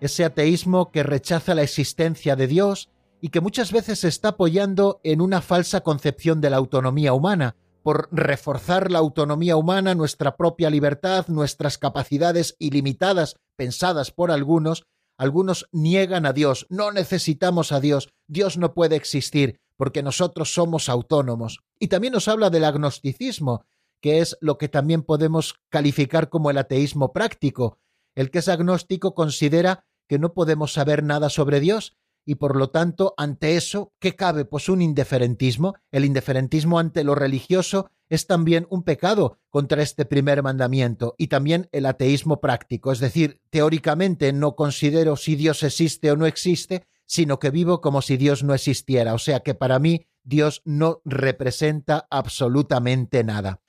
Ese 0.00 0.24
ateísmo 0.24 0.92
que 0.92 1.02
rechaza 1.02 1.56
la 1.56 1.64
existencia 1.64 2.36
de 2.36 2.46
Dios 2.46 2.88
y 3.20 3.30
que 3.30 3.40
muchas 3.40 3.72
veces 3.72 3.98
se 3.98 4.06
está 4.06 4.28
apoyando 4.28 5.00
en 5.02 5.20
una 5.20 5.40
falsa 5.40 5.80
concepción 5.80 6.40
de 6.40 6.50
la 6.50 6.58
autonomía 6.58 7.12
humana, 7.12 7.56
por 7.82 8.08
reforzar 8.12 8.92
la 8.92 9.00
autonomía 9.00 9.56
humana, 9.56 9.96
nuestra 9.96 10.36
propia 10.36 10.70
libertad, 10.70 11.26
nuestras 11.26 11.78
capacidades 11.78 12.54
ilimitadas, 12.60 13.34
pensadas 13.56 14.12
por 14.12 14.30
algunos, 14.30 14.84
algunos 15.18 15.68
niegan 15.72 16.26
a 16.26 16.32
Dios, 16.32 16.68
no 16.70 16.92
necesitamos 16.92 17.72
a 17.72 17.80
Dios, 17.80 18.10
Dios 18.28 18.56
no 18.56 18.72
puede 18.72 18.94
existir 18.94 19.58
porque 19.76 20.02
nosotros 20.02 20.52
somos 20.52 20.88
autónomos. 20.88 21.60
Y 21.78 21.88
también 21.88 22.12
nos 22.12 22.28
habla 22.28 22.50
del 22.50 22.64
agnosticismo, 22.64 23.64
que 24.00 24.20
es 24.20 24.36
lo 24.40 24.58
que 24.58 24.68
también 24.68 25.02
podemos 25.02 25.54
calificar 25.68 26.28
como 26.28 26.50
el 26.50 26.58
ateísmo 26.58 27.12
práctico. 27.12 27.78
El 28.14 28.30
que 28.30 28.38
es 28.38 28.48
agnóstico 28.48 29.14
considera 29.14 29.84
que 30.06 30.18
no 30.18 30.32
podemos 30.32 30.72
saber 30.72 31.02
nada 31.02 31.28
sobre 31.28 31.60
Dios 31.60 31.96
y 32.24 32.34
por 32.34 32.56
lo 32.56 32.70
tanto 32.70 33.14
ante 33.16 33.56
eso, 33.56 33.92
¿qué 34.00 34.16
cabe? 34.16 34.44
Pues 34.44 34.68
un 34.68 34.82
indiferentismo. 34.82 35.76
El 35.92 36.04
indiferentismo 36.04 36.78
ante 36.78 37.04
lo 37.04 37.14
religioso 37.14 37.88
es 38.08 38.26
también 38.26 38.66
un 38.68 38.82
pecado 38.82 39.38
contra 39.48 39.82
este 39.82 40.04
primer 40.04 40.42
mandamiento 40.42 41.14
y 41.18 41.28
también 41.28 41.68
el 41.72 41.86
ateísmo 41.86 42.40
práctico, 42.40 42.92
es 42.92 42.98
decir, 42.98 43.40
teóricamente 43.50 44.32
no 44.32 44.56
considero 44.56 45.16
si 45.16 45.36
Dios 45.36 45.62
existe 45.62 46.10
o 46.10 46.16
no 46.16 46.26
existe, 46.26 46.86
sino 47.06 47.38
que 47.38 47.50
vivo 47.50 47.80
como 47.80 48.02
si 48.02 48.16
Dios 48.16 48.42
no 48.42 48.54
existiera, 48.54 49.14
o 49.14 49.18
sea 49.18 49.40
que 49.40 49.54
para 49.54 49.78
mí 49.78 50.06
Dios 50.22 50.62
no 50.64 51.00
representa 51.04 52.06
absolutamente 52.10 53.24
nada. 53.24 53.62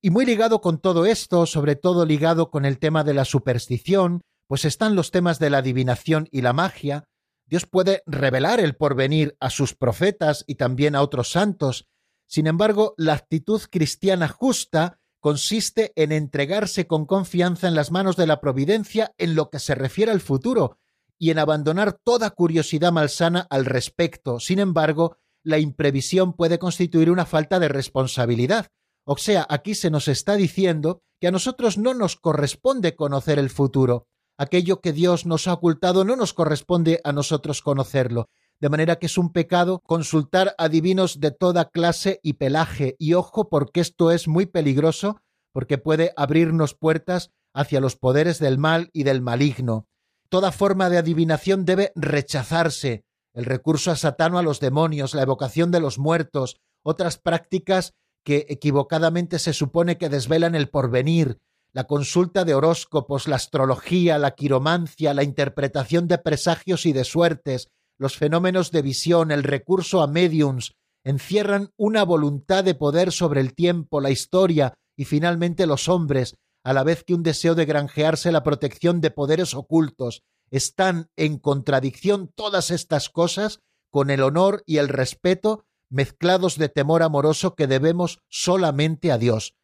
Y 0.00 0.10
muy 0.10 0.26
ligado 0.26 0.60
con 0.60 0.78
todo 0.78 1.06
esto, 1.06 1.46
sobre 1.46 1.76
todo 1.76 2.04
ligado 2.04 2.50
con 2.50 2.64
el 2.64 2.78
tema 2.78 3.04
de 3.04 3.14
la 3.14 3.24
superstición, 3.24 4.22
pues 4.46 4.64
están 4.64 4.94
los 4.94 5.10
temas 5.10 5.38
de 5.38 5.50
la 5.50 5.58
adivinación 5.58 6.28
y 6.30 6.42
la 6.42 6.52
magia. 6.52 7.04
Dios 7.46 7.66
puede 7.66 8.02
revelar 8.06 8.60
el 8.60 8.76
porvenir 8.76 9.36
a 9.40 9.48
sus 9.48 9.74
profetas 9.74 10.44
y 10.46 10.56
también 10.56 10.94
a 10.94 11.02
otros 11.02 11.30
santos, 11.30 11.86
sin 12.32 12.46
embargo, 12.46 12.94
la 12.96 13.12
actitud 13.12 13.60
cristiana 13.70 14.26
justa 14.26 14.98
consiste 15.20 15.92
en 15.96 16.12
entregarse 16.12 16.86
con 16.86 17.04
confianza 17.04 17.68
en 17.68 17.74
las 17.74 17.90
manos 17.90 18.16
de 18.16 18.26
la 18.26 18.40
providencia 18.40 19.14
en 19.18 19.34
lo 19.34 19.50
que 19.50 19.58
se 19.58 19.74
refiere 19.74 20.12
al 20.12 20.22
futuro 20.22 20.78
y 21.22 21.30
en 21.30 21.38
abandonar 21.38 22.00
toda 22.02 22.30
curiosidad 22.30 22.90
malsana 22.90 23.46
al 23.48 23.64
respecto. 23.64 24.40
Sin 24.40 24.58
embargo, 24.58 25.18
la 25.44 25.60
imprevisión 25.60 26.32
puede 26.32 26.58
constituir 26.58 27.12
una 27.12 27.26
falta 27.26 27.60
de 27.60 27.68
responsabilidad. 27.68 28.66
O 29.04 29.16
sea, 29.16 29.46
aquí 29.48 29.76
se 29.76 29.88
nos 29.88 30.08
está 30.08 30.34
diciendo 30.34 31.04
que 31.20 31.28
a 31.28 31.30
nosotros 31.30 31.78
no 31.78 31.94
nos 31.94 32.16
corresponde 32.16 32.96
conocer 32.96 33.38
el 33.38 33.50
futuro. 33.50 34.08
Aquello 34.36 34.80
que 34.80 34.92
Dios 34.92 35.24
nos 35.24 35.46
ha 35.46 35.52
ocultado 35.52 36.04
no 36.04 36.16
nos 36.16 36.32
corresponde 36.32 37.00
a 37.04 37.12
nosotros 37.12 37.62
conocerlo 37.62 38.28
de 38.60 38.68
manera 38.68 38.96
que 39.00 39.06
es 39.06 39.18
un 39.18 39.32
pecado 39.32 39.80
consultar 39.80 40.54
a 40.56 40.68
divinos 40.68 41.18
de 41.18 41.32
toda 41.32 41.68
clase 41.68 42.20
y 42.22 42.34
pelaje, 42.34 42.94
y 42.96 43.14
ojo 43.14 43.48
porque 43.48 43.80
esto 43.80 44.12
es 44.12 44.28
muy 44.28 44.46
peligroso, 44.46 45.20
porque 45.52 45.78
puede 45.78 46.12
abrirnos 46.16 46.74
puertas 46.74 47.32
hacia 47.52 47.80
los 47.80 47.96
poderes 47.96 48.38
del 48.38 48.58
mal 48.58 48.88
y 48.92 49.02
del 49.02 49.20
maligno. 49.20 49.88
Toda 50.32 50.50
forma 50.50 50.88
de 50.88 50.96
adivinación 50.96 51.66
debe 51.66 51.92
rechazarse, 51.94 53.04
el 53.34 53.44
recurso 53.44 53.90
a 53.90 53.96
Satán 53.96 54.34
o 54.34 54.38
a 54.38 54.42
los 54.42 54.60
demonios, 54.60 55.14
la 55.14 55.20
evocación 55.20 55.70
de 55.70 55.78
los 55.78 55.98
muertos, 55.98 56.56
otras 56.82 57.18
prácticas 57.18 57.92
que 58.24 58.46
equivocadamente 58.48 59.38
se 59.38 59.52
supone 59.52 59.98
que 59.98 60.08
desvelan 60.08 60.54
el 60.54 60.70
porvenir, 60.70 61.36
la 61.74 61.84
consulta 61.84 62.46
de 62.46 62.54
horóscopos, 62.54 63.28
la 63.28 63.36
astrología, 63.36 64.16
la 64.16 64.30
quiromancia, 64.30 65.12
la 65.12 65.22
interpretación 65.22 66.08
de 66.08 66.16
presagios 66.16 66.86
y 66.86 66.94
de 66.94 67.04
suertes, 67.04 67.68
los 67.98 68.16
fenómenos 68.16 68.70
de 68.70 68.80
visión, 68.80 69.32
el 69.32 69.42
recurso 69.42 70.00
a 70.00 70.06
mediums, 70.06 70.72
encierran 71.04 71.72
una 71.76 72.04
voluntad 72.04 72.64
de 72.64 72.74
poder 72.74 73.12
sobre 73.12 73.42
el 73.42 73.52
tiempo, 73.52 74.00
la 74.00 74.10
historia 74.10 74.72
y 74.96 75.04
finalmente 75.04 75.66
los 75.66 75.90
hombres, 75.90 76.36
a 76.64 76.72
la 76.72 76.84
vez 76.84 77.04
que 77.04 77.14
un 77.14 77.22
deseo 77.22 77.54
de 77.54 77.64
granjearse 77.64 78.32
la 78.32 78.42
protección 78.42 79.00
de 79.00 79.10
poderes 79.10 79.54
ocultos. 79.54 80.22
Están 80.50 81.10
en 81.16 81.38
contradicción 81.38 82.30
todas 82.34 82.70
estas 82.70 83.08
cosas 83.08 83.60
con 83.90 84.10
el 84.10 84.22
honor 84.22 84.62
y 84.66 84.78
el 84.78 84.88
respeto 84.88 85.64
mezclados 85.88 86.56
de 86.56 86.68
temor 86.68 87.02
amoroso 87.02 87.54
que 87.54 87.66
debemos 87.66 88.20
solamente 88.28 89.12
a 89.12 89.18
Dios. 89.18 89.54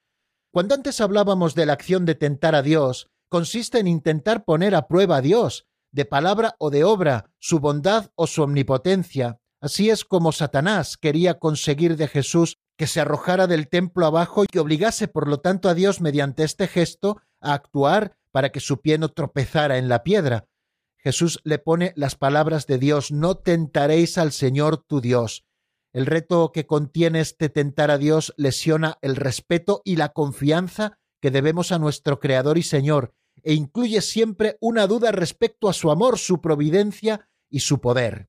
Cuando 0.51 0.75
antes 0.75 1.01
hablábamos 1.01 1.55
de 1.55 1.67
la 1.67 1.73
acción 1.73 2.05
de 2.05 2.15
tentar 2.15 2.55
a 2.55 2.63
Dios, 2.63 3.09
consiste 3.29 3.79
en 3.79 3.87
intentar 3.87 4.45
poner 4.45 4.75
a 4.75 4.89
prueba 4.89 5.17
a 5.17 5.21
Dios, 5.21 5.67
de 5.91 6.05
palabra 6.05 6.55
o 6.59 6.71
de 6.71 6.85
obra, 6.85 7.31
su 7.39 7.61
bondad 7.61 8.11
o 8.15 8.27
su 8.27 8.43
omnipotencia. 8.43 9.41
Así 9.61 9.91
es 9.91 10.05
como 10.05 10.33
Satanás 10.33 10.97
quería 10.97 11.39
conseguir 11.39 11.97
de 11.97 12.09
Jesús 12.09 12.59
que 12.79 12.87
se 12.87 13.01
arrojara 13.01 13.47
del 13.49 13.69
templo 13.69 14.07
abajo 14.07 14.45
y 14.51 14.59
obligase 14.59 15.09
por 15.09 15.29
lo 15.29 15.41
tanto 15.41 15.69
a 15.69 15.75
Dios 15.75 16.01
mediante 16.01 16.45
este 16.45 16.69
gesto 16.69 17.21
a 17.41 17.53
actuar 17.53 18.17
para 18.31 18.51
que 18.51 18.61
su 18.61 18.81
pie 18.81 18.99
no 18.99 19.09
tropezara 19.09 19.79
en 19.79 19.89
la 19.89 20.05
piedra. 20.05 20.47
Jesús 20.97 21.41
le 21.45 21.59
pone 21.59 21.93
las 21.97 22.15
palabras 22.15 22.67
de 22.67 22.79
Dios, 22.79 23.11
no 23.11 23.37
tentaréis 23.37 24.17
al 24.17 24.33
Señor 24.33 24.79
tu 24.79 25.01
Dios. 25.01 25.45
El 25.93 26.07
reto 26.07 26.53
que 26.53 26.67
contiene 26.67 27.21
este 27.21 27.49
tentar 27.49 27.91
a 27.91 27.99
Dios 27.99 28.33
lesiona 28.37 28.99
el 29.01 29.17
respeto 29.17 29.83
y 29.85 29.97
la 29.97 30.11
confianza 30.11 30.99
que 31.21 31.31
debemos 31.31 31.73
a 31.73 31.79
nuestro 31.79 32.21
Creador 32.21 32.59
y 32.59 32.63
Señor, 32.63 33.13
e 33.43 33.55
incluye 33.55 34.03
siempre 34.03 34.57
una 34.61 34.87
duda 34.87 35.11
respecto 35.11 35.69
a 35.69 35.73
su 35.73 35.91
amor, 35.91 36.19
su 36.19 36.41
providencia 36.41 37.29
y 37.51 37.61
su 37.61 37.81
poder. 37.81 38.29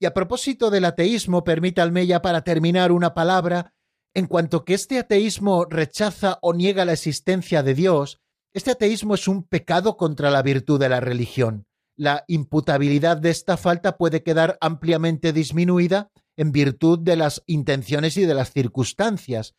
Y 0.00 0.06
a 0.06 0.14
propósito 0.14 0.70
del 0.70 0.84
ateísmo, 0.84 1.44
permítanme 1.44 2.06
ya 2.06 2.22
para 2.22 2.42
terminar 2.42 2.90
una 2.90 3.14
palabra, 3.14 3.73
en 4.14 4.26
cuanto 4.26 4.64
que 4.64 4.74
este 4.74 4.98
ateísmo 4.98 5.64
rechaza 5.64 6.38
o 6.40 6.54
niega 6.54 6.84
la 6.84 6.92
existencia 6.92 7.62
de 7.62 7.74
Dios, 7.74 8.20
este 8.52 8.70
ateísmo 8.70 9.14
es 9.16 9.26
un 9.26 9.42
pecado 9.42 9.96
contra 9.96 10.30
la 10.30 10.42
virtud 10.42 10.78
de 10.78 10.88
la 10.88 11.00
religión. 11.00 11.66
La 11.96 12.24
imputabilidad 12.28 13.16
de 13.16 13.30
esta 13.30 13.56
falta 13.56 13.96
puede 13.96 14.22
quedar 14.22 14.56
ampliamente 14.60 15.32
disminuida 15.32 16.10
en 16.36 16.52
virtud 16.52 17.00
de 17.00 17.16
las 17.16 17.42
intenciones 17.46 18.16
y 18.16 18.24
de 18.24 18.34
las 18.34 18.52
circunstancias. 18.52 19.54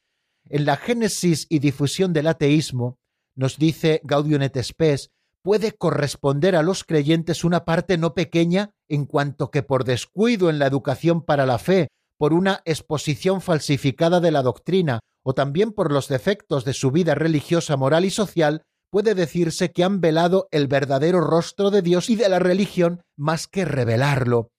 En 0.45 0.65
la 0.65 0.77
génesis 0.77 1.47
y 1.49 1.59
difusión 1.59 2.13
del 2.13 2.27
ateísmo, 2.27 2.97
nos 3.35 3.57
dice 3.57 3.99
Gaudium 4.03 4.41
et 4.41 4.57
Spes, 4.61 5.11
puede 5.41 5.73
corresponder 5.73 6.55
a 6.55 6.63
los 6.63 6.83
creyentes 6.83 7.43
una 7.43 7.65
parte 7.65 7.97
no 7.97 8.13
pequeña 8.13 8.71
en 8.87 9.05
cuanto 9.05 9.51
que 9.51 9.63
por 9.63 9.83
descuido 9.83 10.49
en 10.49 10.59
la 10.59 10.67
educación 10.67 11.21
para 11.21 11.45
la 11.45 11.59
fe, 11.59 11.89
por 12.17 12.33
una 12.33 12.61
exposición 12.65 13.41
falsificada 13.41 14.19
de 14.19 14.31
la 14.31 14.41
doctrina 14.41 14.99
o 15.23 15.33
también 15.33 15.71
por 15.71 15.91
los 15.91 16.07
defectos 16.07 16.65
de 16.65 16.73
su 16.73 16.91
vida 16.91 17.15
religiosa, 17.15 17.77
moral 17.77 18.05
y 18.05 18.11
social, 18.11 18.63
puede 18.91 19.15
decirse 19.15 19.71
que 19.71 19.83
han 19.83 19.99
velado 19.99 20.47
el 20.51 20.67
verdadero 20.67 21.19
rostro 21.19 21.71
de 21.71 21.81
Dios 21.81 22.09
y 22.09 22.15
de 22.15 22.29
la 22.29 22.39
religión 22.39 23.01
más 23.17 23.47
que 23.47 23.65
revelarlo. 23.65 24.51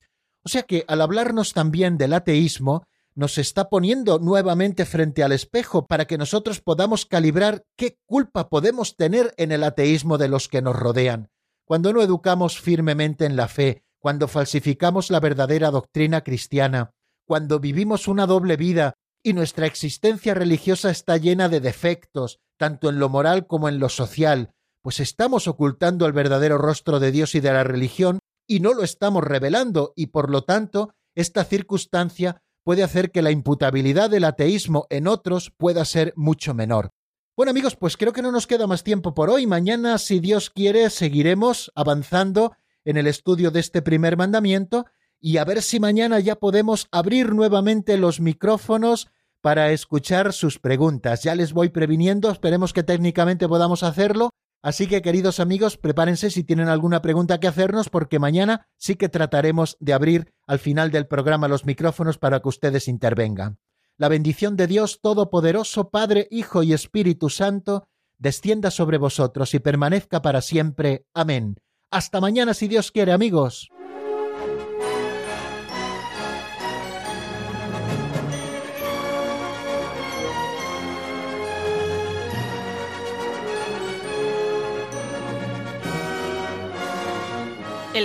O 0.45 0.49
sea 0.49 0.63
que 0.63 0.85
al 0.89 1.01
hablarnos 1.01 1.53
también 1.53 1.97
del 1.99 2.13
ateísmo, 2.13 2.85
nos 3.17 3.39
está 3.39 3.71
poniendo 3.71 4.19
nuevamente 4.19 4.85
frente 4.85 5.25
al 5.25 5.33
espejo 5.33 5.87
para 5.87 6.05
que 6.05 6.19
nosotros 6.19 6.61
podamos 6.61 7.07
calibrar 7.07 7.65
qué 7.75 7.99
culpa 8.05 8.51
podemos 8.51 8.95
tener 8.95 9.33
en 9.39 9.53
el 9.53 9.65
ateísmo 9.65 10.19
de 10.19 10.29
los 10.29 10.49
que 10.49 10.61
nos 10.61 10.77
rodean. 10.77 11.31
Cuando 11.65 11.93
no 11.93 12.03
educamos 12.03 12.61
firmemente 12.61 13.25
en 13.25 13.35
la 13.35 13.49
fe, 13.49 13.85
cuando 13.99 14.29
falsificamos 14.29 15.11
la 15.11 15.19
verdadera 15.19 15.71
doctrina 15.71 16.21
cristiana, 16.21 16.93
cuando 17.27 17.61
vivimos 17.61 18.09
una 18.09 18.27
doble 18.27 18.57
vida 18.57 18.95
y 19.22 19.33
nuestra 19.33 19.66
existencia 19.66 20.35
religiosa 20.35 20.91
está 20.91 21.16
llena 21.16 21.49
de 21.49 21.61
defectos, 21.61 22.39
tanto 22.57 22.89
en 22.89 22.99
lo 22.99 23.09
moral 23.09 23.47
como 23.47 23.68
en 23.68 23.79
lo 23.79 23.89
social, 23.89 24.53
pues 24.81 25.01
estamos 25.01 25.49
ocultando 25.49 26.07
el 26.07 26.12
verdadero 26.12 26.59
rostro 26.59 27.01
de 27.01 27.11
Dios 27.11 27.35
y 27.35 27.41
de 27.41 27.53
la 27.53 27.64
religión 27.64 28.20
y 28.47 28.61
no 28.61 28.72
lo 28.72 28.85
estamos 28.85 29.24
revelando 29.24 29.93
y 29.97 30.07
por 30.07 30.31
lo 30.31 30.45
tanto 30.45 30.95
esta 31.16 31.45
circunstancia 31.45 32.43
puede 32.62 32.85
hacer 32.85 33.11
que 33.11 33.22
la 33.22 33.33
imputabilidad 33.33 34.11
del 34.11 34.24
ateísmo 34.24 34.87
en 34.91 35.09
otros 35.09 35.51
pueda 35.57 35.85
ser 35.85 36.12
mucho 36.16 36.55
menor. 36.55 36.91
Bueno 37.37 37.51
amigos, 37.51 37.77
pues 37.77 37.97
creo 37.97 38.12
que 38.12 38.22
no 38.22 38.31
nos 38.31 38.47
queda 38.47 38.66
más 38.66 38.85
tiempo 38.85 39.12
por 39.12 39.29
hoy. 39.29 39.47
Mañana, 39.47 39.99
si 39.99 40.20
Dios 40.20 40.51
quiere, 40.51 40.89
seguiremos 40.89 41.72
avanzando 41.74 42.53
en 42.85 42.97
el 42.97 43.09
estudio 43.09 43.51
de 43.51 43.61
este 43.61 43.83
primer 43.83 44.16
mandamiento 44.16 44.87
y 45.21 45.37
a 45.39 45.45
ver 45.45 45.62
si 45.62 45.81
mañana 45.81 46.21
ya 46.21 46.37
podemos 46.37 46.89
abrir 46.91 47.35
nuevamente 47.35 47.97
los 47.97 48.21
micrófonos 48.21 49.09
para 49.41 49.71
escuchar 49.71 50.33
sus 50.33 50.59
preguntas. 50.59 51.23
Ya 51.23 51.35
les 51.35 51.53
voy 51.53 51.69
previniendo, 51.69 52.31
esperemos 52.31 52.73
que 52.73 52.83
técnicamente 52.83 53.49
podamos 53.49 53.83
hacerlo 53.83 54.31
Así 54.67 54.89
que, 54.89 55.01
queridos 55.01 55.39
amigos, 55.39 55.77
prepárense 55.77 56.29
si 56.29 56.43
tienen 56.43 56.69
alguna 56.69 57.01
pregunta 57.01 57.39
que 57.39 57.47
hacernos, 57.47 57.89
porque 57.89 58.19
mañana 58.19 58.67
sí 58.77 58.97
que 58.97 59.09
trataremos 59.09 59.77
de 59.79 59.93
abrir 59.93 60.35
al 60.45 60.59
final 60.59 60.91
del 60.91 61.07
programa 61.07 61.47
los 61.47 61.67
micrófonos 61.67 62.19
para 62.19 62.41
que 62.41 62.49
ustedes 62.49 62.89
intervengan. 62.89 63.61
La 63.97 64.09
bendición 64.09 64.57
de 64.57 64.67
Dios 64.67 65.01
Todopoderoso, 65.01 65.91
Padre, 65.91 66.27
Hijo 66.33 66.64
y 66.64 66.73
Espíritu 66.73 67.31
Santo, 67.31 67.87
descienda 68.19 68.73
sobre 68.73 68.99
vosotros 68.99 69.55
y 69.55 69.61
permanezca 69.61 70.21
para 70.21 70.41
siempre. 70.41 71.07
Amén. 71.14 71.55
Hasta 71.93 72.21
mañana, 72.21 72.53
si 72.53 72.67
Dios 72.67 72.91
quiere, 72.91 73.12
amigos. 73.12 73.71